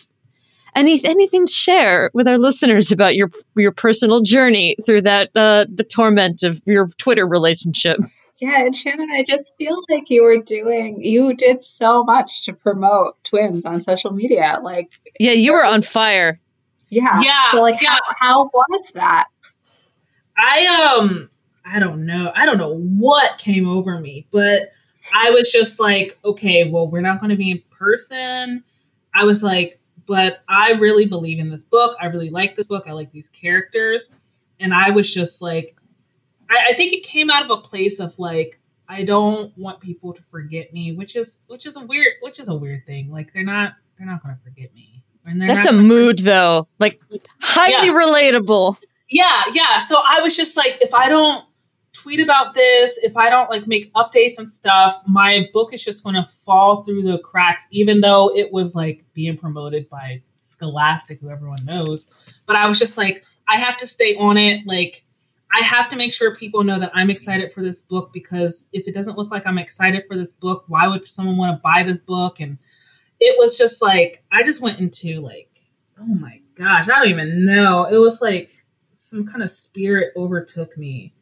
any 0.74 1.04
anything 1.04 1.46
to 1.46 1.52
share 1.52 2.10
with 2.14 2.26
our 2.26 2.38
listeners 2.38 2.92
about 2.92 3.14
your 3.14 3.30
your 3.56 3.72
personal 3.72 4.22
journey 4.22 4.76
through 4.86 5.02
that 5.02 5.30
uh, 5.34 5.66
the 5.72 5.84
torment 5.84 6.42
of 6.42 6.62
your 6.64 6.88
Twitter 6.98 7.26
relationship. 7.26 7.98
Yeah, 8.40 8.62
and 8.62 8.74
Shannon, 8.74 9.08
I 9.12 9.22
just 9.22 9.54
feel 9.56 9.80
like 9.88 10.10
you 10.10 10.24
were 10.24 10.38
doing, 10.38 11.00
you 11.00 11.32
did 11.32 11.62
so 11.62 12.02
much 12.02 12.46
to 12.46 12.52
promote 12.52 13.22
twins 13.22 13.64
on 13.64 13.80
social 13.80 14.10
media. 14.10 14.58
Like, 14.60 14.90
yeah, 15.20 15.30
you 15.30 15.52
were 15.52 15.64
on 15.64 15.80
fire. 15.82 16.40
Yeah. 16.88 17.22
Yeah. 17.22 17.52
So, 17.52 17.62
like, 17.62 17.80
yeah. 17.80 17.90
How, 17.90 18.00
how 18.18 18.50
was 18.52 18.90
that? 18.96 19.28
I, 20.42 20.98
um, 20.98 21.30
I 21.64 21.78
don't 21.78 22.04
know. 22.04 22.32
I 22.34 22.44
don't 22.44 22.58
know 22.58 22.76
what 22.76 23.38
came 23.38 23.68
over 23.68 24.00
me, 24.00 24.26
but 24.32 24.62
I 25.14 25.30
was 25.30 25.52
just 25.52 25.78
like, 25.78 26.18
okay, 26.24 26.68
well, 26.68 26.88
we're 26.88 27.00
not 27.00 27.20
going 27.20 27.30
to 27.30 27.36
be 27.36 27.52
in 27.52 27.62
person. 27.70 28.64
I 29.14 29.24
was 29.24 29.42
like, 29.44 29.78
but 30.06 30.42
I 30.48 30.72
really 30.72 31.06
believe 31.06 31.38
in 31.38 31.50
this 31.50 31.62
book. 31.62 31.96
I 32.00 32.06
really 32.06 32.30
like 32.30 32.56
this 32.56 32.66
book. 32.66 32.88
I 32.88 32.92
like 32.92 33.10
these 33.12 33.28
characters. 33.28 34.10
And 34.58 34.74
I 34.74 34.90
was 34.90 35.12
just 35.12 35.40
like, 35.40 35.76
I, 36.50 36.68
I 36.70 36.72
think 36.72 36.92
it 36.92 37.04
came 37.04 37.30
out 37.30 37.44
of 37.44 37.50
a 37.50 37.58
place 37.58 38.00
of 38.00 38.18
like, 38.18 38.58
I 38.88 39.04
don't 39.04 39.56
want 39.56 39.80
people 39.80 40.12
to 40.12 40.22
forget 40.24 40.72
me, 40.72 40.92
which 40.92 41.16
is 41.16 41.38
which 41.46 41.64
is 41.64 41.76
a 41.76 41.80
weird 41.86 42.14
which 42.20 42.38
is 42.38 42.48
a 42.48 42.54
weird 42.54 42.84
thing. 42.84 43.10
Like 43.10 43.32
they're 43.32 43.42
not 43.42 43.74
they're 43.96 44.06
not 44.06 44.22
gonna 44.22 44.38
forget 44.44 44.74
me. 44.74 45.02
That's 45.24 45.66
a 45.66 45.72
mood 45.72 46.18
forget- 46.18 46.24
though. 46.24 46.68
Like 46.78 47.00
highly 47.40 47.86
yeah. 47.86 47.94
relatable. 47.94 48.76
Yeah, 49.12 49.42
yeah. 49.52 49.78
So 49.78 50.02
I 50.04 50.20
was 50.20 50.36
just 50.36 50.56
like, 50.56 50.78
if 50.80 50.94
I 50.94 51.08
don't 51.08 51.44
tweet 51.92 52.20
about 52.20 52.54
this, 52.54 52.98
if 52.98 53.16
I 53.16 53.28
don't 53.28 53.50
like 53.50 53.66
make 53.66 53.92
updates 53.92 54.38
and 54.38 54.48
stuff, 54.48 55.00
my 55.06 55.48
book 55.52 55.74
is 55.74 55.84
just 55.84 56.02
gonna 56.02 56.26
fall 56.26 56.82
through 56.82 57.02
the 57.02 57.18
cracks, 57.18 57.66
even 57.70 58.00
though 58.00 58.34
it 58.34 58.50
was 58.50 58.74
like 58.74 59.04
being 59.12 59.36
promoted 59.36 59.88
by 59.90 60.22
Scholastic, 60.38 61.20
who 61.20 61.30
everyone 61.30 61.64
knows. 61.64 62.40
But 62.46 62.56
I 62.56 62.66
was 62.66 62.78
just 62.78 62.96
like, 62.96 63.24
I 63.46 63.56
have 63.56 63.76
to 63.78 63.86
stay 63.86 64.16
on 64.16 64.38
it. 64.38 64.66
Like 64.66 65.04
I 65.52 65.62
have 65.62 65.90
to 65.90 65.96
make 65.96 66.14
sure 66.14 66.34
people 66.34 66.64
know 66.64 66.78
that 66.78 66.92
I'm 66.94 67.10
excited 67.10 67.52
for 67.52 67.62
this 67.62 67.82
book 67.82 68.12
because 68.12 68.68
if 68.72 68.88
it 68.88 68.94
doesn't 68.94 69.18
look 69.18 69.30
like 69.30 69.46
I'm 69.46 69.58
excited 69.58 70.04
for 70.08 70.16
this 70.16 70.32
book, 70.32 70.64
why 70.68 70.88
would 70.88 71.06
someone 71.06 71.36
want 71.36 71.56
to 71.56 71.60
buy 71.62 71.82
this 71.82 72.00
book? 72.00 72.40
And 72.40 72.56
it 73.20 73.36
was 73.38 73.58
just 73.58 73.82
like 73.82 74.24
I 74.32 74.42
just 74.42 74.62
went 74.62 74.80
into 74.80 75.20
like, 75.20 75.50
oh 76.00 76.06
my 76.06 76.40
gosh, 76.54 76.88
I 76.88 76.98
don't 76.98 77.10
even 77.10 77.44
know. 77.44 77.84
It 77.84 77.98
was 77.98 78.22
like 78.22 78.50
some 79.12 79.26
kind 79.26 79.42
of 79.42 79.50
spirit 79.50 80.12
overtook 80.16 80.76
me, 80.76 81.12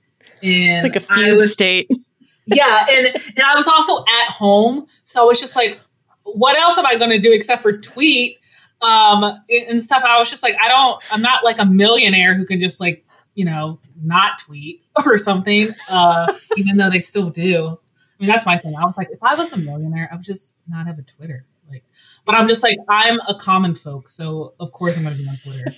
and 0.43 0.85
like 0.85 0.97
a 0.97 1.01
fugue 1.01 1.43
state. 1.43 1.91
yeah, 2.47 2.87
and 2.89 3.07
and 3.07 3.45
I 3.45 3.55
was 3.55 3.69
also 3.69 4.03
at 4.03 4.31
home, 4.31 4.87
so 5.03 5.23
I 5.23 5.27
was 5.27 5.41
just 5.41 5.57
like, 5.57 5.81
what 6.23 6.57
else 6.57 6.79
am 6.79 6.87
I 6.87 6.97
going 6.97 7.11
to 7.11 7.19
do 7.19 7.33
except 7.33 7.63
for 7.63 7.77
tweet? 7.77 8.37
um 8.83 9.23
and 9.69 9.83
stuff 9.83 10.03
i 10.07 10.19
was 10.19 10.31
just 10.31 10.43
like 10.43 10.57
i 10.59 10.67
don't 10.67 11.03
i'm 11.13 11.21
not 11.21 11.45
like 11.45 11.59
a 11.59 11.67
millionaire 11.67 12.35
who 12.35 12.47
can 12.47 12.59
just 12.61 12.81
like 12.81 13.05
you 13.35 13.45
know 13.45 13.79
not 14.03 14.39
tweet 14.39 14.83
or 15.07 15.19
something, 15.19 15.69
uh, 15.89 16.33
even 16.57 16.77
though 16.77 16.91
they 16.91 17.01
still 17.01 17.31
do. 17.31 17.67
I 17.67 18.23
mean, 18.23 18.29
that's 18.29 18.47
my 18.47 18.59
thing. 18.59 18.75
I 18.77 18.85
was 18.85 18.97
like, 18.97 19.09
if 19.11 19.23
I 19.23 19.35
was 19.35 19.53
a 19.53 19.57
millionaire, 19.57 20.09
I 20.11 20.17
would 20.17 20.25
just 20.25 20.59
not 20.69 20.87
have 20.87 20.99
a 20.99 21.03
Twitter. 21.03 21.47
Like, 21.71 21.85
but 22.25 22.35
I'm 22.35 22.49
just 22.49 22.63
like, 22.63 22.77
I'm 22.89 23.19
a 23.21 23.35
common 23.35 23.75
folk, 23.75 24.09
so 24.09 24.55
of 24.61 24.73
course 24.73 24.97
I'm 24.97 25.05
going 25.05 25.17
to 25.17 25.23
be 25.23 25.29
on 25.29 25.39
Twitter. 25.39 25.77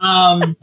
Um, 0.00 0.56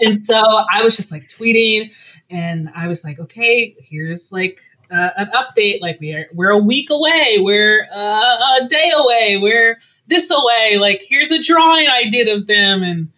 and 0.00 0.16
so 0.16 0.42
I 0.72 0.82
was 0.82 0.96
just 0.96 1.12
like 1.12 1.26
tweeting, 1.28 1.92
and 2.30 2.70
I 2.74 2.88
was 2.88 3.04
like, 3.04 3.18
okay, 3.18 3.74
here's 3.78 4.32
like 4.32 4.60
uh, 4.90 5.10
an 5.16 5.30
update. 5.34 5.80
Like 5.80 5.98
we're 6.00 6.28
we're 6.32 6.50
a 6.50 6.58
week 6.58 6.90
away, 6.90 7.38
we're 7.40 7.86
uh, 7.92 8.58
a 8.62 8.68
day 8.68 8.90
away, 8.96 9.38
we're 9.40 9.78
this 10.06 10.30
away. 10.30 10.78
Like 10.78 11.02
here's 11.06 11.30
a 11.30 11.42
drawing 11.42 11.86
I 11.88 12.08
did 12.10 12.28
of 12.28 12.46
them, 12.46 12.82
and 12.82 13.08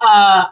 uh, 0.00 0.46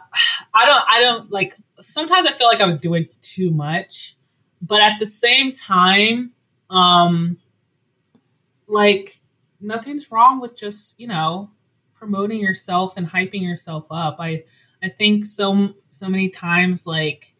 I 0.53 0.65
don't, 0.65 0.83
I 0.89 1.01
don't 1.01 1.31
like 1.31 1.55
sometimes 1.79 2.25
I 2.25 2.31
feel 2.31 2.47
like 2.47 2.61
I 2.61 2.65
was 2.65 2.77
doing 2.77 3.07
too 3.21 3.51
much, 3.51 4.15
but 4.61 4.81
at 4.81 4.99
the 4.99 5.05
same 5.05 5.51
time, 5.51 6.31
um, 6.69 7.37
like 8.67 9.15
nothing's 9.59 10.11
wrong 10.11 10.39
with 10.41 10.55
just 10.55 10.99
you 10.99 11.07
know 11.07 11.49
promoting 11.97 12.39
yourself 12.39 12.97
and 12.97 13.07
hyping 13.07 13.43
yourself 13.43 13.87
up. 13.91 14.17
I 14.19 14.45
I 14.83 14.89
think 14.89 15.25
so 15.25 15.73
so 15.91 16.09
many 16.09 16.29
times 16.29 16.87
like 16.87 17.33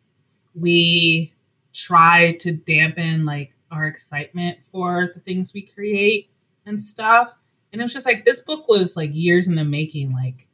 we 0.53 1.33
try 1.73 2.33
to 2.41 2.51
dampen 2.51 3.25
like 3.25 3.55
our 3.71 3.87
excitement 3.87 4.63
for 4.65 5.11
the 5.13 5.19
things 5.19 5.53
we 5.53 5.61
create 5.61 6.29
and 6.65 6.79
stuff. 6.79 7.33
And 7.71 7.81
it 7.81 7.83
was 7.83 7.93
just 7.93 8.05
like 8.05 8.25
this 8.25 8.41
book 8.41 8.67
was 8.67 8.97
like 8.97 9.11
years 9.13 9.47
in 9.47 9.55
the 9.55 9.63
making. 9.63 10.11
Like 10.11 10.47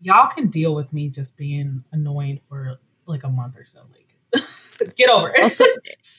y'all 0.00 0.28
can 0.28 0.48
deal 0.48 0.74
with 0.74 0.92
me 0.92 1.08
just 1.08 1.36
being 1.36 1.84
annoying 1.92 2.38
for 2.38 2.78
like 3.06 3.24
a 3.24 3.28
month 3.28 3.56
or 3.58 3.64
so. 3.64 3.80
Like, 3.90 4.14
get 4.96 5.10
over 5.10 5.30
it. 5.30 5.42
Also, 5.42 5.64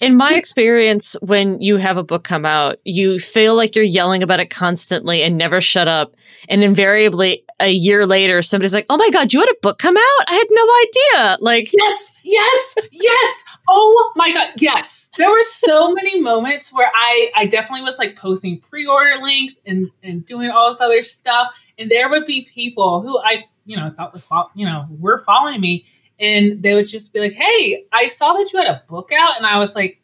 in 0.02 0.18
my 0.18 0.34
experience, 0.34 1.16
when 1.22 1.62
you 1.62 1.78
have 1.78 1.98
a 1.98 2.04
book 2.04 2.24
come 2.24 2.46
out, 2.46 2.80
you 2.84 3.20
feel 3.20 3.56
like 3.56 3.76
you're 3.76 3.86
yelling 3.86 4.24
about 4.24 4.40
it 4.40 4.50
constantly 4.50 5.22
and 5.22 5.38
never 5.38 5.62
shut 5.62 5.88
up. 5.88 6.16
And 6.48 6.64
invariably, 6.64 7.44
a 7.60 7.72
year 7.72 8.06
later, 8.06 8.42
somebody's 8.42 8.74
like, 8.74 8.86
"Oh 8.90 8.98
my 8.98 9.10
god, 9.10 9.34
you 9.34 9.40
had 9.40 9.50
a 9.50 9.56
book 9.62 9.80
come 9.80 9.98
out? 9.98 10.26
I 10.28 10.34
had 10.34 10.48
no 10.50 11.24
idea!" 11.24 11.38
Like, 11.42 11.70
yes, 11.78 12.16
yes, 12.24 12.76
yes. 12.92 13.44
Oh 13.68 14.12
my 14.16 14.32
god, 14.34 14.50
yes. 14.58 15.12
There 15.18 15.30
were 15.30 15.42
so 15.42 15.92
many 15.94 16.22
moments 16.22 16.74
where 16.74 16.92
I, 16.94 17.32
I 17.36 17.46
definitely 17.46 17.84
was 17.84 17.98
like 17.98 18.16
posting 18.16 18.60
pre-order 18.60 19.22
links 19.22 19.60
and 19.66 19.90
and 20.04 20.26
doing 20.26 20.50
all 20.50 20.72
this 20.72 20.82
other 20.82 21.04
stuff, 21.04 21.56
and 21.78 21.90
there 21.90 22.10
would 22.10 22.26
be 22.26 22.48
people 22.54 23.02
who 23.02 23.20
I, 23.20 23.44
you 23.66 23.78
know, 23.78 23.90
thought 23.90 24.14
was, 24.14 24.28
you 24.56 24.66
know, 24.66 24.86
were 25.00 25.18
following 25.18 25.62
me 25.62 25.86
and 26.20 26.62
they 26.62 26.76
would 26.76 26.88
just 26.88 27.14
be 27.14 27.20
like, 27.20 27.34
"Hey, 27.34 27.86
I 27.92 28.08
saw 28.08 28.34
that 28.34 28.52
you 28.52 28.60
had 28.60 28.68
a 28.68 28.84
book 28.88 29.12
out," 29.18 29.38
and 29.38 29.46
I 29.46 29.58
was 29.58 29.76
like, 29.76 30.02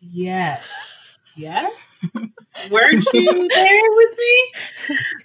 "Yes, 0.00 1.01
yes, 1.36 2.36
weren't 2.70 3.06
you 3.12 3.48
there 3.48 3.82
with 3.90 4.18
me?" 4.18 4.52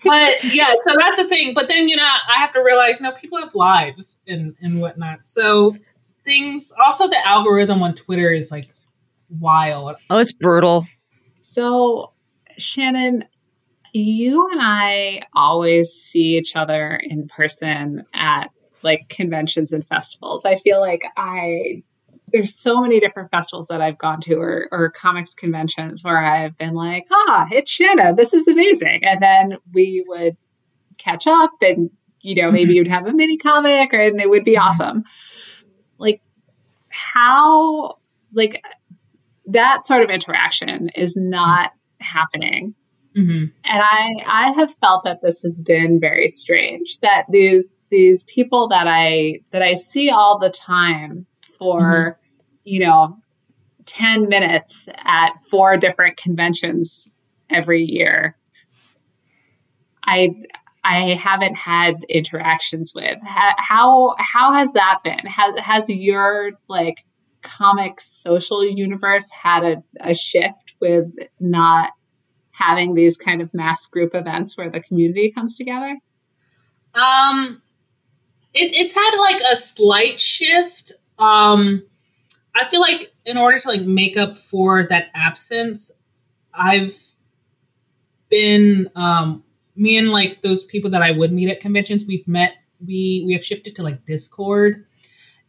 But 0.04 0.54
yeah, 0.54 0.74
so 0.84 0.96
that's 0.98 1.18
the 1.18 1.28
thing. 1.28 1.54
But 1.54 1.68
then 1.70 1.88
you 1.88 1.96
know, 1.96 2.04
I 2.04 2.38
have 2.38 2.52
to 2.54 2.62
realize, 2.62 3.00
you 3.00 3.08
know, 3.08 3.14
people 3.14 3.40
have 3.40 3.56
lives 3.56 4.22
and 4.28 4.56
and 4.62 4.80
whatnot. 4.80 5.26
So 5.26 5.76
things. 6.28 6.72
Also, 6.84 7.08
the 7.08 7.28
algorithm 7.28 7.82
on 7.82 7.96
Twitter 7.96 8.32
is 8.32 8.52
like 8.52 8.68
wild. 9.30 9.96
Oh, 10.10 10.20
it's 10.20 10.34
brutal. 10.34 10.86
So, 11.44 12.12
Shannon, 12.58 13.26
you 13.94 14.50
and 14.52 14.62
I 14.62 15.24
always 15.34 15.94
see 15.94 16.38
each 16.38 16.56
other 16.56 17.02
in 17.02 17.28
person 17.28 18.06
at 18.14 18.52
like 18.84 19.10
conventions 19.10 19.74
and 19.74 19.88
festivals. 19.88 20.46
I 20.46 20.56
feel 20.56 20.80
like 20.80 21.02
I 21.16 21.84
there's 22.30 22.56
so 22.56 22.82
many 22.82 23.00
different 23.00 23.32
festivals 23.32 23.68
that 23.68 23.82
I've 23.82 23.98
gone 23.98 24.20
to 24.22 24.36
or, 24.36 24.68
or 24.72 24.90
comics 24.92 25.34
conventions 25.34 26.04
where 26.04 26.18
I've 26.18 26.58
been 26.58 26.74
like, 26.74 27.08
ah, 27.12 27.48
it's 27.50 27.72
Shanna, 27.72 28.16
this 28.16 28.34
is 28.34 28.48
amazing. 28.48 29.02
And 29.04 29.22
then 29.22 29.58
we 29.74 30.04
would 30.06 30.36
catch 30.98 31.28
up 31.28 31.52
and, 31.62 31.90
you 32.20 32.42
know, 32.42 32.52
maybe 32.52 32.72
mm-hmm. 32.72 32.78
you'd 32.78 32.88
have 32.90 33.08
a 33.08 33.14
mini 33.14 33.38
comic 33.38 33.94
or, 33.94 34.00
and 34.00 34.20
it 34.20 34.30
would 34.30 34.44
be 34.44 34.56
mm-hmm. 34.56 34.68
awesome. 34.68 35.04
Like, 35.98 36.22
how, 36.90 37.98
like, 38.34 38.62
that 39.48 39.88
sort 39.88 40.04
of 40.04 40.10
interaction 40.10 40.90
is 40.96 41.16
not 41.16 41.72
happening. 42.00 42.76
Mm-hmm. 43.16 43.46
And 43.64 43.84
I, 43.84 44.16
I 44.28 44.52
have 44.52 44.76
felt 44.82 45.06
that 45.06 45.22
this 45.22 45.42
has 45.42 45.62
been 45.62 46.02
very 46.02 46.28
strange 46.28 47.00
that 47.00 47.24
these, 47.30 47.72
these 47.90 48.24
people 48.24 48.68
that 48.68 48.86
I, 48.86 49.44
that 49.52 49.62
I 49.62 49.76
see 49.76 50.10
all 50.10 50.40
the 50.40 50.50
time 50.50 51.26
for, 51.58 51.82
mm-hmm. 51.82 52.20
you 52.64 52.80
know, 52.80 53.18
10 53.86 54.28
minutes 54.28 54.88
at 54.96 55.40
four 55.50 55.78
different 55.78 56.18
conventions 56.18 57.08
every 57.50 57.84
year. 57.84 58.38
I, 60.04 60.36
I 60.84 61.16
haven't 61.16 61.56
had 61.56 62.06
interactions 62.08 62.94
with. 62.96 63.20
How 63.24 64.16
how 64.18 64.54
has 64.54 64.72
that 64.72 65.00
been? 65.04 65.26
Has 65.26 65.58
has 65.58 65.90
your 65.90 66.52
like 66.70 67.04
comic 67.42 68.00
social 68.00 68.64
universe 68.64 69.30
had 69.32 69.64
a, 69.64 69.84
a 70.00 70.14
shift 70.14 70.76
with 70.80 71.12
not 71.40 71.92
having 72.52 72.94
these 72.94 73.18
kind 73.18 73.42
of 73.42 73.54
mass 73.54 73.88
group 73.88 74.16
events 74.16 74.58
where 74.58 74.70
the 74.70 74.80
community 74.80 75.32
comes 75.32 75.56
together? 75.56 75.96
Um, 76.96 77.62
it, 78.54 78.74
it's 78.74 78.94
had 78.94 79.18
like 79.18 79.42
a 79.52 79.56
slight 79.56 80.20
shift. 80.20 80.94
Um, 81.20 81.84
I 82.56 82.66
feel 82.66 82.82
like 82.82 83.12
in 83.26 83.38
order 83.38 83.58
to 83.58 83.68
like 83.68 83.82
make 83.82 84.18
up 84.18 84.38
for 84.38 84.84
that 84.84 85.10
absence, 85.14 85.92
I've 86.54 86.96
been 88.30 88.90
um, 88.96 89.44
me 89.76 89.98
and 89.98 90.10
like 90.10 90.42
those 90.42 90.64
people 90.64 90.92
that 90.92 91.02
I 91.02 91.12
would 91.12 91.32
meet 91.32 91.50
at 91.50 91.60
conventions. 91.60 92.06
We've 92.06 92.28
met. 92.28 92.54
We 92.86 93.24
we 93.26 93.34
have 93.34 93.44
shifted 93.44 93.76
to 93.76 93.84
like 93.84 94.06
Discord 94.06 94.86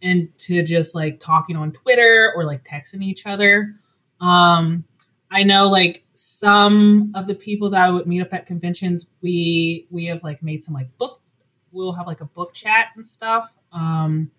and 0.03 0.29
to 0.39 0.63
just 0.63 0.95
like 0.95 1.19
talking 1.19 1.57
on 1.57 1.73
Twitter 1.73 2.33
or 2.35 2.45
like 2.45 2.65
texting 2.65 3.03
each 3.03 3.27
other. 3.27 3.75
Um, 4.21 4.85
I 5.31 5.43
know 5.43 5.69
like 5.69 6.05
some 6.15 7.13
of 7.15 7.27
the 7.27 7.35
people 7.35 7.71
that 7.71 7.81
I 7.81 7.91
would 7.91 8.07
meet 8.07 8.23
up 8.23 8.33
at 8.33 8.47
conventions, 8.47 9.09
we 9.21 9.87
we 9.91 10.07
have 10.07 10.23
like 10.23 10.43
made 10.43 10.63
some 10.63 10.75
like 10.75 10.97
book. 10.99 11.21
We'll 11.71 11.93
have 11.93 12.07
like 12.07 12.23
a 12.23 12.27
book 12.27 12.55
chat 12.55 12.89
and 12.97 13.07
stuff. 13.07 13.57
Um, 13.73 14.31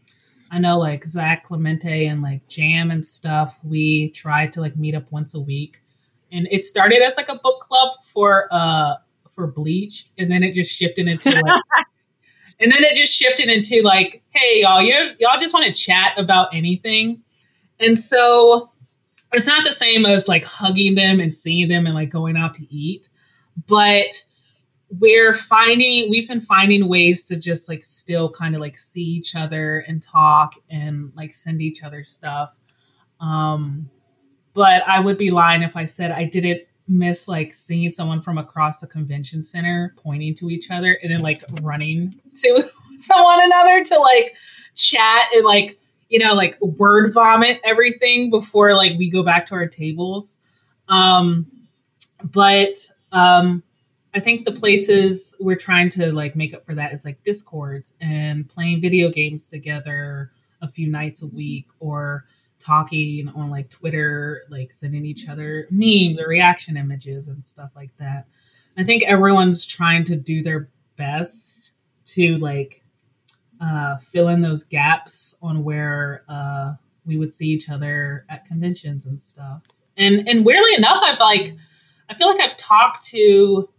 I 0.52 0.60
know 0.60 0.78
like 0.78 1.04
Zach 1.04 1.44
Clemente 1.44 2.06
and 2.08 2.22
like 2.22 2.48
Jam 2.48 2.92
and 2.92 3.06
stuff. 3.06 3.60
We 3.64 4.10
try 4.10 4.48
to 4.48 4.62
like 4.62 4.76
meet 4.76 4.96
up 4.96 5.12
once 5.12 5.36
a 5.36 5.40
week, 5.40 5.80
and 6.32 6.48
it 6.52 6.66
started 6.66 7.02
as 7.02 7.18
like 7.18 7.30
a 7.30 7.36
book 7.36 7.60
club 7.60 7.96
for 8.04 8.48
uh 8.52 8.96
for 9.30 9.48
Bleach, 9.48 10.10
and 10.18 10.32
then 10.32 10.44
it 10.44 10.54
just 10.54 10.76
shifted 10.76 11.08
into 11.08 11.30
like. 11.30 11.62
and 12.60 12.72
then 12.72 12.84
it 12.84 12.96
just 12.96 13.16
shifted 13.16 13.50
into 13.50 13.82
like, 13.84 14.22
hey 14.30 14.62
y'all, 14.62 14.82
you 14.82 14.94
y'all 15.20 15.40
just 15.40 15.54
want 15.54 15.66
to 15.66 15.74
chat 15.74 16.18
about 16.18 16.54
anything, 16.54 17.22
and 17.80 17.98
so 17.98 18.70
it's 19.32 19.48
not 19.48 19.64
the 19.64 19.72
same 19.72 20.06
as 20.06 20.28
like 20.28 20.46
hugging 20.46 20.96
them 20.96 21.20
and 21.20 21.34
seeing 21.34 21.68
them 21.68 21.86
and 21.86 21.96
like 21.96 22.10
going 22.10 22.36
out 22.36 22.56
to 22.56 22.64
eat, 22.70 23.10
but 23.68 24.24
we're 24.90 25.34
finding 25.34 26.10
we've 26.10 26.28
been 26.28 26.42
finding 26.42 26.88
ways 26.88 27.28
to 27.28 27.40
just 27.40 27.70
like 27.70 27.84
still 27.84 28.30
kind 28.30 28.56
of 28.56 28.62
like 28.62 28.76
see 28.76 29.04
each 29.04 29.36
other 29.36 29.80
and 29.88 30.02
talk 30.02 30.56
and 30.70 31.12
like 31.16 31.32
send 31.32 31.62
each 31.62 31.84
other 31.84 32.04
stuff. 32.04 32.60
Um 33.20 33.90
but 34.54 34.82
i 34.88 35.00
would 35.00 35.18
be 35.18 35.30
lying 35.30 35.62
if 35.62 35.78
i 35.78 35.86
said 35.86 36.12
i 36.12 36.24
didn't 36.24 36.64
miss 36.88 37.28
like 37.28 37.54
seeing 37.54 37.92
someone 37.92 38.20
from 38.20 38.38
across 38.38 38.80
the 38.80 38.88
convention 38.88 39.42
center 39.42 39.94
pointing 39.98 40.34
to 40.34 40.50
each 40.50 40.72
other 40.72 40.98
and 41.02 41.12
then 41.12 41.20
like 41.20 41.44
running 41.62 42.20
to 42.36 42.50
to 42.50 43.14
one 43.24 43.40
another 43.44 43.84
to 43.84 44.00
like 44.00 44.36
chat 44.76 45.30
and 45.36 45.46
like 45.46 45.80
you 46.10 46.20
know 46.20 46.34
like 46.34 46.58
word 46.62 47.14
vomit 47.14 47.60
everything 47.64 48.30
before 48.32 48.74
like 48.76 48.98
we 48.98 49.10
go 49.10 49.24
back 49.24 49.46
to 49.46 49.56
our 49.56 49.68
tables. 49.68 50.40
Um 50.88 51.46
but 52.24 52.76
um 53.12 53.64
I 54.14 54.20
think 54.20 54.46
the 54.46 54.52
places 54.52 55.36
we're 55.40 55.56
trying 55.56 55.90
to 55.90 56.12
like 56.12 56.36
make 56.36 56.54
up 56.54 56.66
for 56.66 56.76
that 56.76 56.94
is 56.94 57.06
like 57.06 57.24
discords 57.24 57.94
and 58.02 58.50
playing 58.50 58.82
video 58.82 59.10
games 59.10 59.50
together 59.50 60.32
a 60.62 60.68
few 60.68 60.88
nights 60.88 61.22
a 61.22 61.28
week 61.28 61.68
or 61.80 62.26
talking 62.58 63.30
on 63.30 63.50
like 63.50 63.70
Twitter, 63.70 64.44
like 64.50 64.72
sending 64.72 65.06
each 65.06 65.30
other 65.30 65.68
memes 65.70 66.20
or 66.20 66.28
reaction 66.28 66.76
images 66.76 67.28
and 67.28 67.44
stuff 67.44 67.76
like 67.76 67.96
that. 67.98 68.26
I 68.78 68.84
think 68.84 69.04
everyone's 69.04 69.66
trying 69.66 70.06
to 70.06 70.16
do 70.16 70.42
their 70.42 70.70
best 70.96 71.76
to 72.06 72.38
like 72.38 72.84
uh, 73.62 73.98
fill 73.98 74.30
in 74.30 74.42
those 74.42 74.64
gaps 74.64 75.38
on 75.42 75.64
where 75.64 76.24
uh, 76.28 76.74
we 77.06 77.18
would 77.18 77.34
see 77.34 77.48
each 77.48 77.70
other 77.70 78.26
at 78.30 78.46
conventions 78.46 79.06
and 79.06 79.22
stuff. 79.22 79.66
And 79.98 80.28
and 80.28 80.46
weirdly 80.46 80.76
enough, 80.76 81.00
I've 81.04 81.20
like 81.20 81.54
I 82.10 82.14
feel 82.14 82.28
like 82.28 82.40
I've 82.40 82.58
talked 82.58 83.06
to 83.08 83.70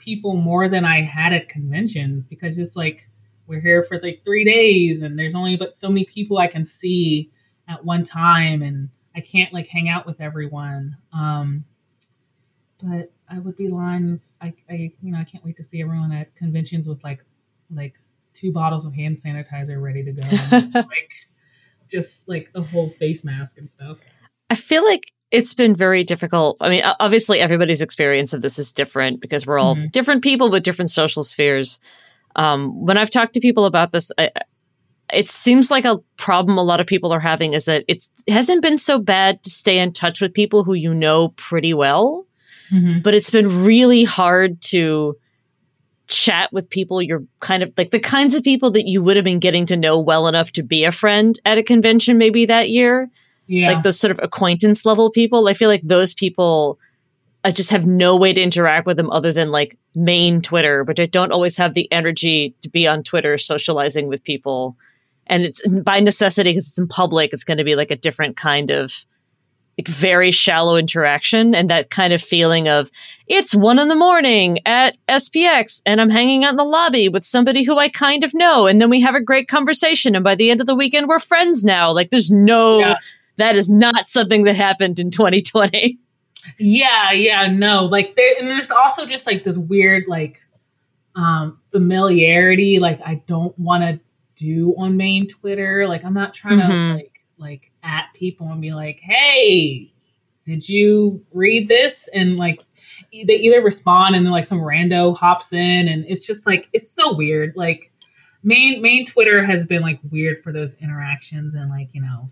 people 0.00 0.34
more 0.34 0.68
than 0.68 0.84
I 0.84 1.02
had 1.02 1.32
at 1.32 1.48
conventions 1.48 2.24
because 2.24 2.56
just 2.56 2.76
like 2.76 3.08
we're 3.46 3.60
here 3.60 3.82
for 3.82 3.98
like 4.00 4.22
three 4.24 4.44
days 4.44 5.02
and 5.02 5.18
there's 5.18 5.34
only 5.34 5.56
but 5.56 5.74
so 5.74 5.88
many 5.88 6.04
people 6.04 6.38
I 6.38 6.46
can 6.46 6.64
see 6.64 7.30
at 7.68 7.84
one 7.84 8.02
time 8.02 8.62
and 8.62 8.88
I 9.14 9.20
can't 9.20 9.52
like 9.52 9.68
hang 9.68 9.88
out 9.88 10.06
with 10.06 10.20
everyone. 10.20 10.96
Um, 11.12 11.64
but 12.82 13.12
I 13.28 13.38
would 13.38 13.56
be 13.56 13.68
lying. 13.68 14.14
If 14.14 14.24
I, 14.40 14.54
I, 14.68 14.90
you 15.02 15.12
know, 15.12 15.18
I 15.18 15.24
can't 15.24 15.44
wait 15.44 15.56
to 15.56 15.64
see 15.64 15.82
everyone 15.82 16.12
at 16.12 16.34
conventions 16.34 16.88
with 16.88 17.02
like, 17.04 17.24
like 17.70 17.98
two 18.32 18.52
bottles 18.52 18.86
of 18.86 18.94
hand 18.94 19.16
sanitizer 19.16 19.80
ready 19.80 20.04
to 20.04 20.12
go. 20.12 20.22
it's 20.24 20.74
like, 20.74 21.12
just 21.88 22.28
like 22.28 22.50
a 22.54 22.62
whole 22.62 22.88
face 22.88 23.24
mask 23.24 23.58
and 23.58 23.68
stuff. 23.68 24.00
I 24.48 24.54
feel 24.54 24.84
like 24.84 25.04
it's 25.30 25.54
been 25.54 25.76
very 25.76 26.04
difficult. 26.04 26.56
I 26.60 26.68
mean, 26.68 26.82
obviously, 26.98 27.40
everybody's 27.40 27.82
experience 27.82 28.32
of 28.32 28.42
this 28.42 28.58
is 28.58 28.72
different 28.72 29.20
because 29.20 29.46
we're 29.46 29.58
all 29.58 29.76
mm-hmm. 29.76 29.88
different 29.88 30.22
people 30.22 30.50
with 30.50 30.64
different 30.64 30.90
social 30.90 31.22
spheres. 31.22 31.80
Um, 32.36 32.84
when 32.84 32.98
I've 32.98 33.10
talked 33.10 33.34
to 33.34 33.40
people 33.40 33.64
about 33.64 33.92
this, 33.92 34.10
I, 34.18 34.30
it 35.12 35.28
seems 35.28 35.70
like 35.70 35.84
a 35.84 35.98
problem 36.16 36.58
a 36.58 36.62
lot 36.62 36.80
of 36.80 36.86
people 36.86 37.12
are 37.12 37.20
having 37.20 37.54
is 37.54 37.64
that 37.64 37.84
it 37.88 38.04
hasn't 38.28 38.62
been 38.62 38.78
so 38.78 38.98
bad 38.98 39.42
to 39.44 39.50
stay 39.50 39.78
in 39.78 39.92
touch 39.92 40.20
with 40.20 40.34
people 40.34 40.64
who 40.64 40.74
you 40.74 40.94
know 40.94 41.28
pretty 41.30 41.74
well, 41.74 42.26
mm-hmm. 42.70 43.00
but 43.00 43.14
it's 43.14 43.30
been 43.30 43.64
really 43.64 44.04
hard 44.04 44.60
to 44.62 45.16
chat 46.06 46.52
with 46.52 46.68
people 46.68 47.00
you're 47.00 47.22
kind 47.38 47.62
of 47.62 47.72
like 47.76 47.90
the 47.90 48.00
kinds 48.00 48.34
of 48.34 48.42
people 48.42 48.72
that 48.72 48.84
you 48.84 49.00
would 49.00 49.14
have 49.14 49.24
been 49.24 49.38
getting 49.38 49.64
to 49.64 49.76
know 49.76 50.00
well 50.00 50.26
enough 50.26 50.50
to 50.50 50.64
be 50.64 50.82
a 50.82 50.90
friend 50.90 51.38
at 51.44 51.56
a 51.56 51.62
convention 51.62 52.18
maybe 52.18 52.46
that 52.46 52.68
year 52.68 53.08
yeah. 53.50 53.72
like 53.72 53.82
those 53.82 53.98
sort 53.98 54.12
of 54.12 54.20
acquaintance 54.22 54.86
level 54.86 55.10
people. 55.10 55.48
I 55.48 55.54
feel 55.54 55.68
like 55.68 55.82
those 55.82 56.14
people, 56.14 56.78
I 57.42 57.50
just 57.50 57.70
have 57.70 57.84
no 57.84 58.16
way 58.16 58.32
to 58.32 58.40
interact 58.40 58.86
with 58.86 58.96
them 58.96 59.10
other 59.10 59.32
than 59.32 59.50
like 59.50 59.76
main 59.96 60.40
Twitter, 60.40 60.84
but 60.84 61.00
I 61.00 61.06
don't 61.06 61.32
always 61.32 61.56
have 61.56 61.74
the 61.74 61.90
energy 61.90 62.54
to 62.62 62.70
be 62.70 62.86
on 62.86 63.02
Twitter 63.02 63.38
socializing 63.38 64.06
with 64.06 64.22
people. 64.22 64.76
And 65.26 65.42
it's 65.42 65.68
by 65.68 65.98
necessity 65.98 66.50
because 66.50 66.68
it's 66.68 66.78
in 66.78 66.86
public, 66.86 67.32
it's 67.32 67.44
going 67.44 67.58
to 67.58 67.64
be 67.64 67.74
like 67.74 67.90
a 67.90 67.96
different 67.96 68.36
kind 68.36 68.70
of 68.70 69.04
like 69.78 69.88
very 69.88 70.30
shallow 70.30 70.76
interaction 70.76 71.54
and 71.54 71.70
that 71.70 71.90
kind 71.90 72.12
of 72.12 72.22
feeling 72.22 72.68
of 72.68 72.90
it's 73.26 73.54
one 73.54 73.78
in 73.78 73.88
the 73.88 73.94
morning 73.96 74.58
at 74.66 74.96
SPX 75.08 75.82
and 75.86 76.00
I'm 76.00 76.10
hanging 76.10 76.44
out 76.44 76.50
in 76.50 76.56
the 76.56 76.64
lobby 76.64 77.08
with 77.08 77.24
somebody 77.24 77.64
who 77.64 77.78
I 77.78 77.88
kind 77.88 78.22
of 78.22 78.34
know. 78.34 78.66
And 78.66 78.80
then 78.80 78.90
we 78.90 79.00
have 79.00 79.14
a 79.14 79.22
great 79.22 79.48
conversation. 79.48 80.14
And 80.14 80.22
by 80.22 80.34
the 80.34 80.50
end 80.50 80.60
of 80.60 80.66
the 80.66 80.74
weekend, 80.74 81.08
we're 81.08 81.18
friends 81.18 81.64
now. 81.64 81.92
Like 81.92 82.10
there's 82.10 82.30
no 82.30 82.78
yeah 82.78 82.96
that 83.40 83.56
is 83.56 83.68
not 83.68 84.08
something 84.08 84.44
that 84.44 84.56
happened 84.56 84.98
in 84.98 85.10
2020. 85.10 85.98
Yeah, 86.58 87.12
yeah, 87.12 87.46
no. 87.48 87.84
Like 87.84 88.16
there 88.16 88.34
and 88.38 88.48
there's 88.48 88.70
also 88.70 89.06
just 89.06 89.26
like 89.26 89.44
this 89.44 89.58
weird 89.58 90.04
like 90.08 90.38
um 91.16 91.58
familiarity 91.72 92.78
like 92.78 93.00
I 93.04 93.16
don't 93.26 93.58
want 93.58 93.82
to 93.82 94.00
do 94.36 94.74
on 94.78 94.96
main 94.96 95.26
Twitter. 95.26 95.86
Like 95.86 96.04
I'm 96.04 96.14
not 96.14 96.34
trying 96.34 96.60
mm-hmm. 96.60 96.70
to 96.70 96.94
like 96.94 97.18
like 97.38 97.72
at 97.82 98.08
people 98.14 98.50
and 98.50 98.60
be 98.60 98.72
like, 98.72 99.00
"Hey, 99.00 99.92
did 100.44 100.68
you 100.68 101.24
read 101.32 101.68
this?" 101.68 102.08
and 102.08 102.36
like 102.36 102.64
they 103.12 103.34
either 103.34 103.62
respond 103.62 104.14
and 104.14 104.24
then 104.24 104.32
like 104.32 104.46
some 104.46 104.60
rando 104.60 105.16
hops 105.16 105.52
in 105.52 105.88
and 105.88 106.04
it's 106.08 106.26
just 106.26 106.46
like 106.46 106.68
it's 106.72 106.90
so 106.90 107.14
weird. 107.14 107.54
Like 107.56 107.92
main 108.42 108.80
main 108.82 109.06
Twitter 109.06 109.44
has 109.44 109.66
been 109.66 109.82
like 109.82 110.00
weird 110.10 110.42
for 110.42 110.52
those 110.52 110.74
interactions 110.74 111.54
and 111.54 111.70
like, 111.70 111.94
you 111.94 112.02
know, 112.02 112.30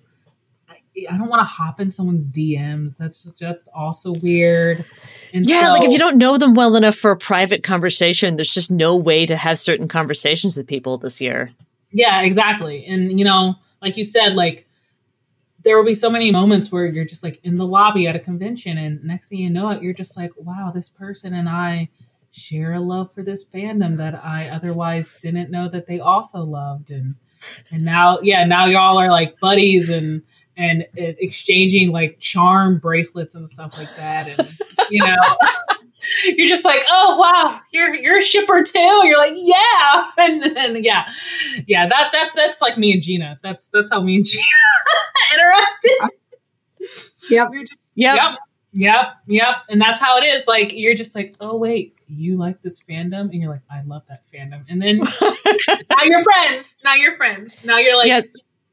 I 1.06 1.18
don't 1.18 1.28
want 1.28 1.40
to 1.40 1.44
hop 1.44 1.80
in 1.80 1.90
someone's 1.90 2.30
DMs. 2.30 2.96
That's 2.96 3.24
just, 3.24 3.40
that's 3.40 3.68
also 3.68 4.14
weird. 4.14 4.84
And 5.32 5.46
yeah, 5.46 5.66
so, 5.66 5.72
like 5.72 5.84
if 5.84 5.92
you 5.92 5.98
don't 5.98 6.16
know 6.16 6.38
them 6.38 6.54
well 6.54 6.76
enough 6.76 6.96
for 6.96 7.10
a 7.10 7.16
private 7.16 7.62
conversation, 7.62 8.36
there's 8.36 8.52
just 8.52 8.70
no 8.70 8.96
way 8.96 9.26
to 9.26 9.36
have 9.36 9.58
certain 9.58 9.88
conversations 9.88 10.56
with 10.56 10.66
people 10.66 10.98
this 10.98 11.20
year. 11.20 11.50
Yeah, 11.90 12.22
exactly. 12.22 12.84
And 12.86 13.18
you 13.18 13.24
know, 13.24 13.54
like 13.82 13.96
you 13.96 14.04
said, 14.04 14.34
like 14.34 14.66
there 15.64 15.76
will 15.76 15.84
be 15.84 15.94
so 15.94 16.10
many 16.10 16.30
moments 16.30 16.70
where 16.70 16.86
you're 16.86 17.04
just 17.04 17.24
like 17.24 17.40
in 17.44 17.56
the 17.56 17.66
lobby 17.66 18.06
at 18.06 18.16
a 18.16 18.20
convention, 18.20 18.78
and 18.78 19.02
next 19.04 19.28
thing 19.28 19.38
you 19.38 19.50
know 19.50 19.70
it, 19.70 19.82
you're 19.82 19.94
just 19.94 20.16
like, 20.16 20.30
wow, 20.36 20.70
this 20.72 20.88
person 20.88 21.34
and 21.34 21.48
I 21.48 21.88
share 22.30 22.74
a 22.74 22.80
love 22.80 23.12
for 23.12 23.22
this 23.22 23.46
fandom 23.46 23.96
that 23.96 24.22
I 24.22 24.48
otherwise 24.48 25.18
didn't 25.18 25.50
know 25.50 25.68
that 25.68 25.86
they 25.86 26.00
also 26.00 26.42
loved, 26.42 26.90
and 26.90 27.16
and 27.70 27.84
now, 27.84 28.18
yeah, 28.20 28.44
now 28.44 28.66
y'all 28.66 28.98
are 28.98 29.10
like 29.10 29.40
buddies 29.40 29.90
and 29.90 30.22
and 30.58 30.82
uh, 30.82 31.14
exchanging 31.18 31.92
like 31.92 32.18
charm 32.18 32.78
bracelets 32.78 33.34
and 33.36 33.48
stuff 33.48 33.78
like 33.78 33.94
that, 33.96 34.28
and 34.38 34.48
you 34.90 35.02
know. 35.04 35.16
you're 36.36 36.48
just 36.48 36.64
like, 36.64 36.82
oh 36.88 37.16
wow, 37.18 37.60
you're 37.72 37.94
you're 37.94 38.18
a 38.18 38.22
shipper 38.22 38.62
too. 38.62 38.78
You're 38.78 39.18
like, 39.18 39.34
yeah, 39.36 40.10
and 40.18 40.42
then 40.42 40.82
yeah, 40.82 41.08
yeah. 41.66 41.86
That 41.88 42.10
that's 42.12 42.34
that's 42.34 42.60
like 42.60 42.78
me 42.78 42.92
and 42.92 43.02
Gina. 43.02 43.38
That's 43.42 43.68
that's 43.70 43.90
how 43.90 44.00
me 44.02 44.16
and 44.16 44.24
Gina 44.26 44.44
interacted. 45.34 46.08
Yep. 47.30 47.48
Just, 47.68 47.92
yep. 47.96 48.16
Yep. 48.16 48.38
Yep. 48.72 49.06
Yep. 49.26 49.56
And 49.70 49.80
that's 49.80 50.00
how 50.00 50.18
it 50.18 50.24
is. 50.24 50.46
Like 50.46 50.72
you're 50.74 50.94
just 50.94 51.16
like, 51.16 51.34
oh 51.40 51.56
wait, 51.56 51.96
you 52.08 52.36
like 52.36 52.62
this 52.62 52.82
fandom, 52.82 53.22
and 53.22 53.34
you're 53.34 53.50
like, 53.50 53.62
I 53.70 53.82
love 53.82 54.02
that 54.08 54.24
fandom, 54.24 54.64
and 54.68 54.80
then 54.80 54.98
now 54.98 56.02
you're 56.04 56.22
friends. 56.22 56.78
Now 56.84 56.94
you're 56.94 57.16
friends. 57.16 57.64
Now 57.64 57.78
you're 57.78 57.96
like. 57.96 58.08
Yeah 58.08 58.22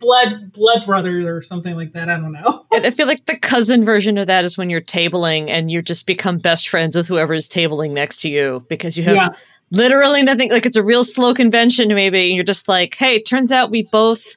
blood 0.05 0.53
blood 0.53 0.85
brothers 0.85 1.25
or 1.25 1.41
something 1.41 1.75
like 1.75 1.93
that. 1.93 2.09
I 2.09 2.17
don't 2.17 2.31
know. 2.31 2.65
I 2.71 2.91
feel 2.91 3.07
like 3.07 3.25
the 3.25 3.37
cousin 3.37 3.83
version 3.83 4.17
of 4.17 4.27
that 4.27 4.45
is 4.45 4.57
when 4.57 4.69
you're 4.69 4.81
tabling 4.81 5.49
and 5.49 5.71
you 5.71 5.81
just 5.81 6.05
become 6.05 6.37
best 6.37 6.69
friends 6.69 6.95
with 6.95 7.07
whoever 7.07 7.33
is 7.33 7.49
tabling 7.49 7.91
next 7.91 8.21
to 8.21 8.29
you 8.29 8.65
because 8.69 8.97
you 8.97 9.03
have 9.05 9.15
yeah. 9.15 9.29
literally 9.71 10.21
nothing. 10.21 10.51
Like 10.51 10.65
it's 10.65 10.77
a 10.77 10.83
real 10.83 11.03
slow 11.03 11.33
convention, 11.33 11.87
maybe. 11.89 12.27
And 12.27 12.35
you're 12.35 12.43
just 12.43 12.67
like, 12.67 12.95
hey, 12.95 13.21
turns 13.21 13.51
out 13.51 13.71
we 13.71 13.83
both 13.83 14.35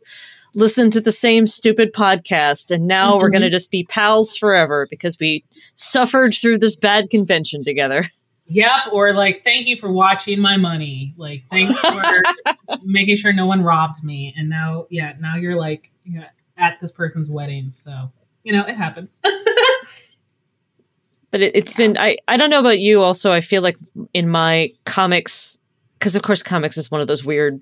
listen 0.55 0.91
to 0.91 1.01
the 1.01 1.13
same 1.13 1.47
stupid 1.47 1.93
podcast 1.93 2.71
and 2.71 2.87
now 2.87 3.13
mm-hmm. 3.13 3.21
we're 3.21 3.31
going 3.31 3.43
to 3.43 3.51
just 3.51 3.71
be 3.71 3.85
pals 3.85 4.37
forever 4.37 4.87
because 4.89 5.19
we 5.19 5.45
suffered 5.75 6.35
through 6.35 6.59
this 6.59 6.77
bad 6.77 7.11
convention 7.11 7.65
together. 7.65 8.05
Yep, 8.49 8.93
or 8.93 9.13
like 9.13 9.45
thank 9.45 9.67
you 9.67 9.77
for 9.77 9.93
watching 9.93 10.41
my 10.41 10.57
money. 10.57 11.15
Like 11.17 11.45
thanks 11.51 11.79
for 11.81 12.23
making 12.83 13.17
sure 13.17 13.33
no 13.33 13.47
one 13.47 13.63
robbed 13.63 14.03
me. 14.03 14.35
And 14.37 14.49
now, 14.49 14.87
yeah, 14.89 15.15
now 15.21 15.37
you're 15.37 15.57
like 15.57 15.93
you 16.05 16.21
know, 16.21 16.27
at 16.57 16.81
this 16.81 16.91
person's 16.91 17.31
wedding. 17.31 17.71
So 17.71 18.11
you 18.45 18.55
know 18.55 18.65
it 18.65 18.75
happens. 18.75 19.21
but 21.31 21.43
it, 21.43 21.55
has 21.55 21.77
been 21.77 21.99
I 21.99 22.17
I 22.27 22.39
don't 22.39 22.49
know 22.49 22.61
about 22.61 22.79
you. 22.79 23.03
Also, 23.03 23.33
I 23.33 23.43
feel 23.43 23.61
like 23.61 23.77
in 24.15 24.31
my 24.31 24.71
comics, 24.87 25.59
because 25.99 26.17
of 26.17 26.23
course 26.23 26.43
comics 26.43 26.79
is 26.79 26.91
one 26.91 27.03
of 27.03 27.07
those 27.07 27.25
weird 27.25 27.61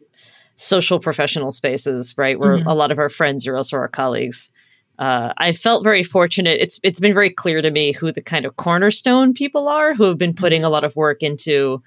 social 0.55 1.01
professional 1.01 1.51
spaces, 1.51 2.17
right? 2.17 2.39
Where 2.39 2.59
mm-hmm. 2.59 2.69
a 2.69 2.75
lot 2.75 2.93
of 2.93 2.99
our 2.99 3.09
friends 3.09 3.47
are 3.49 3.57
also 3.57 3.77
our 3.77 3.89
colleagues 3.89 4.53
uh, 4.99 5.33
I 5.37 5.53
felt 5.53 5.85
very 5.85 6.03
fortunate. 6.03 6.59
It's 6.61 6.81
it's 6.83 7.01
been 7.01 7.15
very 7.15 7.31
clear 7.31 7.61
to 7.63 7.71
me 7.71 7.93
who 7.93 8.13
the 8.13 8.23
kind 8.23 8.45
of 8.47 8.57
cornerstone 8.57 9.35
people 9.35 9.69
are 9.69 9.95
who 9.95 10.05
have 10.05 10.19
been 10.19 10.35
putting 10.35 10.65
a 10.65 10.71
lot 10.71 10.85
of 10.85 10.97
work 10.97 11.23
into 11.23 11.83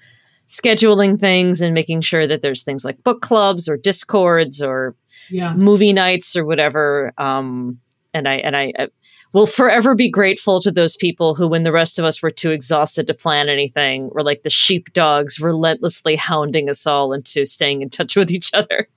scheduling 0.48 1.18
things 1.18 1.60
and 1.60 1.74
making 1.74 2.00
sure 2.00 2.26
that 2.26 2.42
there's 2.42 2.62
things 2.62 2.84
like 2.84 3.02
book 3.04 3.22
clubs 3.22 3.68
or 3.68 3.76
discords 3.76 4.62
or 4.62 4.94
yeah. 5.28 5.54
movie 5.54 5.92
nights 5.92 6.36
or 6.36 6.44
whatever. 6.44 7.12
Um, 7.18 7.80
and 8.14 8.28
I 8.28 8.34
and 8.36 8.56
I, 8.56 8.72
I 8.78 8.88
will 9.32 9.46
forever 9.46 9.94
be 9.94 10.10
grateful 10.10 10.60
to 10.60 10.70
those 10.70 10.96
people 10.96 11.34
who, 11.34 11.46
when 11.46 11.62
the 11.62 11.72
rest 11.72 11.98
of 11.98 12.04
us 12.04 12.22
were 12.22 12.30
too 12.30 12.50
exhausted 12.50 13.06
to 13.06 13.14
plan 13.14 13.48
anything, 13.48 14.08
were 14.10 14.24
like 14.24 14.42
the 14.42 14.50
sheepdogs 14.50 15.40
relentlessly 15.40 16.16
hounding 16.16 16.68
us 16.68 16.86
all 16.86 17.12
into 17.12 17.46
staying 17.46 17.82
in 17.82 17.90
touch 17.90 18.16
with 18.16 18.30
each 18.30 18.52
other. 18.54 18.88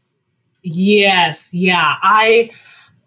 Yes, 0.63 1.53
yeah, 1.53 1.95
I 2.01 2.49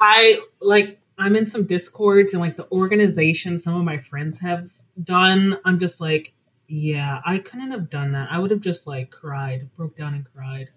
I 0.01 0.41
like 0.61 1.01
I'm 1.19 1.37
in 1.37 1.47
some 1.47 1.67
discords 1.67 2.35
and 2.35 2.43
like 2.43 2.57
the 2.57 2.71
organization 2.71 3.59
some 3.59 3.77
of 3.77 3.85
my 3.85 3.99
friends 3.99 4.39
have 4.41 4.71
done. 5.03 5.59
I'm 5.65 5.79
just 5.79 6.01
like, 6.01 6.33
yeah, 6.69 7.21
I 7.25 7.39
couldn't 7.39 7.71
have 7.71 7.89
done 7.91 8.13
that. 8.13 8.29
I 8.31 8.39
would 8.39 8.51
have 8.51 8.61
just 8.61 8.87
like 8.87 9.11
cried, 9.11 9.73
broke 9.75 9.97
down 9.97 10.15
and 10.15 10.25
cried. 10.25 10.71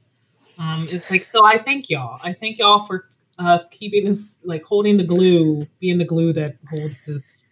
Um, 0.58 0.88
it's 0.90 1.10
like 1.10 1.24
so. 1.24 1.46
I 1.46 1.58
thank 1.58 1.90
y'all. 1.90 2.20
I 2.24 2.34
thank 2.34 2.60
y'all 2.60 2.80
for 2.80 3.10
uh, 3.38 3.60
keeping 3.72 4.06
this, 4.06 4.28
like 4.44 4.64
holding 4.64 4.98
the 4.98 5.04
glue, 5.06 5.68
being 5.80 5.98
the 5.98 6.06
glue 6.06 6.34
that 6.34 6.56
holds 6.70 7.06
this 7.06 7.46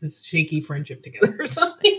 this 0.00 0.24
shaky 0.24 0.60
friendship 0.60 1.02
together 1.02 1.36
or 1.40 1.46
something. 1.46 1.97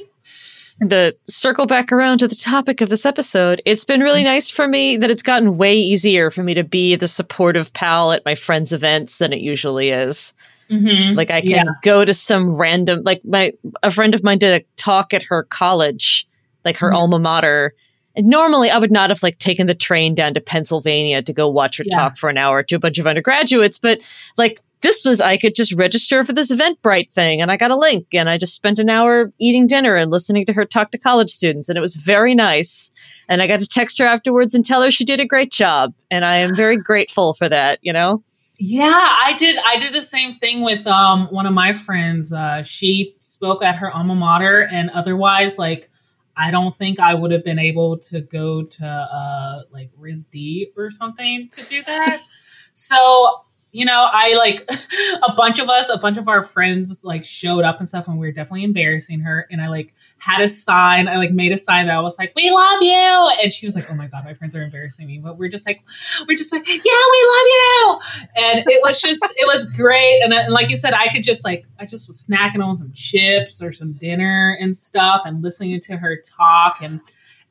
And 0.80 0.90
to 0.92 1.16
circle 1.26 1.66
back 1.66 1.92
around 1.92 2.20
to 2.20 2.28
the 2.28 2.36
topic 2.36 2.82
of 2.82 2.90
this 2.90 3.06
episode, 3.06 3.62
it's 3.66 3.84
been 3.84 4.02
really 4.02 4.24
nice 4.24 4.50
for 4.50 4.68
me 4.68 4.98
that 4.98 5.12
it's 5.12 5.24
gotten 5.24 5.58
way 5.58 5.78
easier 5.78 6.32
for 6.32 6.42
me 6.42 6.54
to 6.54 6.64
be 6.64 6.96
the 6.96 7.08
supportive 7.08 7.74
pal 7.74 8.12
at 8.12 8.24
my 8.26 8.36
friends' 8.36 8.72
events 8.72 9.18
than 9.18 9.34
it 9.34 9.42
usually 9.42 9.90
is. 9.90 10.34
Mm-hmm. 10.70 11.18
Like 11.18 11.34
I 11.34 11.42
can 11.42 11.50
yeah. 11.50 11.64
go 11.82 12.06
to 12.06 12.14
some 12.14 12.56
random, 12.56 13.02
like 13.04 13.24
my 13.26 13.54
a 13.84 13.92
friend 13.92 14.14
of 14.14 14.24
mine 14.24 14.38
did 14.38 14.62
a 14.62 14.66
talk 14.78 15.14
at 15.14 15.24
her 15.24 15.44
college, 15.44 16.28
like 16.64 16.78
her 16.78 16.88
mm-hmm. 16.88 16.96
alma 16.96 17.20
mater. 17.20 17.74
And 18.16 18.28
normally 18.28 18.70
I 18.70 18.78
would 18.78 18.92
not 18.92 19.10
have 19.10 19.24
like 19.24 19.40
taken 19.40 19.68
the 19.68 19.76
train 19.76 20.16
down 20.16 20.34
to 20.36 20.42
Pennsylvania 20.42 21.22
to 21.24 21.34
go 21.34 21.50
watch 21.50 21.78
her 21.78 21.84
yeah. 21.88 21.98
talk 21.98 22.18
for 22.18 22.30
an 22.30 22.38
hour 22.38 22.64
to 22.64 22.76
a 22.76 22.80
bunch 22.80 23.00
of 23.00 23.08
undergraduates, 23.08 23.80
but 23.80 24.00
like 24.38 24.62
this 24.82 25.04
was 25.04 25.20
I 25.20 25.38
could 25.38 25.56
just 25.56 25.74
register 25.74 26.24
for 26.24 26.34
this 26.34 26.52
Eventbrite 26.52 27.12
thing 27.12 27.42
and 27.42 27.52
I 27.52 27.58
got 27.58 27.72
a 27.72 27.76
link 27.76 28.14
and 28.14 28.30
I 28.30 28.38
just 28.38 28.54
spent 28.54 28.80
an 28.80 28.90
hour 28.90 29.32
eating 29.40 29.68
dinner 29.68 29.96
and 29.96 30.12
listening 30.12 30.46
to 30.46 30.54
her 30.54 30.66
talk 30.66 30.92
to 30.92 30.98
college 30.98 31.30
students 31.30 31.70
and 31.70 31.78
it 31.78 31.82
was 31.82 31.96
very 31.96 32.34
nice. 32.34 32.92
And 33.28 33.42
I 33.42 33.48
got 33.48 33.60
to 33.60 33.68
text 33.68 34.00
her 34.00 34.06
afterwards 34.06 34.56
and 34.56 34.66
tell 34.66 34.82
her 34.82 34.92
she 34.92 35.06
did 35.06 35.20
a 35.20 35.26
great 35.26 35.52
job. 35.52 35.94
And 36.10 36.26
I 36.26 36.38
am 36.38 36.56
very 36.56 36.78
grateful 36.78 37.34
for 37.34 37.50
that, 37.50 37.80
you 37.82 37.94
know? 37.94 38.24
Yeah, 38.62 38.92
I 38.92 39.36
did. 39.38 39.58
I 39.66 39.80
did 39.80 39.94
the 39.94 40.02
same 40.02 40.34
thing 40.34 40.64
with 40.66 40.86
um, 40.86 41.28
one 41.28 41.46
of 41.46 41.54
my 41.54 41.72
friends. 41.72 42.34
Uh, 42.34 42.62
she 42.62 43.16
spoke 43.20 43.64
at 43.64 43.78
her 43.78 43.90
alma 43.90 44.16
mater, 44.16 44.68
and 44.70 44.90
otherwise, 44.90 45.58
like, 45.58 45.90
I 46.36 46.52
don't 46.52 46.76
think 46.76 47.00
I 47.00 47.14
would 47.14 47.32
have 47.32 47.46
been 47.46 47.58
able 47.58 48.00
to 48.00 48.20
go 48.20 48.64
to 48.64 48.86
uh, 48.86 49.62
like 49.72 49.92
RISD 49.98 50.74
or 50.76 50.92
something 50.92 51.48
to 51.54 51.64
do 51.68 51.82
that. 51.84 52.22
so 52.74 53.46
you 53.72 53.86
know, 53.86 54.08
I 54.12 54.36
like 54.36 54.68
a 55.28 55.34
bunch 55.34 55.60
of 55.60 55.70
us, 55.70 55.90
a 55.90 55.98
bunch 55.98 56.18
of 56.18 56.28
our 56.28 56.44
friends 56.44 57.04
like 57.04 57.24
showed 57.24 57.64
up 57.64 57.80
and 57.80 57.88
stuff, 57.88 58.08
and 58.08 58.18
we 58.20 58.28
were 58.28 58.32
definitely 58.32 58.64
embarrassing 58.64 59.20
her. 59.22 59.48
And 59.52 59.62
I 59.62 59.68
like 59.68 59.94
had 60.18 60.42
a 60.42 60.50
sign, 60.50 61.08
I 61.08 61.18
like 61.18 61.32
made 61.32 61.52
a 61.52 61.58
sign 61.58 61.86
that 61.88 61.96
I 61.96 62.02
was 62.02 62.18
like, 62.18 62.34
"We 62.36 62.50
love 62.50 62.82
you," 62.82 63.32
and 63.44 63.54
she 63.54 63.66
was 63.66 63.76
like, 63.76 63.90
"Oh 63.92 63.94
my 63.94 64.08
god, 64.08 64.26
my 64.26 64.34
friends 64.34 64.56
are 64.56 64.64
embarrassing 64.64 65.06
me," 65.06 65.20
but 65.20 65.38
we're 65.38 65.50
just 65.50 65.68
like, 65.68 65.82
we're 66.28 66.38
just 66.38 66.52
like, 66.52 66.68
"Yeah, 66.68 66.74
we 66.76 67.28
love 67.28 67.46
you," 67.46 68.00
and 68.38 68.64
it 68.68 68.82
was 68.84 69.00
just, 69.02 69.24
it 69.24 69.48
was 69.48 69.66
great. 69.66 70.22
And, 70.24 70.34
and 70.34 70.54
like 70.54 70.70
you 70.70 70.76
said, 70.76 70.94
I 70.94 71.08
could 71.10 71.24
just 71.24 71.46
like, 71.46 71.66
I 71.80 71.86
just 71.86 72.08
was 72.08 72.28
snacking 72.28 72.64
on 72.64 72.76
some 72.76 72.92
chips 72.94 73.62
or 73.62 73.72
some 73.72 73.94
dinner 73.94 74.58
and 74.60 74.76
stuff, 74.76 75.22
and 75.26 75.44
listening 75.44 75.80
to 75.82 75.98
her 75.98 76.18
talk, 76.18 76.82
and 76.82 77.02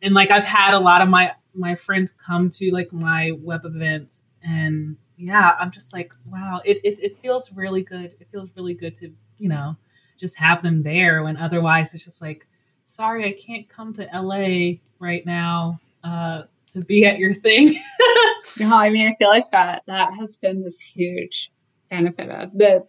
and 0.03 0.14
like 0.14 0.31
I've 0.31 0.45
had 0.45 0.75
a 0.75 0.81
lot 0.81 1.01
of 1.01 1.09
my 1.09 1.35
my 1.55 1.75
friends 1.75 2.12
come 2.12 2.51
to 2.51 2.73
like 2.73 2.93
my 2.93 3.33
web 3.43 3.64
events 3.64 4.27
and 4.43 4.97
yeah, 5.19 5.57
I'm 5.59 5.73
just 5.73 5.93
like, 5.93 6.14
wow, 6.27 6.61
it, 6.64 6.79
it, 6.85 6.99
it 7.03 7.19
feels 7.19 7.55
really 7.55 7.83
good. 7.83 8.14
It 8.21 8.29
feels 8.31 8.51
really 8.57 8.75
good 8.75 8.95
to, 8.97 9.12
you 9.37 9.49
know, 9.49 9.77
just 10.16 10.39
have 10.39 10.62
them 10.62 10.83
there 10.83 11.25
when 11.25 11.37
otherwise 11.37 11.93
it's 11.95 12.05
just 12.05 12.23
like, 12.23 12.47
sorry, 12.83 13.27
I 13.27 13.33
can't 13.33 13.69
come 13.69 13.93
to 13.95 14.09
LA 14.14 14.79
right 15.01 15.27
now 15.27 15.81
uh, 16.05 16.43
to 16.69 16.85
be 16.85 17.05
at 17.05 17.19
your 17.19 17.33
thing. 17.33 17.69
no, 18.61 18.77
I 18.79 18.91
mean, 18.91 19.09
I 19.09 19.16
feel 19.16 19.29
like 19.29 19.51
that 19.51 19.83
that 19.87 20.14
has 20.14 20.37
been 20.37 20.62
this 20.62 20.81
huge 20.81 21.51
benefit 21.91 22.31
of 22.31 22.57
the 22.57 22.87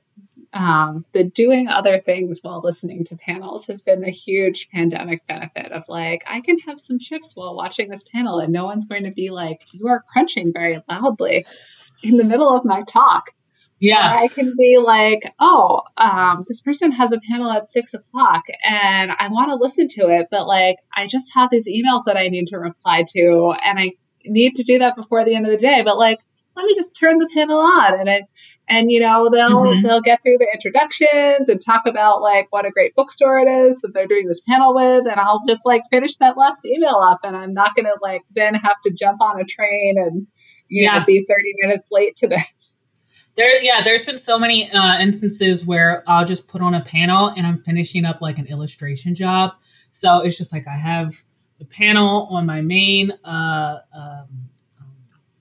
um, 0.52 1.06
the 1.12 1.24
doing 1.24 1.68
other 1.68 2.00
things 2.00 2.40
while 2.42 2.62
listening 2.64 3.06
to 3.06 3.16
panels 3.16 3.68
has 3.68 3.82
been 3.82 4.04
a 4.04 4.10
huge 4.10 4.70
pandemic 4.72 5.26
benefit 5.28 5.72
of 5.72 5.84
like 5.88 6.24
I 6.28 6.42
can 6.42 6.58
have 6.60 6.80
some 6.80 6.98
chips 6.98 7.36
while 7.36 7.56
watching 7.56 7.90
this 7.90 8.04
panel 8.04 8.40
and 8.40 8.52
no 8.52 8.66
one's 8.66 8.86
going 8.86 9.04
to 9.04 9.12
be 9.12 9.30
like 9.30 9.64
you 9.72 9.88
are 9.90 10.04
crunching 10.12 10.52
very 10.52 10.82
loudly 10.90 11.46
in 12.04 12.18
the 12.18 12.24
middle 12.24 12.56
of 12.56 12.66
my 12.66 12.84
talk. 12.84 13.32
Yeah. 13.80 14.18
I 14.20 14.28
can 14.28 14.56
be 14.58 14.78
like, 14.78 15.34
oh, 15.40 15.84
um, 15.96 16.44
this 16.48 16.62
person 16.62 16.92
has 16.92 17.14
a 17.14 17.20
panel 17.32 17.50
at 17.50 17.72
six 17.72 17.94
o'clock 17.94 18.44
and 18.64 19.12
I 19.18 19.30
want 19.30 19.50
to 19.50 19.56
listen 19.56 19.88
to 19.90 20.10
it, 20.10 20.28
but 20.30 20.48
like, 20.48 20.78
I 20.96 21.08
just 21.08 21.32
have 21.34 21.50
these 21.50 21.68
emails 21.68 22.04
that 22.06 22.18
I 22.18 22.28
need 22.28 22.48
to 22.48 22.58
reply 22.58 23.06
to 23.14 23.54
and 23.64 23.80
I 23.80 23.94
need 24.26 24.56
to 24.56 24.64
do 24.64 24.80
that 24.80 24.98
before 24.98 25.24
the 25.24 25.34
end 25.34 25.46
of 25.46 25.52
the 25.52 25.58
day. 25.58 25.82
But 25.84 25.98
like, 25.98 26.20
let 26.58 26.66
me 26.66 26.76
just 26.76 26.98
turn 27.00 27.20
the 27.20 27.30
panel 27.34 27.60
on 27.60 28.00
and 28.00 28.10
it, 28.10 28.26
and 28.68 28.92
you 28.92 29.00
know 29.00 29.30
they'll 29.32 29.50
mm-hmm. 29.50 29.86
they'll 29.86 30.02
get 30.02 30.22
through 30.22 30.38
the 30.38 30.48
introductions 30.54 31.50
and 31.50 31.60
talk 31.60 31.84
about 31.88 32.22
like 32.22 32.48
what 32.52 32.66
a 32.66 32.72
great 32.72 32.96
bookstore 32.96 33.40
it 33.40 33.50
is 33.50 33.82
that 33.82 33.94
they're 33.94 34.08
doing 34.08 34.28
this 34.28 34.42
panel 34.48 34.76
with 34.76 35.08
and 35.08 35.20
I'll 35.20 35.42
just 35.48 35.66
like 35.66 35.82
finish 35.90 36.18
that 36.18 36.38
last 36.38 36.66
email 36.66 37.02
up 37.02 37.22
and 37.24 37.36
I'm 37.36 37.54
not 37.54 37.76
gonna 37.76 37.94
like 38.02 38.22
then 38.36 38.54
have 38.56 38.76
to 38.86 38.92
jump 38.92 39.22
on 39.22 39.40
a 39.40 39.46
train 39.46 39.96
and 39.98 40.28
you 40.70 40.84
yeah. 40.86 41.00
know, 41.00 41.06
be 41.06 41.26
30 41.28 41.54
minutes 41.62 41.90
late 41.92 42.16
to 42.18 42.28
this. 42.28 42.76
there 43.36 43.62
yeah 43.64 43.82
there's 43.84 44.06
been 44.06 44.18
so 44.18 44.38
many 44.40 44.70
uh, 44.72 45.00
instances 45.00 45.66
where 45.66 46.04
i'll 46.08 46.26
just 46.26 46.48
put 46.48 46.62
on 46.62 46.74
a 46.74 46.84
panel 46.84 47.28
and 47.28 47.46
i'm 47.46 47.62
finishing 47.64 48.06
up 48.06 48.22
like 48.22 48.38
an 48.38 48.46
illustration 48.48 49.16
job. 49.16 49.54
So 49.92 50.22
it's 50.22 50.38
just 50.38 50.54
like 50.54 50.68
i 50.68 50.76
have 50.76 51.14
the 51.58 51.66
panel 51.66 52.28
on 52.32 52.46
my 52.46 52.62
main 52.62 53.12
uh, 53.24 53.80
um, 53.94 54.28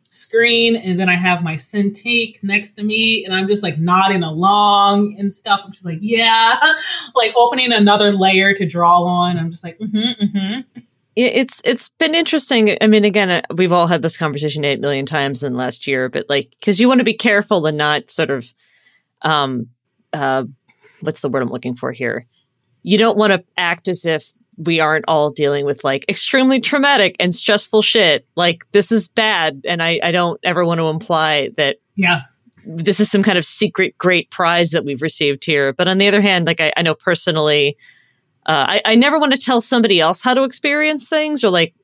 screen 0.02 0.74
and 0.74 0.98
then 0.98 1.08
i 1.08 1.14
have 1.14 1.42
my 1.42 1.54
cintiq 1.54 2.42
next 2.42 2.72
to 2.72 2.82
me 2.82 3.24
and 3.24 3.34
i'm 3.34 3.46
just 3.46 3.62
like 3.62 3.78
nodding 3.78 4.22
along 4.22 5.16
and 5.18 5.32
stuff. 5.32 5.62
I'm 5.64 5.72
just 5.72 5.84
like 5.84 5.98
yeah. 6.00 6.58
Like 7.14 7.34
opening 7.36 7.72
another 7.72 8.12
layer 8.12 8.54
to 8.54 8.66
draw 8.66 9.02
on. 9.02 9.38
I'm 9.38 9.50
just 9.50 9.64
like 9.64 9.78
mm-hmm 9.78 10.24
mm-hmm 10.24 10.80
it's 11.18 11.60
it's 11.64 11.88
been 11.88 12.14
interesting. 12.14 12.76
I 12.80 12.86
mean, 12.86 13.04
again, 13.04 13.30
uh, 13.30 13.42
we've 13.54 13.72
all 13.72 13.86
had 13.86 14.02
this 14.02 14.16
conversation 14.16 14.64
eight 14.64 14.80
million 14.80 15.06
times 15.06 15.42
in 15.42 15.52
the 15.52 15.58
last 15.58 15.86
year, 15.86 16.08
but 16.08 16.26
like, 16.28 16.50
because 16.58 16.80
you 16.80 16.88
want 16.88 17.00
to 17.00 17.04
be 17.04 17.14
careful 17.14 17.66
and 17.66 17.76
not 17.76 18.10
sort 18.10 18.30
of, 18.30 18.52
um, 19.22 19.68
uh, 20.12 20.44
what's 21.00 21.20
the 21.20 21.28
word 21.28 21.42
I'm 21.42 21.50
looking 21.50 21.74
for 21.74 21.92
here? 21.92 22.26
You 22.82 22.98
don't 22.98 23.18
want 23.18 23.32
to 23.32 23.44
act 23.56 23.88
as 23.88 24.06
if 24.06 24.30
we 24.56 24.80
aren't 24.80 25.04
all 25.08 25.30
dealing 25.30 25.64
with 25.64 25.84
like 25.84 26.04
extremely 26.08 26.60
traumatic 26.60 27.16
and 27.18 27.34
stressful 27.34 27.82
shit. 27.82 28.26
Like 28.36 28.64
this 28.72 28.92
is 28.92 29.08
bad, 29.08 29.62
and 29.66 29.82
I 29.82 30.00
I 30.02 30.12
don't 30.12 30.38
ever 30.44 30.64
want 30.64 30.78
to 30.78 30.86
imply 30.86 31.50
that 31.56 31.78
yeah 31.96 32.22
this 32.64 33.00
is 33.00 33.10
some 33.10 33.22
kind 33.22 33.38
of 33.38 33.46
secret 33.46 33.96
great 33.96 34.30
prize 34.30 34.70
that 34.70 34.84
we've 34.84 35.00
received 35.00 35.44
here. 35.44 35.72
But 35.72 35.88
on 35.88 35.98
the 35.98 36.06
other 36.06 36.20
hand, 36.20 36.46
like 36.46 36.60
I, 36.60 36.70
I 36.76 36.82
know 36.82 36.94
personally 36.94 37.76
uh, 38.48 38.66
I, 38.68 38.82
I 38.84 38.94
never 38.96 39.18
want 39.18 39.32
to 39.32 39.38
tell 39.38 39.60
somebody 39.60 40.00
else 40.00 40.20
how 40.20 40.34
to 40.34 40.42
experience 40.42 41.06
things 41.06 41.44
or 41.44 41.50
like 41.50 41.74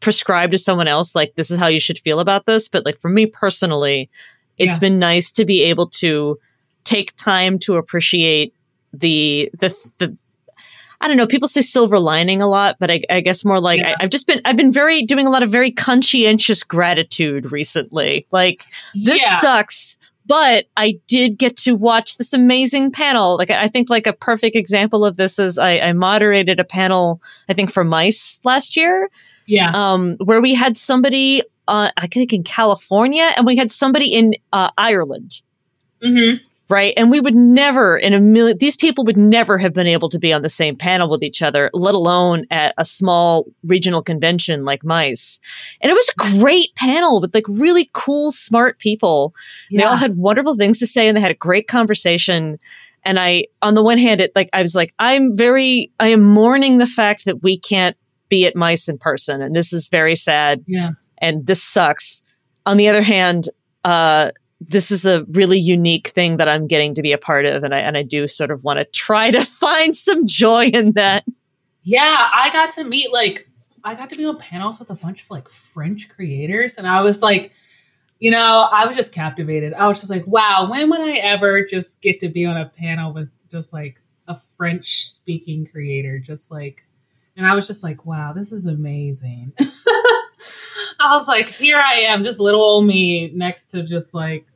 prescribe 0.00 0.50
to 0.50 0.58
someone 0.58 0.88
else 0.88 1.14
like 1.14 1.34
this 1.36 1.50
is 1.50 1.58
how 1.58 1.66
you 1.66 1.80
should 1.80 1.98
feel 1.98 2.20
about 2.20 2.46
this 2.46 2.68
but 2.68 2.84
like 2.84 2.98
for 3.00 3.08
me 3.08 3.26
personally 3.26 4.10
it's 4.58 4.74
yeah. 4.74 4.78
been 4.78 4.98
nice 4.98 5.32
to 5.32 5.44
be 5.44 5.62
able 5.62 5.88
to 5.88 6.38
take 6.84 7.14
time 7.16 7.58
to 7.60 7.76
appreciate 7.76 8.54
the 8.92 9.50
the 9.58 9.68
the 9.98 10.16
I 11.00 11.08
don't 11.08 11.18
know. 11.18 11.26
People 11.26 11.48
say 11.48 11.60
silver 11.60 11.98
lining 11.98 12.40
a 12.40 12.46
lot, 12.46 12.76
but 12.80 12.90
I, 12.90 13.02
I 13.10 13.20
guess 13.20 13.44
more 13.44 13.60
like 13.60 13.80
yeah. 13.80 13.94
I, 13.98 14.04
have 14.04 14.10
just 14.10 14.26
been 14.26 14.40
I've 14.46 14.56
been 14.56 14.72
very 14.72 15.02
doing 15.02 15.26
a 15.26 15.30
lot 15.30 15.42
of 15.42 15.50
very 15.50 15.70
conscientious 15.70 16.62
gratitude 16.62 17.52
recently. 17.52 18.26
Like 18.30 18.64
this 18.94 19.20
yeah. 19.20 19.38
sucks, 19.40 19.98
but 20.26 20.66
I 20.76 20.98
did 21.06 21.38
get 21.38 21.56
to 21.58 21.74
watch 21.74 22.16
this 22.16 22.32
amazing 22.32 22.92
panel. 22.92 23.36
Like 23.36 23.50
I 23.50 23.68
think 23.68 23.90
like 23.90 24.06
a 24.06 24.12
perfect 24.12 24.56
example 24.56 25.04
of 25.04 25.16
this 25.16 25.38
is 25.38 25.58
I, 25.58 25.78
I 25.78 25.92
moderated 25.92 26.60
a 26.60 26.64
panel, 26.64 27.20
I 27.48 27.52
think 27.52 27.70
for 27.70 27.84
MICE 27.84 28.40
last 28.44 28.76
year. 28.76 29.10
Yeah. 29.46 29.72
Um, 29.74 30.16
where 30.24 30.40
we 30.40 30.54
had 30.54 30.76
somebody, 30.76 31.42
uh, 31.68 31.90
I 31.96 32.06
think 32.06 32.32
in 32.32 32.42
California 32.42 33.30
and 33.36 33.44
we 33.44 33.56
had 33.56 33.70
somebody 33.70 34.14
in, 34.14 34.34
uh, 34.52 34.70
Ireland. 34.78 35.42
Mm-hmm 36.02 36.44
right? 36.68 36.94
And 36.96 37.10
we 37.10 37.20
would 37.20 37.34
never 37.34 37.96
in 37.96 38.14
a 38.14 38.20
million, 38.20 38.56
these 38.58 38.76
people 38.76 39.04
would 39.04 39.16
never 39.16 39.58
have 39.58 39.72
been 39.72 39.86
able 39.86 40.08
to 40.08 40.18
be 40.18 40.32
on 40.32 40.42
the 40.42 40.48
same 40.48 40.76
panel 40.76 41.10
with 41.10 41.22
each 41.22 41.42
other, 41.42 41.70
let 41.74 41.94
alone 41.94 42.44
at 42.50 42.74
a 42.78 42.84
small 42.84 43.46
regional 43.62 44.02
convention 44.02 44.64
like 44.64 44.84
MICE. 44.84 45.40
And 45.80 45.90
it 45.90 45.94
was 45.94 46.08
a 46.08 46.38
great 46.38 46.74
panel 46.74 47.20
with 47.20 47.34
like 47.34 47.46
really 47.48 47.90
cool, 47.92 48.32
smart 48.32 48.78
people. 48.78 49.34
Yeah. 49.68 49.80
They 49.80 49.84
all 49.84 49.96
had 49.96 50.16
wonderful 50.16 50.54
things 50.54 50.78
to 50.78 50.86
say 50.86 51.06
and 51.06 51.16
they 51.16 51.20
had 51.20 51.30
a 51.30 51.34
great 51.34 51.68
conversation. 51.68 52.58
And 53.04 53.18
I, 53.18 53.46
on 53.60 53.74
the 53.74 53.82
one 53.82 53.98
hand, 53.98 54.22
it 54.22 54.32
like, 54.34 54.48
I 54.54 54.62
was 54.62 54.74
like, 54.74 54.94
I'm 54.98 55.36
very, 55.36 55.92
I 56.00 56.08
am 56.08 56.22
mourning 56.22 56.78
the 56.78 56.86
fact 56.86 57.26
that 57.26 57.42
we 57.42 57.58
can't 57.58 57.96
be 58.30 58.46
at 58.46 58.56
MICE 58.56 58.88
in 58.88 58.96
person. 58.96 59.42
And 59.42 59.54
this 59.54 59.72
is 59.72 59.88
very 59.88 60.16
sad. 60.16 60.64
Yeah. 60.66 60.92
And 61.18 61.46
this 61.46 61.62
sucks. 61.62 62.22
On 62.64 62.78
the 62.78 62.88
other 62.88 63.02
hand, 63.02 63.50
uh, 63.84 64.30
this 64.68 64.90
is 64.90 65.06
a 65.06 65.24
really 65.24 65.58
unique 65.58 66.08
thing 66.08 66.38
that 66.38 66.48
I'm 66.48 66.66
getting 66.66 66.94
to 66.94 67.02
be 67.02 67.12
a 67.12 67.18
part 67.18 67.46
of, 67.46 67.62
and 67.64 67.74
I 67.74 67.78
and 67.78 67.96
I 67.96 68.02
do 68.02 68.26
sort 68.26 68.50
of 68.50 68.64
want 68.64 68.78
to 68.78 68.84
try 68.84 69.30
to 69.30 69.44
find 69.44 69.94
some 69.94 70.26
joy 70.26 70.66
in 70.66 70.92
that. 70.92 71.24
Yeah, 71.82 72.28
I 72.32 72.50
got 72.50 72.70
to 72.70 72.84
meet 72.84 73.12
like 73.12 73.48
I 73.82 73.94
got 73.94 74.10
to 74.10 74.16
be 74.16 74.24
on 74.24 74.38
panels 74.38 74.78
with 74.78 74.90
a 74.90 74.94
bunch 74.94 75.24
of 75.24 75.30
like 75.30 75.48
French 75.48 76.08
creators, 76.08 76.78
and 76.78 76.86
I 76.86 77.02
was 77.02 77.22
like, 77.22 77.52
you 78.18 78.30
know, 78.30 78.68
I 78.72 78.86
was 78.86 78.96
just 78.96 79.12
captivated. 79.12 79.74
I 79.74 79.86
was 79.86 80.00
just 80.00 80.10
like, 80.10 80.26
wow, 80.26 80.66
when 80.70 80.88
would 80.90 81.00
I 81.00 81.16
ever 81.16 81.64
just 81.64 82.00
get 82.00 82.20
to 82.20 82.28
be 82.28 82.46
on 82.46 82.56
a 82.56 82.66
panel 82.66 83.12
with 83.12 83.30
just 83.50 83.72
like 83.72 84.00
a 84.28 84.36
French 84.56 85.06
speaking 85.08 85.66
creator, 85.66 86.18
just 86.18 86.50
like, 86.50 86.86
and 87.36 87.46
I 87.46 87.54
was 87.54 87.66
just 87.66 87.82
like, 87.82 88.06
wow, 88.06 88.32
this 88.32 88.52
is 88.52 88.66
amazing. 88.66 89.52
I 91.00 91.12
was 91.12 91.28
like, 91.28 91.48
here 91.48 91.78
I 91.78 91.94
am, 92.00 92.22
just 92.22 92.40
little 92.40 92.62
old 92.62 92.86
me 92.86 93.30
next 93.34 93.70
to 93.70 93.82
just 93.82 94.14
like, 94.14 94.46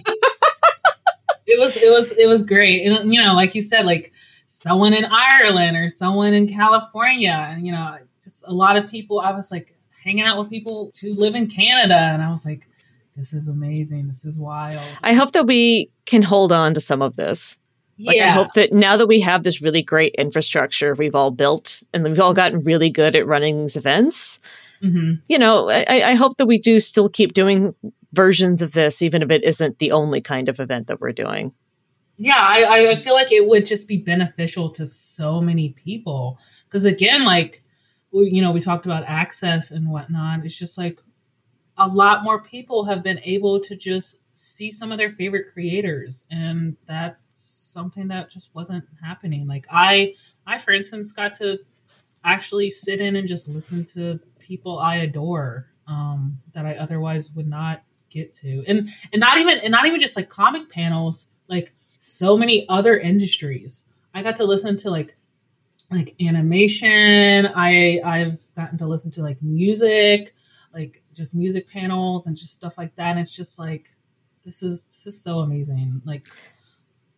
was, 1.60 1.76
it 1.78 1.92
was, 1.92 2.12
it 2.12 2.28
was 2.28 2.44
great. 2.44 2.86
And, 2.86 3.14
you 3.14 3.22
know, 3.24 3.36
like 3.36 3.56
you 3.56 3.62
said, 3.62 3.86
like 3.86 4.12
someone 4.46 4.94
in 4.94 5.06
Ireland 5.06 5.78
or 5.78 5.90
someone 5.90 6.34
in 6.34 6.48
California, 6.48 7.50
and, 7.52 7.66
you 7.66 7.72
know, 7.72 7.98
just 8.22 8.48
a 8.48 8.54
lot 8.54 8.78
of 8.78 8.90
people, 8.90 9.20
I 9.20 9.32
was 9.32 9.52
like 9.52 9.76
hanging 10.04 10.24
out 10.24 10.38
with 10.38 10.50
people 10.50 10.92
who 11.02 11.14
live 11.14 11.36
in 11.36 11.48
Canada. 11.48 11.98
And 11.98 12.22
I 12.22 12.30
was 12.30 12.46
like, 12.46 12.68
this 13.16 13.34
is 13.34 13.48
amazing. 13.48 14.08
This 14.08 14.26
is 14.26 14.40
wild. 14.40 14.82
I 15.02 15.14
hope 15.14 15.34
that 15.34 15.46
we 15.46 15.90
can 16.06 16.22
hold 16.22 16.52
on 16.52 16.74
to 16.74 16.82
some 16.82 17.02
of 17.02 17.16
this. 17.16 17.58
Like 18.00 18.18
yeah. 18.18 18.28
I 18.28 18.30
hope 18.30 18.54
that 18.54 18.74
now 18.74 18.98
that 18.98 19.08
we 19.08 19.20
have 19.20 19.44
this 19.44 19.62
really 19.62 19.84
great 19.84 20.16
infrastructure 20.16 20.96
we've 20.96 21.14
all 21.14 21.30
built 21.30 21.84
and 21.94 22.04
we've 22.04 22.20
all 22.20 22.34
gotten 22.34 22.62
really 22.62 22.90
good 22.90 23.16
at 23.16 23.28
running 23.28 23.62
these 23.62 23.76
events, 23.76 24.40
mm-hmm. 24.84 25.14
you 25.28 25.38
know, 25.38 25.70
I, 25.70 26.12
I, 26.12 26.14
hope 26.16 26.38
that 26.38 26.46
we 26.46 26.58
do 26.58 26.80
still 26.80 27.10
keep 27.10 27.34
doing 27.34 27.74
versions 28.12 28.62
of 28.62 28.74
this, 28.74 29.02
even 29.02 29.22
if 29.22 29.32
it 29.32 29.44
isn't 29.44 29.80
the 29.80 29.92
only 29.92 30.22
kind 30.22 30.50
of 30.50 30.60
event 30.60 30.88
that 30.88 31.00
we're 31.02 31.14
doing. 31.14 31.54
Yeah, 32.18 32.38
I, 32.38 32.92
I 32.92 32.96
feel 32.96 33.14
like 33.14 33.32
it 33.32 33.48
would 33.48 33.66
just 33.66 33.88
be 33.88 33.98
beneficial 33.98 34.70
to 34.72 34.86
so 34.86 35.42
many 35.42 35.70
people. 35.70 36.38
Because 36.66 36.86
again, 36.86 37.24
like, 37.24 37.64
we, 38.12 38.30
you 38.30 38.42
know, 38.42 38.52
we 38.52 38.60
talked 38.60 38.86
about 38.86 39.04
access 39.06 39.72
and 39.72 39.90
whatnot. 39.90 40.46
It's 40.46 40.58
just 40.58 40.78
like 40.78 41.00
a 41.78 41.88
lot 41.88 42.24
more 42.24 42.42
people 42.42 42.86
have 42.86 43.04
been 43.04 43.20
able 43.24 43.60
to 43.62 43.76
just 43.76 44.20
see 44.34 44.70
some 44.70 44.92
of 44.92 44.98
their 44.98 45.12
favorite 45.12 45.48
creators 45.54 46.28
and 46.32 46.76
that's 46.86 47.20
something 47.30 48.08
that 48.08 48.30
just 48.30 48.54
wasn't 48.56 48.84
happening 49.04 49.48
like 49.48 49.66
i 49.72 50.14
i 50.48 50.58
for 50.58 50.72
instance 50.72 51.12
got 51.12 51.36
to 51.36 51.58
actually 52.24 52.70
sit 52.70 53.02
in 53.02 53.16
and 53.16 53.28
just 53.28 53.48
listen 53.48 53.84
to 53.86 54.20
people 54.40 54.80
i 54.80 54.98
adore 54.98 55.68
um, 55.88 56.38
that 56.54 56.66
i 56.66 56.76
otherwise 56.76 57.32
would 57.32 57.48
not 57.48 57.84
get 58.10 58.34
to 58.34 58.64
and 58.68 58.88
and 59.12 59.20
not 59.20 59.38
even 59.38 59.60
and 59.60 59.72
not 59.72 59.86
even 59.86 60.00
just 60.00 60.16
like 60.16 60.30
comic 60.30 60.70
panels 60.70 61.28
like 61.48 61.72
so 61.98 62.38
many 62.38 62.68
other 62.70 62.98
industries 62.98 63.88
i 64.14 64.22
got 64.22 64.36
to 64.36 64.46
listen 64.46 64.76
to 64.76 64.90
like 64.90 65.16
like 65.92 66.16
animation 66.22 67.48
i 67.56 68.00
i've 68.06 68.40
gotten 68.56 68.78
to 68.78 68.86
listen 68.86 69.12
to 69.12 69.22
like 69.22 69.42
music 69.42 70.32
like 70.74 71.02
just 71.14 71.36
music 71.36 71.68
panels 71.68 72.28
and 72.28 72.38
just 72.38 72.54
stuff 72.54 72.78
like 72.78 72.96
that 72.96 73.12
and 73.12 73.20
it's 73.20 73.36
just 73.36 73.60
like 73.60 73.88
this 74.44 74.62
is 74.62 74.88
this 74.88 75.08
is 75.08 75.22
so 75.22 75.40
amazing. 75.40 76.02
Like, 76.06 76.28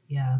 yeah. 0.08 0.40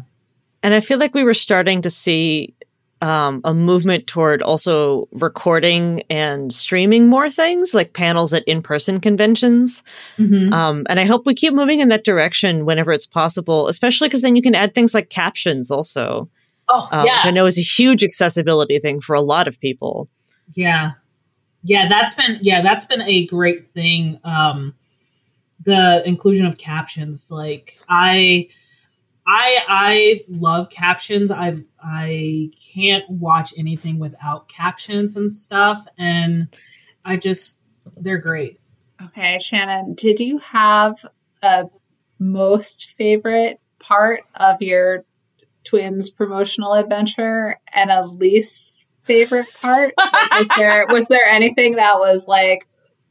And 0.62 0.74
I 0.74 0.80
feel 0.80 0.98
like 0.98 1.14
we 1.14 1.24
were 1.24 1.34
starting 1.34 1.82
to 1.82 1.90
see 1.90 2.54
um, 3.02 3.40
a 3.44 3.52
movement 3.52 4.06
toward 4.06 4.42
also 4.42 5.08
recording 5.12 6.02
and 6.08 6.52
streaming 6.52 7.08
more 7.08 7.30
things 7.30 7.74
like 7.74 7.92
panels 7.92 8.32
at 8.32 8.42
in-person 8.44 9.00
conventions 9.00 9.82
mm-hmm. 10.18 10.52
um, 10.52 10.86
and 10.88 10.98
i 10.98 11.04
hope 11.04 11.26
we 11.26 11.34
keep 11.34 11.52
moving 11.52 11.80
in 11.80 11.88
that 11.88 12.04
direction 12.04 12.64
whenever 12.64 12.92
it's 12.92 13.06
possible 13.06 13.68
especially 13.68 14.08
because 14.08 14.22
then 14.22 14.36
you 14.36 14.42
can 14.42 14.54
add 14.54 14.74
things 14.74 14.94
like 14.94 15.10
captions 15.10 15.70
also 15.70 16.28
oh 16.68 16.88
um, 16.92 17.04
yeah 17.04 17.18
which 17.18 17.26
i 17.26 17.30
know 17.30 17.46
is 17.46 17.58
a 17.58 17.62
huge 17.62 18.02
accessibility 18.02 18.78
thing 18.78 19.00
for 19.00 19.14
a 19.14 19.20
lot 19.20 19.46
of 19.46 19.60
people 19.60 20.08
yeah 20.54 20.92
yeah 21.62 21.88
that's 21.88 22.14
been 22.14 22.38
yeah 22.40 22.62
that's 22.62 22.86
been 22.86 23.02
a 23.02 23.26
great 23.26 23.72
thing 23.74 24.18
um 24.24 24.74
the 25.66 26.02
inclusion 26.06 26.46
of 26.46 26.58
captions. 26.58 27.30
Like 27.30 27.78
I 27.88 28.48
I 29.26 29.58
I 29.68 30.24
love 30.28 30.70
captions. 30.70 31.30
I 31.30 31.54
I 31.86 32.50
can't 32.74 33.08
watch 33.08 33.54
anything 33.56 33.98
without 34.00 34.48
captions 34.48 35.16
and 35.16 35.30
stuff 35.30 35.86
and 35.98 36.48
I 37.04 37.16
just 37.16 37.62
they're 37.96 38.18
great. 38.18 38.58
Okay, 39.00 39.38
Shannon, 39.38 39.94
did 39.94 40.18
you 40.20 40.38
have 40.38 41.04
a 41.42 41.66
most 42.18 42.90
favorite 42.98 43.60
part 43.78 44.24
of 44.34 44.62
your 44.62 45.04
twins 45.64 46.10
promotional 46.10 46.72
adventure 46.72 47.60
and 47.72 47.90
a 47.90 48.06
least 48.06 48.72
favorite 49.04 49.46
part? 49.60 49.94
Like, 49.96 50.30
was 50.32 50.48
there 50.56 50.86
was 50.90 51.06
there 51.06 51.26
anything 51.26 51.76
that 51.76 51.98
was 51.98 52.26
like 52.26 52.66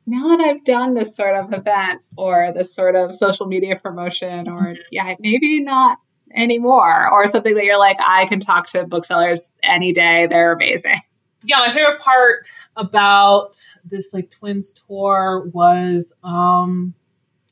now 0.06 0.36
that 0.36 0.40
I've 0.42 0.64
done 0.64 0.94
this 0.94 1.16
sort 1.16 1.36
of 1.36 1.54
event 1.54 2.02
or 2.18 2.52
this 2.54 2.76
sort 2.76 2.96
of 2.96 3.16
social 3.16 3.48
media 3.48 3.80
promotion, 3.82 4.50
or 4.50 4.76
yeah, 4.92 5.16
maybe 5.20 5.62
not 5.62 5.98
anymore, 6.36 7.10
or 7.12 7.28
something 7.28 7.56
that 7.56 7.66
you're 7.66 7.80
like, 7.80 7.98
I 8.06 8.26
can 8.26 8.40
talk 8.40 8.68
to 8.68 8.86
booksellers 8.86 9.56
any 9.64 9.94
day. 9.94 10.28
They're 10.30 10.54
amazing. 10.54 11.02
yeah, 11.44 11.58
my 11.58 11.70
favorite 11.70 12.00
part 12.00 12.48
about 12.76 13.56
this 13.84 14.14
like 14.14 14.30
twins 14.32 14.74
tour 14.74 15.50
was 15.54 16.14
um 16.24 16.94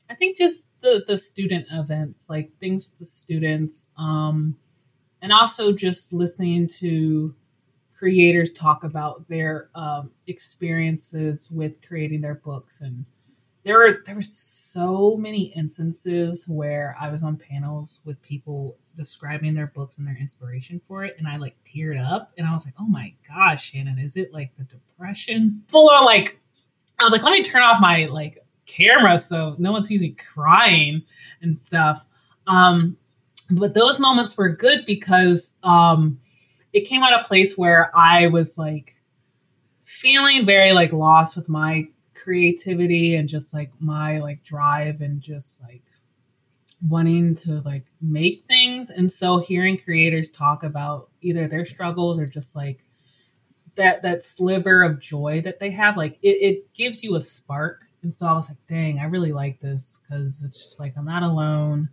I 0.08 0.14
think 0.14 0.36
just 0.36 0.68
the 0.80 1.02
the 1.06 1.18
student 1.18 1.66
events, 1.70 2.28
like 2.28 2.58
things 2.58 2.88
with 2.88 2.98
the 2.98 3.04
students, 3.04 3.88
um, 3.96 4.56
and 5.22 5.32
also 5.32 5.72
just 5.72 6.12
listening 6.12 6.66
to 6.80 7.34
creators 7.96 8.52
talk 8.52 8.84
about 8.84 9.26
their 9.28 9.70
um, 9.74 10.10
experiences 10.26 11.50
with 11.50 11.86
creating 11.86 12.20
their 12.20 12.34
books 12.34 12.80
and 12.80 13.06
there 13.64 13.78
were 13.78 14.02
there 14.04 14.14
were 14.14 14.22
so 14.22 15.16
many 15.16 15.44
instances 15.44 16.46
where 16.48 16.96
I 17.00 17.10
was 17.10 17.24
on 17.24 17.36
panels 17.36 18.02
with 18.04 18.20
people 18.20 18.76
describing 18.94 19.54
their 19.54 19.68
books 19.68 19.98
and 19.98 20.06
their 20.06 20.16
inspiration 20.16 20.80
for 20.86 21.04
it, 21.04 21.16
and 21.18 21.26
I 21.26 21.38
like 21.38 21.56
teared 21.64 21.98
up, 21.98 22.32
and 22.36 22.46
I 22.46 22.52
was 22.52 22.66
like, 22.66 22.74
"Oh 22.78 22.86
my 22.86 23.14
gosh, 23.26 23.70
Shannon, 23.70 23.98
is 23.98 24.16
it 24.16 24.32
like 24.32 24.54
the 24.54 24.64
depression?" 24.64 25.62
Full 25.68 25.88
on 25.90 26.04
like, 26.04 26.38
I 27.00 27.04
was 27.04 27.12
like, 27.12 27.22
"Let 27.22 27.32
me 27.32 27.42
turn 27.42 27.62
off 27.62 27.80
my 27.80 28.06
like 28.06 28.38
camera 28.66 29.18
so 29.18 29.56
no 29.58 29.72
one 29.72 29.82
sees 29.82 30.02
me 30.02 30.14
crying 30.34 31.02
and 31.40 31.56
stuff." 31.56 32.06
Um, 32.46 32.98
but 33.50 33.72
those 33.72 33.98
moments 33.98 34.36
were 34.36 34.50
good 34.50 34.84
because 34.84 35.54
um, 35.62 36.20
it 36.74 36.82
came 36.82 37.02
out 37.02 37.18
a 37.18 37.24
place 37.24 37.56
where 37.56 37.90
I 37.96 38.26
was 38.26 38.58
like 38.58 38.94
feeling 39.84 40.44
very 40.44 40.72
like 40.72 40.92
lost 40.92 41.36
with 41.36 41.48
my 41.48 41.88
creativity 42.14 43.16
and 43.16 43.28
just 43.28 43.54
like 43.54 43.72
my 43.80 44.18
like 44.18 44.42
drive 44.42 45.00
and 45.00 45.20
just 45.20 45.62
like 45.62 45.82
wanting 46.88 47.34
to 47.34 47.60
like 47.62 47.86
make 48.00 48.44
things. 48.46 48.90
And 48.90 49.10
so 49.10 49.38
hearing 49.38 49.78
creators 49.78 50.30
talk 50.30 50.62
about 50.62 51.10
either 51.20 51.48
their 51.48 51.64
struggles 51.64 52.18
or 52.18 52.26
just 52.26 52.54
like 52.56 52.84
that 53.76 54.02
that 54.02 54.22
sliver 54.22 54.82
of 54.82 55.00
joy 55.00 55.40
that 55.42 55.58
they 55.58 55.70
have 55.70 55.96
like 55.96 56.18
it, 56.22 56.28
it 56.40 56.74
gives 56.74 57.02
you 57.02 57.16
a 57.16 57.20
spark. 57.20 57.86
And 58.02 58.12
so 58.12 58.26
i 58.26 58.32
was 58.34 58.50
like 58.50 58.66
dang 58.66 58.98
i 58.98 59.06
really 59.06 59.32
like 59.32 59.60
this 59.60 59.98
because 59.98 60.44
it's 60.44 60.58
just 60.58 60.80
like 60.80 60.94
i'm 60.96 61.04
not 61.04 61.22
alone. 61.22 61.88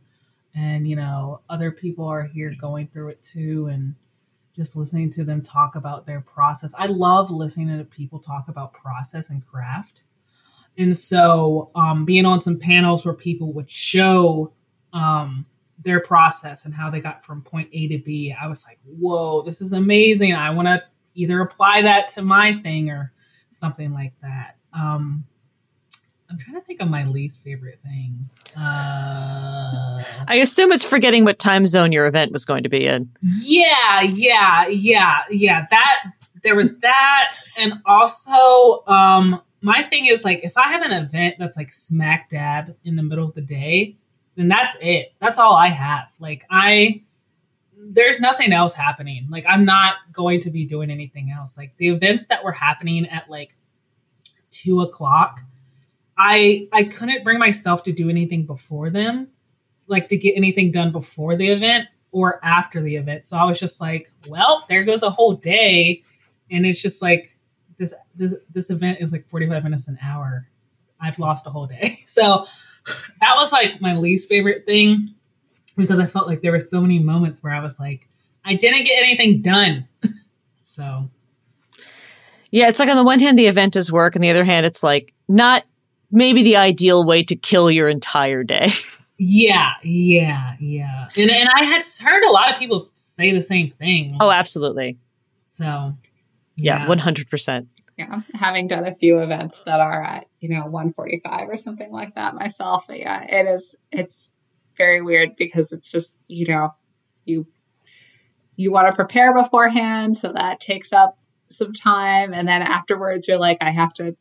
And 0.53 0.88
you 0.88 0.95
know 0.95 1.41
other 1.49 1.72
people 1.72 2.05
are 2.05 2.24
here 2.24 2.53
going 2.57 2.88
through 2.88 3.09
it 3.09 3.22
too 3.24 3.67
and 3.72 3.95
just 4.53 4.76
listening 4.76 5.09
to 5.09 5.24
them 5.24 5.41
talk 5.41 5.78
about 5.78 6.05
their 6.05 6.19
process. 6.19 6.74
I 6.78 6.88
love 6.88 7.32
listening 7.32 7.78
to 7.78 7.86
people 7.86 8.19
talk 8.19 8.49
about 8.49 8.74
process 8.74 9.30
and 9.30 9.45
craft 9.45 10.03
and 10.82 10.97
so 10.97 11.69
um, 11.75 12.05
being 12.05 12.25
on 12.25 12.39
some 12.39 12.57
panels 12.57 13.05
where 13.05 13.13
people 13.13 13.53
would 13.53 13.69
show 13.69 14.51
um, 14.93 15.45
their 15.77 16.01
process 16.01 16.65
and 16.65 16.73
how 16.73 16.89
they 16.89 16.99
got 16.99 17.23
from 17.23 17.43
point 17.43 17.69
A 17.71 17.88
to 17.89 17.99
B, 17.99 18.36
I 18.39 18.47
was 18.47 18.65
like, 18.67 18.79
whoa, 18.84 19.43
this 19.43 19.61
is 19.61 19.73
amazing. 19.73 20.34
I 20.34 20.49
want 20.49 20.67
to 20.67 20.84
either 21.13 21.39
apply 21.39 21.84
that 21.84 22.07
to 22.09 22.23
my 22.23 22.55
thing 22.55 22.89
or 22.89 23.13
something 23.51 23.93
like 23.93 24.13
that. 24.23 24.57
Um, 24.73 25.25
I'm 26.32 26.38
trying 26.39 26.59
to 26.59 26.65
think 26.65 26.82
of 26.82 26.89
my 26.89 27.05
least 27.05 27.43
favorite 27.43 27.79
thing. 27.84 28.27
Uh, 28.57 30.01
I 30.27 30.39
assume 30.41 30.71
it's 30.71 30.86
forgetting 30.86 31.25
what 31.25 31.38
time 31.38 31.67
zone 31.67 31.91
your 31.91 32.07
event 32.07 32.32
was 32.32 32.45
going 32.45 32.63
to 32.63 32.69
be 32.69 32.88
in. 32.88 33.11
Yeah, 33.21 34.01
yeah, 34.01 34.67
yeah, 34.67 35.17
yeah. 35.29 35.65
That 35.69 36.05
there 36.41 36.55
was 36.55 36.73
that, 36.79 37.36
and 37.57 37.73
also 37.86 38.84
um, 38.88 39.41
my 39.62 39.84
thing 39.84 40.07
is 40.07 40.26
like 40.26 40.43
if 40.43 40.57
I 40.57 40.70
have 40.70 40.82
an 40.82 40.91
event 40.91 41.36
that's 41.38 41.55
like 41.57 41.70
smack 41.70 42.30
dab 42.30 42.76
in 42.84 42.95
the 42.95 43.03
middle 43.03 43.26
of 43.26 43.34
the 43.34 43.41
day, 43.41 43.95
then 44.36 44.47
that's 44.47 44.76
it. 44.82 45.14
That's 45.20 45.38
all 45.38 45.53
I 45.53 45.68
have. 45.68 46.12
Like 46.20 46.45
I 46.49 47.03
there's 47.78 48.20
nothing 48.20 48.53
else 48.53 48.74
happening. 48.74 49.28
Like 49.30 49.45
I'm 49.47 49.66
not 49.66 49.95
going 50.12 50.39
to 50.41 50.49
be 50.49 50.66
doing 50.66 50.89
anything 50.91 51.32
else. 51.32 51.57
Like 51.57 51.76
the 51.78 51.89
events 51.89 52.28
that 52.28 52.43
were 52.43 52.51
happening 52.51 53.07
at 53.07 53.30
like 53.30 53.55
two 54.49 54.82
o'clock, 54.82 55.39
I 56.18 56.68
I 56.74 56.84
couldn't 56.84 57.24
bring 57.24 57.39
myself 57.39 57.84
to 57.84 57.91
do 57.91 58.09
anything 58.09 58.45
before 58.45 58.89
them, 58.89 59.28
like 59.88 60.07
to 60.09 60.18
get 60.18 60.36
anything 60.36 60.72
done 60.72 60.91
before 60.91 61.36
the 61.36 61.49
event 61.49 61.88
or 62.12 62.43
after 62.43 62.82
the 62.82 62.95
event. 62.95 63.26
So 63.26 63.38
I 63.38 63.45
was 63.45 63.59
just 63.59 63.80
like, 63.80 64.09
well, 64.28 64.66
there 64.70 64.84
goes 64.84 65.03
a 65.03 65.09
whole 65.09 65.34
day. 65.34 66.03
And 66.49 66.66
it's 66.66 66.82
just 66.82 67.01
like 67.01 67.36
this 67.82 67.93
this 68.15 68.36
this 68.51 68.69
event 68.69 68.99
is 69.01 69.11
like 69.11 69.27
45 69.27 69.63
minutes 69.63 69.88
an 69.88 69.97
hour. 70.01 70.47
I've 71.01 71.19
lost 71.19 71.47
a 71.47 71.49
whole 71.49 71.67
day. 71.67 71.97
So 72.05 72.45
that 73.21 73.36
was 73.38 73.53
like 73.53 73.79
my 73.79 73.95
least 73.95 74.27
favorite 74.27 74.65
thing 74.65 75.13
because 75.77 75.99
I 75.99 76.07
felt 76.07 76.27
like 76.27 76.41
there 76.41 76.51
were 76.51 76.59
so 76.59 76.82
many 76.82 76.99
moments 76.99 77.41
where 77.43 77.53
I 77.53 77.61
was 77.61 77.79
like, 77.79 78.09
I 78.43 78.55
didn't 78.55 78.86
get 78.86 79.01
anything 79.01 79.41
done. 79.41 79.88
so 80.61 81.09
yeah, 82.51 82.67
it's 82.67 82.79
like 82.79 82.89
on 82.89 82.97
the 82.97 83.03
one 83.03 83.19
hand 83.19 83.39
the 83.39 83.47
event 83.47 83.75
is 83.75 83.91
work, 83.91 84.15
and 84.15 84.23
the 84.23 84.29
other 84.29 84.43
hand 84.43 84.65
it's 84.65 84.84
like 84.84 85.13
not 85.27 85.63
maybe 86.11 86.43
the 86.43 86.57
ideal 86.57 87.05
way 87.05 87.23
to 87.23 87.36
kill 87.36 87.71
your 87.71 87.89
entire 87.89 88.43
day. 88.43 88.69
Yeah, 89.23 89.73
yeah, 89.84 90.55
yeah. 90.59 91.09
And 91.15 91.29
and 91.29 91.47
I 91.55 91.63
had 91.63 91.84
heard 92.01 92.23
a 92.23 92.32
lot 92.32 92.51
of 92.51 92.57
people 92.57 92.88
say 92.88 93.32
the 93.32 93.43
same 93.43 93.69
thing. 93.69 94.17
Oh, 94.19 94.32
absolutely. 94.32 94.97
So 95.47 95.93
yeah, 96.56 96.88
one 96.88 96.97
hundred 96.97 97.30
percent. 97.30 97.68
Yeah, 97.97 98.22
having 98.34 98.68
done 98.68 98.88
a 98.88 98.95
few 98.95 99.20
events 99.20 99.62
that 99.66 99.80
are 99.80 100.04
at 100.04 100.28
you 100.39 100.49
know 100.49 100.66
one 100.66 100.93
forty 100.93 101.22
five 101.24 101.49
or 101.49 101.58
something 101.58 101.91
like 101.91 102.16
that 102.16 102.36
myself, 102.36 102.86
yeah, 102.89 103.24
it 103.24 103.47
is. 103.47 103.76
It's 103.91 104.28
very 104.78 105.02
weird 105.02 105.36
because 105.38 105.72
it's 105.72 105.89
just 105.89 106.20
you 106.28 106.47
know 106.47 106.74
you 107.26 107.47
you 108.56 108.72
want 108.72 108.89
to 108.89 108.95
prepare 108.95 109.34
beforehand, 109.34 110.18
so 110.18 110.34
that 110.34 110.60
takes 110.60 110.93
up 110.93 111.18
some 111.47 111.74
time, 111.74 112.34
and 112.34 112.47
then 112.47 112.62
afterwards 112.62 113.28
you're 113.28 113.39
like, 113.39 113.58
I 113.62 113.72
have 113.72 113.93
to 113.93 114.16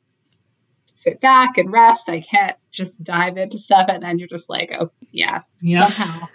sit 0.92 1.20
back 1.20 1.56
and 1.58 1.72
rest. 1.72 2.08
I 2.10 2.20
can't 2.20 2.56
just 2.70 3.02
dive 3.02 3.36
into 3.36 3.58
stuff, 3.58 3.86
and 3.88 4.02
then 4.02 4.18
you're 4.18 4.28
just 4.28 4.50
like, 4.50 4.72
oh 4.78 4.90
yeah, 5.10 5.40
yeah. 5.60 5.88
somehow 5.88 6.26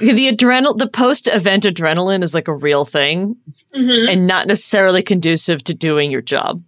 the 0.00 0.28
adrenal 0.28 0.74
the 0.74 0.88
post 0.88 1.26
event 1.28 1.64
adrenaline 1.64 2.22
is 2.22 2.34
like 2.34 2.48
a 2.48 2.54
real 2.54 2.84
thing 2.84 3.36
mm-hmm. 3.74 4.08
and 4.08 4.26
not 4.26 4.46
necessarily 4.46 5.02
conducive 5.02 5.64
to 5.64 5.74
doing 5.74 6.10
your 6.10 6.20
job. 6.20 6.62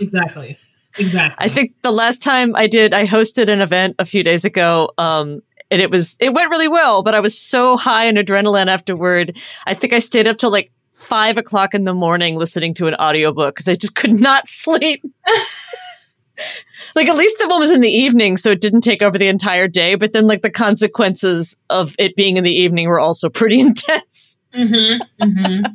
Exactly. 0.00 0.56
Exactly. 0.98 1.44
I 1.44 1.48
think 1.48 1.74
the 1.82 1.92
last 1.92 2.22
time 2.22 2.56
i 2.56 2.66
did 2.66 2.92
i 2.92 3.06
hosted 3.06 3.48
an 3.48 3.60
event 3.60 3.96
a 3.98 4.04
few 4.04 4.22
days 4.22 4.44
ago 4.44 4.90
um 4.98 5.40
and 5.70 5.80
it 5.80 5.90
was 5.90 6.16
it 6.20 6.34
went 6.34 6.50
really 6.50 6.68
well 6.68 7.02
but 7.02 7.14
i 7.14 7.20
was 7.20 7.38
so 7.38 7.76
high 7.76 8.04
in 8.06 8.16
adrenaline 8.16 8.66
afterward. 8.66 9.36
I 9.66 9.74
think 9.74 9.92
i 9.92 9.98
stayed 9.98 10.26
up 10.26 10.38
till 10.38 10.50
like 10.50 10.72
five 10.90 11.38
o'clock 11.38 11.74
in 11.74 11.84
the 11.84 11.94
morning 11.94 12.36
listening 12.36 12.74
to 12.74 12.86
an 12.86 12.94
audiobook 12.96 13.54
because 13.54 13.68
i 13.68 13.74
just 13.74 13.94
could 13.94 14.20
not 14.20 14.48
sleep 14.48 15.04
like 16.96 17.08
at 17.08 17.16
least 17.16 17.38
the 17.38 17.48
one 17.48 17.60
was 17.60 17.70
in 17.70 17.80
the 17.80 17.88
evening, 17.88 18.36
so 18.36 18.50
it 18.50 18.60
didn't 18.60 18.82
take 18.82 19.02
over 19.02 19.18
the 19.18 19.28
entire 19.28 19.68
day. 19.68 19.94
But 19.94 20.12
then, 20.12 20.26
like 20.26 20.42
the 20.42 20.50
consequences 20.50 21.56
of 21.68 21.94
it 21.98 22.16
being 22.16 22.36
in 22.36 22.44
the 22.44 22.54
evening 22.54 22.88
were 22.88 23.00
also 23.00 23.28
pretty 23.28 23.60
intense. 23.60 24.36
Mm-hmm. 24.54 25.22
Mm-hmm. 25.22 25.72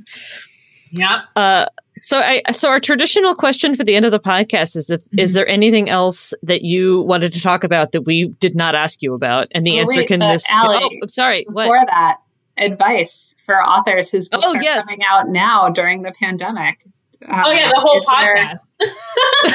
yeah. 0.91 1.21
Uh, 1.35 1.65
so, 1.97 2.19
I 2.19 2.41
so 2.51 2.69
our 2.69 2.79
traditional 2.79 3.35
question 3.35 3.75
for 3.75 3.85
the 3.85 3.95
end 3.95 4.05
of 4.05 4.11
the 4.11 4.19
podcast 4.19 4.75
is: 4.75 4.89
if 4.89 5.01
mm-hmm. 5.01 5.19
is 5.19 5.33
there 5.33 5.47
anything 5.47 5.89
else 5.89 6.33
that 6.43 6.61
you 6.61 7.01
wanted 7.01 7.33
to 7.33 7.41
talk 7.41 7.63
about 7.63 7.93
that 7.93 8.01
we 8.01 8.27
did 8.39 8.55
not 8.55 8.75
ask 8.75 9.01
you 9.01 9.13
about? 9.13 9.47
And 9.51 9.65
the 9.65 9.77
oh, 9.77 9.81
answer 9.81 10.01
wait, 10.01 10.07
can 10.07 10.19
this. 10.19 10.45
Allie, 10.49 10.79
oh, 10.81 10.89
I'm 11.03 11.09
sorry. 11.09 11.45
Before 11.45 11.77
what? 11.77 11.87
that, 11.87 12.17
advice 12.57 13.35
for 13.45 13.55
authors 13.61 14.09
whose 14.09 14.27
books 14.27 14.45
oh, 14.47 14.57
are 14.57 14.63
yes. 14.63 14.85
coming 14.85 14.99
out 15.09 15.29
now 15.29 15.69
during 15.69 16.01
the 16.01 16.11
pandemic. 16.11 16.85
Uh, 17.21 17.41
oh 17.45 17.51
yeah, 17.51 17.69
the 17.69 17.79
whole 17.79 18.01
podcast. 18.01 18.59
There... 18.79 19.53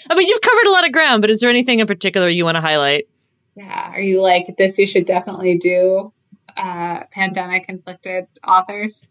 I 0.10 0.14
mean, 0.14 0.28
you've 0.28 0.40
covered 0.40 0.66
a 0.66 0.70
lot 0.70 0.86
of 0.86 0.92
ground, 0.92 1.20
but 1.20 1.30
is 1.30 1.40
there 1.40 1.50
anything 1.50 1.80
in 1.80 1.86
particular 1.86 2.28
you 2.28 2.44
want 2.44 2.56
to 2.56 2.60
highlight? 2.60 3.08
Yeah, 3.54 3.92
are 3.92 4.00
you 4.00 4.22
like 4.22 4.56
this? 4.56 4.78
You 4.78 4.86
should 4.86 5.06
definitely 5.06 5.58
do 5.58 6.12
uh, 6.56 7.04
pandemic 7.10 7.66
inflicted 7.68 8.26
authors. 8.46 9.06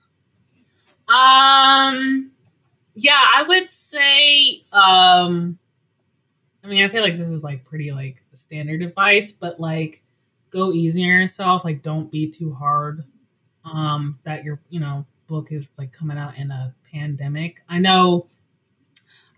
Um, 1.07 2.31
yeah, 2.95 3.21
I 3.35 3.43
would 3.47 3.69
say. 3.69 4.61
Um, 4.71 5.57
I 6.63 6.67
mean, 6.67 6.83
I 6.83 6.89
feel 6.89 7.01
like 7.01 7.17
this 7.17 7.29
is 7.29 7.43
like 7.43 7.65
pretty 7.65 7.91
like 7.91 8.23
standard 8.33 8.81
advice, 8.81 9.31
but 9.31 9.59
like 9.59 10.03
go 10.49 10.71
easy 10.71 11.03
on 11.03 11.09
yourself. 11.09 11.63
Like, 11.63 11.81
don't 11.81 12.11
be 12.11 12.29
too 12.29 12.53
hard. 12.53 13.03
Um, 13.65 14.19
that 14.23 14.43
your 14.43 14.59
you 14.69 14.79
know 14.79 15.05
book 15.27 15.51
is 15.51 15.77
like 15.77 15.91
coming 15.91 16.17
out 16.17 16.37
in 16.37 16.51
a 16.51 16.73
pandemic. 16.91 17.61
I 17.67 17.79
know, 17.79 18.27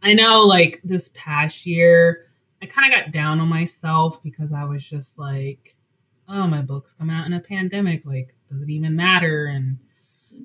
I 0.02 0.14
know, 0.14 0.45
like 0.45 0.82
this 0.84 1.10
past 1.10 1.66
year, 1.66 2.26
I 2.62 2.66
kind 2.66 2.93
of 2.93 2.99
got 2.99 3.12
down 3.12 3.39
on 3.39 3.47
myself 3.47 4.22
because 4.22 4.54
I 4.54 4.66
was 4.66 4.88
just 4.88 5.18
like, 5.18 5.70
oh, 6.30 6.47
my 6.47 6.62
books 6.62 6.93
come 6.93 7.10
out 7.10 7.26
in 7.26 7.34
a 7.34 7.39
pandemic. 7.39 8.06
Like, 8.06 8.34
does 8.47 8.62
it 8.62 8.70
even 8.70 8.95
matter? 8.95 9.47
And 9.47 9.80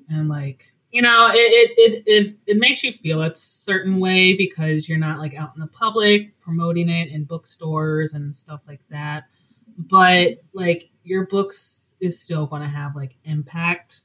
and 0.09 0.27
like, 0.27 0.63
you 0.91 1.01
know, 1.01 1.29
it 1.31 1.73
it 1.77 2.03
it 2.05 2.37
it, 2.45 2.57
makes 2.57 2.83
you 2.83 2.91
feel 2.91 3.21
a 3.21 3.33
certain 3.35 3.99
way 3.99 4.35
because 4.35 4.89
you're 4.89 4.97
not 4.97 5.19
like 5.19 5.35
out 5.35 5.53
in 5.55 5.61
the 5.61 5.67
public 5.67 6.39
promoting 6.39 6.89
it 6.89 7.09
in 7.09 7.23
bookstores 7.23 8.13
and 8.13 8.35
stuff 8.35 8.65
like 8.67 8.81
that. 8.89 9.25
But 9.77 10.41
like 10.53 10.89
your 11.03 11.25
books 11.27 11.95
is 11.99 12.21
still 12.21 12.47
going 12.47 12.63
to 12.63 12.67
have 12.67 12.95
like 12.95 13.15
impact 13.23 14.01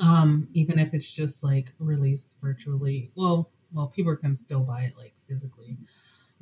um, 0.00 0.48
even 0.52 0.78
if 0.78 0.94
it's 0.94 1.14
just 1.14 1.42
like 1.44 1.72
released 1.78 2.40
virtually. 2.40 3.10
Well, 3.14 3.50
well, 3.72 3.88
people 3.88 4.16
can 4.16 4.34
still 4.34 4.60
buy 4.60 4.82
it 4.82 4.96
like 4.96 5.14
physically, 5.28 5.76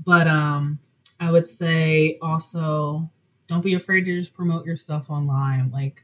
but 0.05 0.27
um, 0.27 0.79
I 1.21 1.31
would 1.31 1.47
say 1.47 2.19
also 2.23 3.11
don't 3.47 3.63
be 3.63 3.75
afraid 3.75 4.05
to 4.05 4.17
just 4.17 4.35
promote 4.35 4.67
your 4.67 4.77
stuff 4.77 5.11
online. 5.11 5.71
Like, 5.71 6.03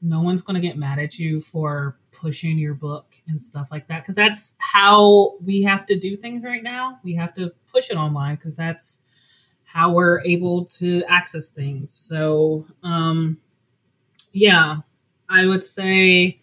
no 0.00 0.20
one's 0.20 0.42
going 0.42 0.60
to 0.60 0.66
get 0.66 0.76
mad 0.76 0.98
at 0.98 1.18
you 1.18 1.40
for 1.40 1.96
pushing 2.10 2.58
your 2.58 2.74
book 2.74 3.14
and 3.28 3.40
stuff 3.40 3.68
like 3.70 3.86
that 3.86 4.02
because 4.02 4.16
that's 4.16 4.56
how 4.58 5.36
we 5.44 5.62
have 5.62 5.86
to 5.86 5.98
do 5.98 6.16
things 6.16 6.42
right 6.42 6.62
now. 6.62 6.98
We 7.04 7.14
have 7.14 7.32
to 7.34 7.52
push 7.70 7.90
it 7.90 7.96
online 7.96 8.34
because 8.34 8.56
that's 8.56 9.02
how 9.64 9.92
we're 9.92 10.20
able 10.22 10.64
to 10.64 11.02
access 11.08 11.50
things. 11.50 11.94
So, 11.94 12.66
um, 12.82 13.38
yeah, 14.32 14.78
I 15.28 15.46
would 15.46 15.62
say 15.62 16.40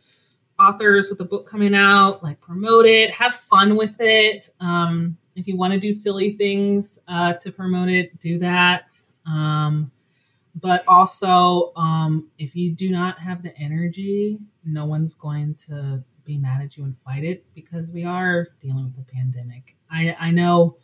authors 0.60 1.10
with 1.10 1.22
a 1.22 1.26
book 1.26 1.46
coming 1.48 1.74
out, 1.74 2.24
like 2.24 2.40
promote 2.42 2.86
it, 2.86 3.12
have 3.12 3.34
fun 3.34 3.76
with 3.76 3.96
it. 4.00 4.50
Um, 4.60 5.18
if 5.36 5.48
you 5.48 5.58
want 5.58 5.74
to 5.74 5.80
do 5.80 5.92
silly 5.92 6.34
things 6.34 7.00
uh, 7.08 7.34
to 7.34 7.52
promote 7.52 7.90
it, 7.90 8.20
do 8.20 8.40
that. 8.40 9.00
Um, 9.26 9.92
but 10.56 10.84
also, 10.88 11.72
um, 11.76 12.30
if 12.38 12.56
you 12.56 12.74
do 12.74 12.90
not 12.90 13.20
have 13.20 13.44
the 13.44 13.56
energy, 13.58 14.40
no 14.66 14.86
one's 14.86 15.14
going 15.14 15.56
to 15.56 16.04
be 16.26 16.38
mad 16.38 16.62
at 16.62 16.78
you 16.78 16.84
and 16.84 16.98
fight 16.98 17.24
it 17.24 17.46
because 17.54 17.92
we 17.92 18.04
are 18.04 18.48
dealing 18.60 18.86
with 18.86 18.96
the 18.96 19.14
pandemic. 19.14 19.76
I, 19.90 20.16
I 20.20 20.32
know. 20.32 20.78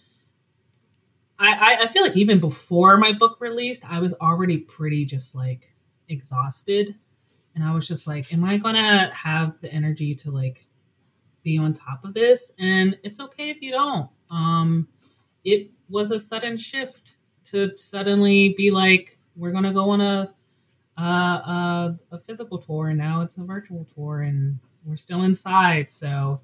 I, 1.37 1.79
I 1.81 1.87
feel 1.87 2.01
like 2.01 2.15
even 2.15 2.39
before 2.39 2.95
my 2.95 3.11
book 3.11 3.41
released, 3.41 3.83
I 3.91 3.99
was 3.99 4.13
already 4.13 4.59
pretty 4.59 5.03
just 5.03 5.35
like 5.35 5.65
exhausted. 6.07 6.95
And 7.55 7.63
I 7.63 7.73
was 7.73 7.87
just 7.87 8.07
like, 8.07 8.33
am 8.33 8.43
I 8.43 8.57
going 8.57 8.75
to 8.75 9.09
have 9.13 9.59
the 9.61 9.71
energy 9.71 10.13
to 10.15 10.31
like 10.31 10.65
be 11.43 11.57
on 11.57 11.73
top 11.73 12.03
of 12.03 12.13
this? 12.13 12.51
And 12.59 12.97
it's 13.03 13.19
okay 13.19 13.49
if 13.49 13.61
you 13.61 13.71
don't. 13.71 14.09
Um, 14.29 14.87
it 15.45 15.71
was 15.89 16.11
a 16.11 16.19
sudden 16.19 16.57
shift 16.57 17.17
to 17.45 17.77
suddenly 17.77 18.55
be 18.57 18.71
like, 18.71 19.17
we're 19.35 19.51
gonna 19.51 19.73
go 19.73 19.89
on 19.91 20.01
a 20.01 20.33
uh, 20.97 21.03
a, 21.03 21.97
a 22.11 22.17
physical 22.17 22.57
tour, 22.57 22.87
and 22.89 22.97
now 22.97 23.21
it's 23.21 23.37
a 23.37 23.43
virtual 23.43 23.85
tour, 23.85 24.21
and 24.21 24.57
we're 24.85 24.95
still 24.95 25.23
inside. 25.23 25.91
So 25.91 26.39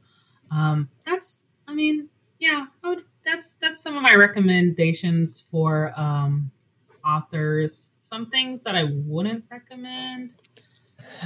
um, 0.52 0.90
that's, 1.06 1.52
I 1.68 1.74
mean, 1.74 2.10
yeah, 2.40 2.66
would, 2.84 3.04
that's 3.24 3.54
that's 3.54 3.82
some 3.82 3.96
of 3.96 4.04
my 4.04 4.16
recommendations 4.16 5.40
for 5.40 5.94
um, 5.96 6.52
authors. 7.06 7.92
Some 7.96 8.30
things 8.30 8.62
that 8.62 8.76
I 8.76 8.84
wouldn't 8.84 9.46
recommend. 9.50 10.36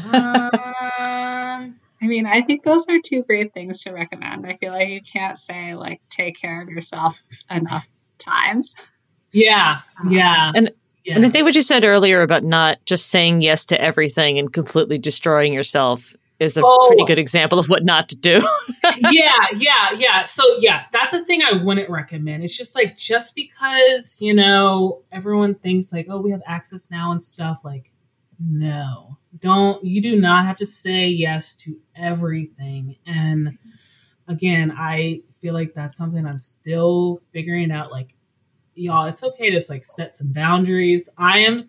Um, 0.06 1.80
I 2.02 2.08
mean, 2.08 2.26
I 2.26 2.42
think 2.42 2.64
those 2.64 2.88
are 2.88 3.00
two 3.04 3.24
great 3.24 3.54
things 3.54 3.84
to 3.84 3.92
recommend. 3.92 4.46
I 4.46 4.58
feel 4.58 4.74
like 4.74 4.90
you 4.90 5.02
can't 5.02 5.40
say 5.40 5.76
like 5.76 6.02
take 6.10 6.40
care 6.40 6.62
of 6.62 6.70
yourself 6.70 7.22
enough 7.50 7.88
times. 8.18 8.76
Yeah, 9.32 9.80
um, 10.00 10.10
yeah. 10.10 10.52
And 10.56 10.72
yeah. 11.04 11.16
And 11.16 11.26
I 11.26 11.30
think 11.30 11.46
what 11.46 11.56
you 11.56 11.62
said 11.62 11.84
earlier 11.84 12.22
about 12.22 12.44
not 12.44 12.84
just 12.86 13.10
saying 13.10 13.42
yes 13.42 13.66
to 13.66 13.80
everything 13.80 14.40
and 14.40 14.52
completely 14.52 14.98
destroying 14.98 15.54
yourself 15.54 16.16
is 16.40 16.58
a 16.58 16.62
oh. 16.64 16.88
pretty 16.88 17.06
good 17.06 17.20
example 17.20 17.60
of 17.60 17.70
what 17.70 17.86
not 17.86 18.10
to 18.10 18.18
do. 18.18 18.42
yeah, 19.12 19.46
yeah, 19.56 19.92
yeah. 19.96 20.24
So 20.26 20.44
yeah, 20.60 20.84
that's 20.92 21.14
a 21.14 21.24
thing 21.24 21.42
I 21.44 21.58
wouldn't 21.64 21.90
recommend. 21.90 22.44
It's 22.44 22.58
just 22.58 22.76
like 22.76 22.98
just 22.98 23.36
because, 23.36 24.20
you 24.22 24.34
know, 24.34 25.04
everyone 25.12 25.56
thinks 25.56 25.94
like, 25.94 26.08
oh, 26.10 26.20
we 26.20 26.32
have 26.32 26.42
access 26.46 26.92
now 26.92 27.12
and 27.12 27.22
stuff, 27.22 27.62
like, 27.64 27.92
no. 28.40 29.18
Don't 29.38 29.84
you 29.84 30.02
do 30.02 30.20
not 30.20 30.46
have 30.46 30.58
to 30.58 30.66
say 30.66 31.08
yes 31.08 31.56
to 31.56 31.78
everything. 31.96 32.96
And 33.06 33.58
again, 34.28 34.74
I 34.76 35.24
feel 35.42 35.54
like 35.54 35.74
that's 35.74 35.96
something 35.98 36.26
I'm 36.26 36.40
still 36.40 37.18
figuring 37.18 37.72
out 37.72 37.92
like 37.92 38.16
y'all, 38.76 39.06
it's 39.06 39.24
okay 39.24 39.52
to 39.52 39.62
like 39.70 39.86
set 39.86 40.14
some 40.14 40.32
boundaries. 40.32 41.10
I 41.18 41.40
am 41.40 41.62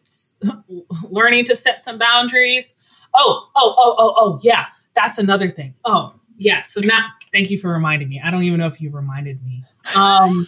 learning 1.11 1.47
to 1.47 1.57
set 1.57 1.83
some 1.83 1.99
boundaries. 1.99 2.75
Oh, 3.14 3.49
oh, 3.57 3.75
oh, 3.77 3.95
oh, 3.99 4.14
oh, 4.17 4.39
yeah, 4.43 4.67
that's 4.95 5.19
another 5.19 5.49
thing. 5.49 5.75
Oh, 5.85 6.14
yeah. 6.37 6.62
So 6.62 6.81
now, 6.85 7.09
thank 7.33 7.51
you 7.51 7.59
for 7.59 7.73
reminding 7.73 8.09
me. 8.09 8.21
I 8.23 8.31
don't 8.31 8.43
even 8.43 8.61
know 8.61 8.67
if 8.67 8.81
you 8.81 8.91
reminded 8.91 9.43
me. 9.43 9.64
Um, 9.95 10.47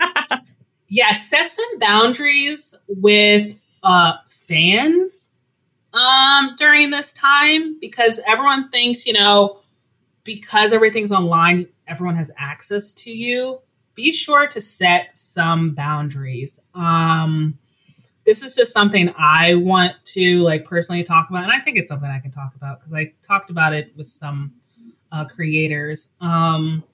yeah, 0.88 1.12
set 1.12 1.48
some 1.48 1.78
boundaries 1.78 2.74
with 2.88 3.66
uh, 3.82 4.14
fans 4.28 5.29
um, 5.92 6.54
during 6.56 6.90
this 6.90 7.12
time 7.12 7.78
because 7.80 8.20
everyone 8.26 8.70
thinks, 8.70 9.06
you 9.06 9.12
know, 9.12 9.58
because 10.24 10.72
everything's 10.72 11.12
online, 11.12 11.66
everyone 11.86 12.16
has 12.16 12.30
access 12.36 12.92
to 12.92 13.10
you 13.10 13.60
be 13.94 14.12
sure 14.12 14.46
to 14.46 14.60
set 14.60 15.16
some 15.18 15.74
boundaries. 15.74 16.60
Um, 16.74 17.58
this 18.24 18.42
is 18.42 18.56
just 18.56 18.72
something 18.72 19.12
I 19.16 19.56
want 19.56 19.94
to 20.14 20.40
like 20.40 20.64
personally 20.64 21.02
talk 21.02 21.30
about, 21.30 21.44
and 21.44 21.52
I 21.52 21.60
think 21.60 21.76
it's 21.76 21.88
something 21.88 22.08
I 22.08 22.20
can 22.20 22.30
talk 22.30 22.54
about 22.54 22.78
because 22.78 22.92
I 22.92 23.12
talked 23.22 23.50
about 23.50 23.74
it 23.74 23.92
with 23.96 24.08
some 24.08 24.54
uh, 25.10 25.24
creators. 25.26 26.12
Um, 26.20 26.84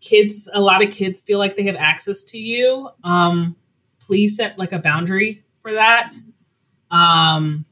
kids, 0.00 0.48
a 0.52 0.60
lot 0.60 0.82
of 0.82 0.90
kids 0.90 1.20
feel 1.20 1.38
like 1.38 1.56
they 1.56 1.64
have 1.64 1.76
access 1.76 2.24
to 2.24 2.38
you. 2.38 2.90
Um, 3.04 3.56
please 4.00 4.36
set 4.36 4.58
like 4.58 4.72
a 4.72 4.78
boundary 4.78 5.44
for 5.60 5.72
that. 5.72 6.14
Um, 6.90 7.64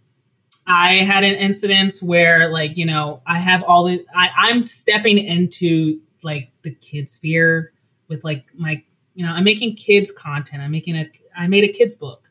I 0.67 0.95
had 0.97 1.23
an 1.23 1.35
incident 1.37 1.95
where 2.03 2.49
like 2.49 2.77
you 2.77 2.87
know 2.87 3.23
I 3.27 3.39
have 3.39 3.63
all 3.63 3.85
the 3.85 4.05
I, 4.15 4.31
I'm 4.37 4.63
stepping 4.63 5.19
into 5.19 6.01
like 6.23 6.51
the 6.63 6.73
kids 6.73 7.13
sphere 7.13 7.73
with 8.09 8.25
like 8.25 8.47
my 8.55 8.83
you 9.15 9.25
know 9.25 9.33
i'm 9.33 9.45
making 9.45 9.75
kids 9.77 10.11
content. 10.11 10.63
I'm 10.63 10.71
making 10.71 10.97
a 10.97 11.11
i 11.37 11.47
made 11.47 11.65
a 11.65 11.73
kids 11.73 11.95
book. 11.95 12.29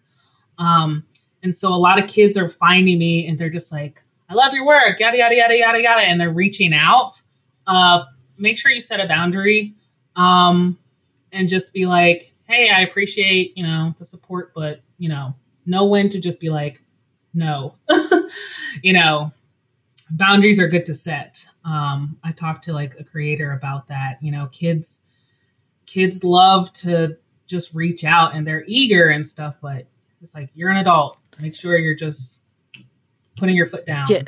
Um 0.60 1.04
and 1.44 1.54
so 1.54 1.70
a 1.70 1.78
lot 1.78 2.00
of 2.00 2.08
kids 2.10 2.38
are 2.38 2.50
finding 2.50 2.98
me 2.98 3.28
and 3.28 3.38
they're 3.38 3.50
just 3.50 3.72
like 3.72 4.02
i 4.30 4.34
love 4.34 4.54
your 4.54 4.66
work 4.66 5.00
yada 5.00 5.18
yada 5.18 5.36
yada 5.36 5.58
yada 5.58 5.82
yada 5.82 6.02
and 6.02 6.20
they're 6.20 6.32
reaching 6.32 6.74
out. 6.74 7.22
Uh 7.68 8.04
make 8.38 8.58
sure 8.58 8.72
you 8.72 8.82
set 8.82 9.00
a 9.00 9.08
boundary 9.08 9.74
um 10.16 10.78
and 11.32 11.48
just 11.48 11.74
be 11.74 11.86
like 11.86 12.34
hey 12.48 12.70
i 12.70 12.82
appreciate 12.82 13.58
you 13.58 13.64
know 13.64 13.94
the 13.98 14.06
support 14.06 14.52
but 14.54 14.82
you 14.98 15.08
know 15.10 15.34
know 15.66 15.86
when 15.86 16.10
to 16.10 16.20
just 16.20 16.40
be 16.40 16.50
like 16.50 16.82
no 17.36 17.76
you 18.84 18.94
know 18.94 19.32
boundaries 20.12 20.60
are 20.60 20.68
good 20.68 20.86
to 20.86 20.96
set 20.96 21.46
um 21.64 22.18
i 22.24 22.32
talked 22.32 22.64
to 22.64 22.74
like 22.74 23.00
a 23.00 23.04
creator 23.04 23.52
about 23.52 23.88
that 23.88 24.18
you 24.22 24.32
know 24.32 24.48
kids 24.52 25.02
kids 25.86 26.24
love 26.24 26.72
to 26.74 27.18
just 27.48 27.76
reach 27.76 28.04
out 28.04 28.36
and 28.36 28.46
they're 28.46 28.64
eager 28.68 29.10
and 29.10 29.26
stuff, 29.26 29.58
but 29.62 29.86
it's 30.22 30.36
like 30.36 30.50
you're 30.54 30.70
an 30.70 30.78
adult. 30.78 31.18
Make 31.40 31.56
sure 31.56 31.78
you're 31.78 31.96
just 31.96 32.44
putting 33.38 33.56
your 33.56 33.66
foot 33.66 33.86
down. 33.86 34.08
Yeah. 34.10 34.24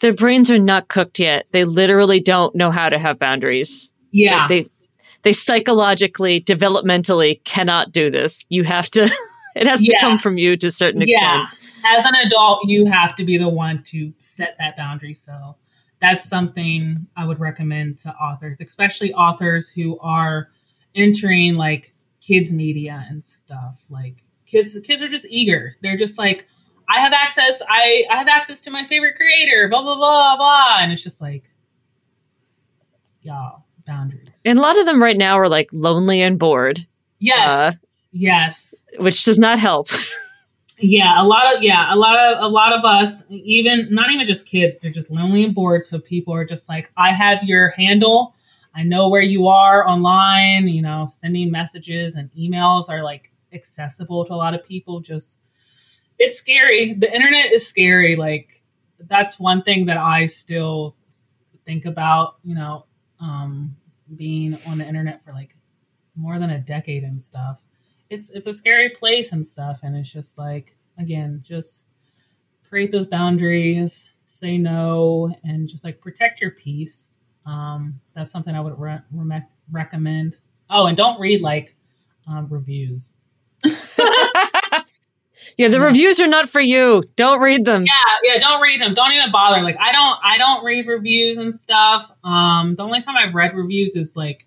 Their 0.00 0.14
brains 0.14 0.50
are 0.50 0.58
not 0.58 0.88
cooked 0.88 1.18
yet. 1.18 1.46
They 1.52 1.64
literally 1.64 2.20
don't 2.20 2.54
know 2.54 2.70
how 2.70 2.88
to 2.88 2.98
have 2.98 3.18
boundaries. 3.18 3.92
Yeah. 4.10 4.46
They 4.48 4.68
they 5.22 5.32
psychologically, 5.34 6.40
developmentally 6.40 7.44
cannot 7.44 7.92
do 7.92 8.10
this. 8.10 8.46
You 8.48 8.64
have 8.64 8.90
to 8.92 9.04
it 9.56 9.66
has 9.66 9.82
yeah. 9.82 9.94
to 9.94 10.00
come 10.00 10.18
from 10.18 10.38
you 10.38 10.56
to 10.56 10.66
a 10.66 10.70
certain 10.70 11.02
extent. 11.02 11.22
Yeah. 11.22 11.46
As 11.84 12.04
an 12.04 12.14
adult, 12.26 12.68
you 12.68 12.86
have 12.86 13.14
to 13.16 13.24
be 13.24 13.38
the 13.38 13.48
one 13.48 13.82
to 13.84 14.12
set 14.18 14.56
that 14.58 14.76
boundary. 14.76 15.14
So 15.14 15.56
that's 16.00 16.28
something 16.28 17.06
I 17.16 17.26
would 17.26 17.40
recommend 17.40 17.98
to 17.98 18.10
authors, 18.14 18.60
especially 18.60 19.12
authors 19.12 19.70
who 19.70 19.98
are 20.00 20.48
entering 20.94 21.54
like 21.54 21.92
kids 22.20 22.52
media 22.52 23.06
and 23.08 23.22
stuff. 23.22 23.86
Like 23.90 24.20
kids 24.46 24.78
kids 24.80 25.02
are 25.02 25.08
just 25.08 25.26
eager. 25.28 25.74
They're 25.82 25.96
just 25.96 26.18
like 26.18 26.46
I 26.88 27.00
have 27.00 27.12
access 27.12 27.62
I 27.68 28.04
I 28.10 28.16
have 28.16 28.28
access 28.28 28.60
to 28.62 28.70
my 28.70 28.84
favorite 28.84 29.14
creator, 29.14 29.68
blah 29.68 29.82
blah 29.82 29.96
blah 29.96 30.36
blah 30.36 30.78
and 30.80 30.90
it's 30.90 31.02
just 31.02 31.20
like 31.20 31.44
y'all 33.22 33.64
boundaries. 33.86 34.42
And 34.44 34.58
a 34.58 34.62
lot 34.62 34.78
of 34.78 34.86
them 34.86 35.02
right 35.02 35.16
now 35.16 35.38
are 35.38 35.48
like 35.48 35.68
lonely 35.72 36.22
and 36.22 36.38
bored. 36.38 36.86
Yes. 37.18 37.50
Uh, 37.50 37.86
yes. 38.10 38.84
Which 38.98 39.24
does 39.24 39.38
not 39.38 39.58
help. 39.58 39.88
yeah, 40.80 41.22
a 41.22 41.24
lot 41.24 41.54
of 41.54 41.62
yeah, 41.62 41.92
a 41.92 41.96
lot 41.96 42.18
of 42.18 42.42
a 42.42 42.48
lot 42.48 42.72
of 42.72 42.84
us, 42.84 43.24
even 43.28 43.88
not 43.94 44.10
even 44.10 44.26
just 44.26 44.46
kids, 44.46 44.78
they're 44.78 44.90
just 44.90 45.10
lonely 45.10 45.44
and 45.44 45.54
bored. 45.54 45.84
So 45.84 46.00
people 46.00 46.34
are 46.34 46.44
just 46.44 46.68
like, 46.68 46.90
I 46.96 47.12
have 47.12 47.44
your 47.44 47.70
handle. 47.70 48.34
I 48.74 48.84
know 48.84 49.08
where 49.08 49.22
you 49.22 49.48
are 49.48 49.86
online, 49.86 50.68
you 50.68 50.82
know, 50.82 51.04
sending 51.04 51.50
messages 51.50 52.14
and 52.14 52.30
emails 52.32 52.88
are 52.88 53.02
like 53.02 53.32
accessible 53.52 54.24
to 54.26 54.34
a 54.34 54.36
lot 54.36 54.54
of 54.54 54.62
people. 54.64 55.00
Just, 55.00 55.44
it's 56.18 56.38
scary. 56.38 56.94
The 56.94 57.12
internet 57.12 57.52
is 57.52 57.66
scary. 57.66 58.16
Like, 58.16 58.54
that's 58.98 59.40
one 59.40 59.62
thing 59.62 59.86
that 59.86 59.96
I 59.96 60.26
still 60.26 60.94
think 61.64 61.84
about, 61.84 62.36
you 62.44 62.54
know, 62.54 62.86
um, 63.20 63.76
being 64.14 64.56
on 64.66 64.78
the 64.78 64.86
internet 64.86 65.20
for 65.20 65.32
like 65.32 65.56
more 66.14 66.38
than 66.38 66.50
a 66.50 66.58
decade 66.58 67.02
and 67.02 67.20
stuff. 67.20 67.64
It's, 68.10 68.30
it's 68.30 68.46
a 68.46 68.52
scary 68.52 68.90
place 68.90 69.32
and 69.32 69.46
stuff. 69.46 69.80
And 69.82 69.96
it's 69.96 70.12
just 70.12 70.38
like, 70.38 70.74
again, 70.98 71.40
just 71.42 71.86
create 72.68 72.90
those 72.90 73.06
boundaries, 73.06 74.14
say 74.24 74.58
no, 74.58 75.34
and 75.44 75.68
just 75.68 75.84
like 75.84 76.00
protect 76.00 76.40
your 76.40 76.50
peace 76.50 77.12
um, 77.46 78.00
that's 78.12 78.30
something 78.30 78.54
I 78.54 78.60
would 78.60 78.78
re- 78.78 79.00
re- 79.12 79.46
recommend. 79.70 80.38
Oh, 80.68 80.86
and 80.86 80.96
don't 80.96 81.20
read 81.20 81.40
like 81.40 81.74
um, 82.26 82.48
reviews. 82.48 83.16
yeah, 85.56 85.68
the 85.68 85.80
reviews 85.80 86.20
are 86.20 86.26
not 86.26 86.48
for 86.48 86.60
you. 86.60 87.02
Don't 87.16 87.40
read 87.40 87.64
them. 87.64 87.84
Yeah, 87.84 88.32
yeah, 88.34 88.38
don't 88.38 88.60
read 88.60 88.80
them. 88.80 88.94
Don't 88.94 89.12
even 89.12 89.30
bother. 89.32 89.62
Like 89.62 89.76
I 89.80 89.92
don't 89.92 90.18
I 90.22 90.38
don't 90.38 90.64
read 90.64 90.86
reviews 90.86 91.38
and 91.38 91.54
stuff. 91.54 92.10
Um 92.24 92.74
the 92.76 92.84
only 92.84 93.02
time 93.02 93.16
I've 93.16 93.34
read 93.34 93.54
reviews 93.54 93.96
is 93.96 94.16
like 94.16 94.44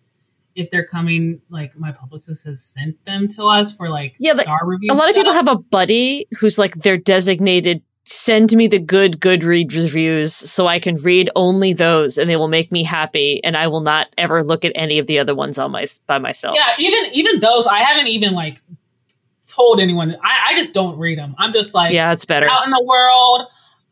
if 0.55 0.69
they're 0.69 0.85
coming 0.85 1.41
like 1.49 1.77
my 1.77 1.91
publicist 1.91 2.45
has 2.45 2.63
sent 2.63 3.03
them 3.05 3.27
to 3.27 3.45
us 3.45 3.75
for 3.75 3.89
like 3.89 4.15
yeah, 4.19 4.33
star 4.33 4.59
reviews. 4.63 4.91
A 4.91 4.95
lot 4.95 5.09
of 5.09 5.15
people 5.15 5.33
have 5.33 5.47
a 5.47 5.57
buddy 5.57 6.27
who's 6.39 6.57
like 6.57 6.75
their 6.75 6.97
designated 6.97 7.81
send 8.05 8.51
me 8.53 8.67
the 8.67 8.79
good 8.79 9.19
good 9.19 9.41
Goodreads 9.41 9.81
reviews 9.81 10.33
so 10.35 10.67
I 10.67 10.79
can 10.79 10.97
read 10.97 11.29
only 11.35 11.73
those 11.73 12.17
and 12.17 12.29
they 12.29 12.35
will 12.35 12.49
make 12.49 12.71
me 12.71 12.83
happy 12.83 13.41
and 13.43 13.55
I 13.55 13.67
will 13.67 13.81
not 13.81 14.07
ever 14.17 14.43
look 14.43 14.65
at 14.65 14.73
any 14.75 14.99
of 14.99 15.07
the 15.07 15.19
other 15.19 15.33
ones 15.33 15.57
on 15.57 15.71
my 15.71 15.85
by 16.05 16.19
myself. 16.19 16.55
Yeah, 16.55 16.67
even 16.79 16.99
even 17.13 17.39
those 17.39 17.65
I 17.65 17.79
haven't 17.79 18.07
even 18.07 18.33
like 18.33 18.61
told 19.47 19.79
anyone. 19.79 20.17
I, 20.23 20.49
I 20.49 20.55
just 20.55 20.73
don't 20.73 20.97
read 20.97 21.17
them. 21.17 21.35
I'm 21.37 21.53
just 21.53 21.73
like 21.73 21.93
Yeah, 21.93 22.11
it's 22.11 22.25
better. 22.25 22.49
Out 22.49 22.65
in 22.65 22.71
the 22.71 22.83
world, 22.83 23.49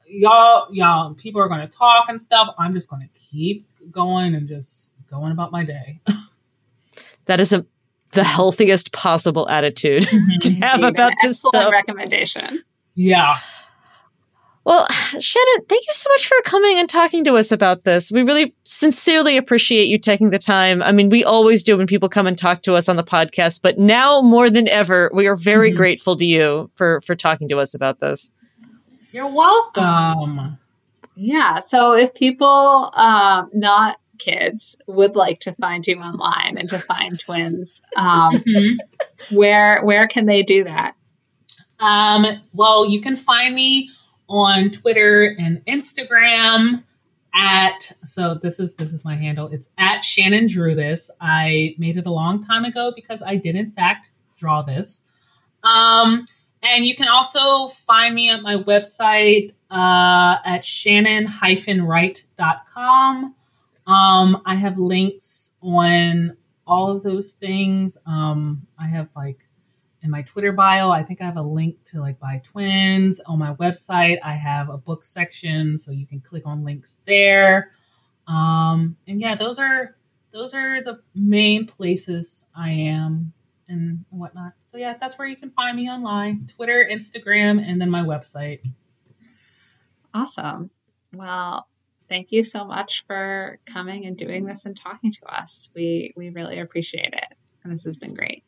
y'all 0.08 0.68
y'all 0.72 1.14
people 1.14 1.42
are 1.42 1.48
going 1.48 1.62
to 1.62 1.78
talk 1.78 2.10
and 2.10 2.20
stuff. 2.20 2.54
I'm 2.60 2.74
just 2.74 2.90
going 2.90 3.02
to 3.02 3.10
keep 3.18 3.68
going 3.92 4.36
and 4.36 4.48
just 4.48 4.94
going 5.10 5.32
about 5.32 5.52
my 5.52 5.64
day. 5.64 6.02
that 7.32 7.40
is 7.40 7.54
a 7.54 7.66
the 8.12 8.26
healthiest 8.26 8.92
possible 8.92 9.48
attitude 9.48 10.04
mm-hmm. 10.08 10.40
to 10.40 10.54
have 10.56 10.84
about 10.84 11.14
this 11.22 11.40
stuff. 11.40 11.72
recommendation. 11.72 12.62
Yeah. 12.94 13.38
Well, 14.66 14.86
Shannon, 15.18 15.66
thank 15.70 15.88
you 15.88 15.94
so 15.94 16.10
much 16.10 16.28
for 16.28 16.36
coming 16.44 16.78
and 16.78 16.90
talking 16.90 17.24
to 17.24 17.36
us 17.36 17.54
about 17.54 17.86
this. 17.86 18.12
We 18.12 18.24
really 18.24 18.54
sincerely 18.66 19.38
appreciate 19.38 19.86
you 19.86 19.98
taking 19.98 20.32
the 20.32 20.38
time. 20.38 20.84
I 20.84 20.92
mean, 20.92 21.10
we 21.10 21.24
always 21.24 21.64
do 21.64 21.78
when 21.78 21.88
people 21.88 22.10
come 22.10 22.28
and 22.28 22.38
talk 22.38 22.64
to 22.64 22.76
us 22.76 22.90
on 22.90 22.98
the 22.98 23.04
podcast, 23.04 23.62
but 23.62 23.80
now 23.80 24.22
more 24.22 24.50
than 24.50 24.68
ever, 24.68 25.10
we 25.14 25.26
are 25.28 25.38
very 25.38 25.70
mm-hmm. 25.70 25.78
grateful 25.78 26.18
to 26.18 26.26
you 26.26 26.70
for 26.76 27.00
for 27.00 27.16
talking 27.16 27.48
to 27.48 27.60
us 27.60 27.74
about 27.74 28.02
this. 28.02 28.30
You're 29.14 29.32
welcome. 29.34 30.58
Yeah. 31.16 31.60
So 31.60 31.94
if 31.94 32.14
people 32.14 32.92
um, 32.94 33.50
not 33.54 34.01
kids 34.22 34.78
would 34.88 35.16
like 35.16 35.42
to 35.42 35.54
find 35.54 35.86
you 35.86 35.98
online 35.98 36.58
and 36.58 36.70
to 36.70 36.80
find 36.80 37.20
twins, 37.20 37.82
um, 37.96 38.36
mm-hmm. 38.38 39.36
where 39.36 39.84
where 39.84 40.08
can 40.08 40.26
they 40.26 40.44
do 40.44 40.64
that? 40.64 40.96
Um, 41.80 42.26
well, 42.54 42.88
you 42.88 43.02
can 43.02 43.16
find 43.16 43.54
me 43.54 43.90
on 44.30 44.70
Twitter 44.70 45.36
and 45.38 45.66
Instagram 45.66 46.84
at 47.34 47.92
so 48.04 48.36
this 48.36 48.60
is 48.60 48.76
this 48.76 48.94
is 48.94 49.04
my 49.04 49.16
handle. 49.16 49.48
It's 49.48 49.70
at 49.78 50.06
Shannon 50.06 50.48
drew 50.48 50.76
this. 50.76 51.12
I 51.20 51.76
made 51.78 51.98
it 51.98 52.06
a 52.06 52.12
long 52.12 52.40
time 52.40 52.66
ago 52.66 52.94
because 52.96 53.22
I 53.22 53.38
did 53.38 53.56
in 53.56 53.72
fact 53.72 54.12
draw 54.38 54.62
this. 54.62 55.02
Um, 55.64 56.26
and 56.64 56.86
you 56.86 56.96
can 56.96 57.08
also 57.08 57.68
find 57.68 58.14
me 58.14 58.30
at 58.30 58.42
my 58.42 58.56
website 58.56 59.54
uh, 59.70 60.38
at 60.46 60.66
shannon-wright.com. 60.66 63.36
Um, 63.92 64.42
I 64.46 64.56
have 64.56 64.78
links 64.78 65.58
on 65.62 66.38
all 66.66 66.92
of 66.92 67.04
those 67.04 67.34
things. 67.34 67.98
Um, 68.06 68.66
I 68.80 68.88
have 68.88 69.10
like 69.18 69.46
in 70.02 70.10
my 70.10 70.22
Twitter 70.22 70.54
bio, 70.54 70.90
I 70.90 71.04
think 71.04 71.22
I 71.22 71.26
have 71.26 71.36
a 71.36 71.42
link 71.42 71.84
to 71.86 72.00
like 72.00 72.18
buy 72.18 72.42
twins. 72.42 73.20
On 73.20 73.38
my 73.38 73.54
website, 73.56 74.20
I 74.24 74.34
have 74.34 74.70
a 74.70 74.78
book 74.78 75.04
section, 75.04 75.78
so 75.78 75.92
you 75.92 76.08
can 76.08 76.22
click 76.22 76.44
on 76.46 76.64
links 76.64 77.00
there. 77.06 77.72
Um, 78.28 78.96
and 79.08 79.20
yeah, 79.20 79.36
those 79.36 79.60
are 79.60 79.98
those 80.32 80.54
are 80.54 80.82
the 80.82 81.02
main 81.14 81.66
places 81.66 82.48
I 82.56 82.72
am 82.72 83.34
and 83.68 84.06
whatnot. 84.10 84.54
So 84.62 84.78
yeah, 84.78 84.96
that's 84.98 85.18
where 85.20 85.28
you 85.28 85.36
can 85.36 85.52
find 85.52 85.76
me 85.76 85.90
online: 85.90 86.48
Twitter, 86.48 86.88
Instagram, 86.90 87.62
and 87.62 87.82
then 87.82 87.90
my 87.90 88.04
website. 88.04 88.62
Awesome. 90.14 90.70
Well, 91.14 91.68
thank 92.12 92.34
you 92.34 92.44
so 92.44 92.66
much 92.66 93.06
for 93.08 93.58
coming 93.66 94.06
and 94.06 94.18
doing 94.18 94.46
this 94.46 94.66
and 94.66 94.76
talking 94.76 95.14
to 95.14 95.26
us. 95.26 95.70
We 95.74 96.14
we 96.16 96.30
really 96.30 96.60
appreciate 96.60 97.14
it, 97.14 97.38
and 97.64 97.72
this 97.72 97.86
has 97.86 97.96
been 97.98 98.14
great. 98.14 98.44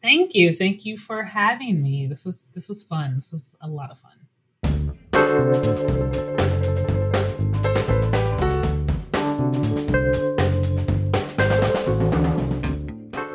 Thank 0.00 0.34
you. 0.34 0.54
Thank 0.54 0.86
you 0.86 0.96
for 0.96 1.22
having 1.22 1.80
me. 1.82 2.06
This 2.06 2.24
was 2.24 2.46
this 2.54 2.68
was 2.68 2.82
fun. 2.82 3.14
This 3.14 3.30
was 3.30 3.54
a 3.60 3.68
lot 3.68 3.90
of 3.90 3.98
fun. 3.98 4.12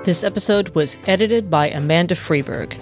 This 0.03 0.23
episode 0.23 0.69
was 0.69 0.97
edited 1.05 1.51
by 1.51 1.69
Amanda 1.69 2.15
Freeberg. 2.15 2.81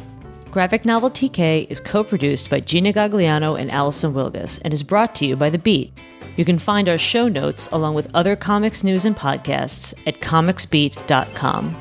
Graphic 0.52 0.86
Novel 0.86 1.10
TK 1.10 1.70
is 1.70 1.82
co 1.82 2.06
produced 2.06 2.50
by 2.50 2.62
Gina 2.62 2.94
Gagliano 2.94 3.60
and 3.60 3.70
Allison 3.72 4.14
Wilgus 4.14 4.62
and 4.64 4.74
is 4.74 4.84
brought 4.84 5.14
to 5.16 5.26
you 5.26 5.36
by 5.36 5.50
The 5.50 5.58
Beat. 5.58 5.92
You 6.36 6.46
can 6.46 6.60
find 6.60 6.90
our 6.90 6.98
show 6.98 7.28
notes 7.28 7.68
along 7.72 7.96
with 7.96 8.14
other 8.14 8.36
comics 8.36 8.84
news 8.84 9.06
and 9.06 9.16
podcasts 9.16 9.94
at 10.06 10.20
comicsbeat.com. 10.20 11.76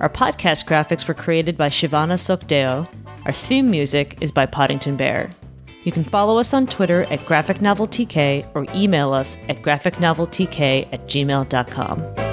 Our 0.00 0.08
podcast 0.08 0.66
graphics 0.66 1.08
were 1.08 1.14
created 1.14 1.56
by 1.56 1.68
Shivana 1.68 2.14
Sookdeo. 2.14 2.88
Our 3.24 3.32
theme 3.32 3.70
music 3.70 4.18
is 4.20 4.30
by 4.30 4.46
Poddington 4.46 4.96
Bear. 4.96 5.30
You 5.84 5.92
can 5.92 6.04
follow 6.04 6.38
us 6.38 6.52
on 6.52 6.66
Twitter 6.66 7.04
at 7.04 7.24
Graphic 7.26 7.62
Novel 7.62 7.86
TK 7.86 8.46
or 8.54 8.66
email 8.74 9.12
us 9.12 9.36
at 9.48 9.62
graphicnoveltk 9.62 10.88
at 10.92 11.06
gmail.com. 11.06 12.25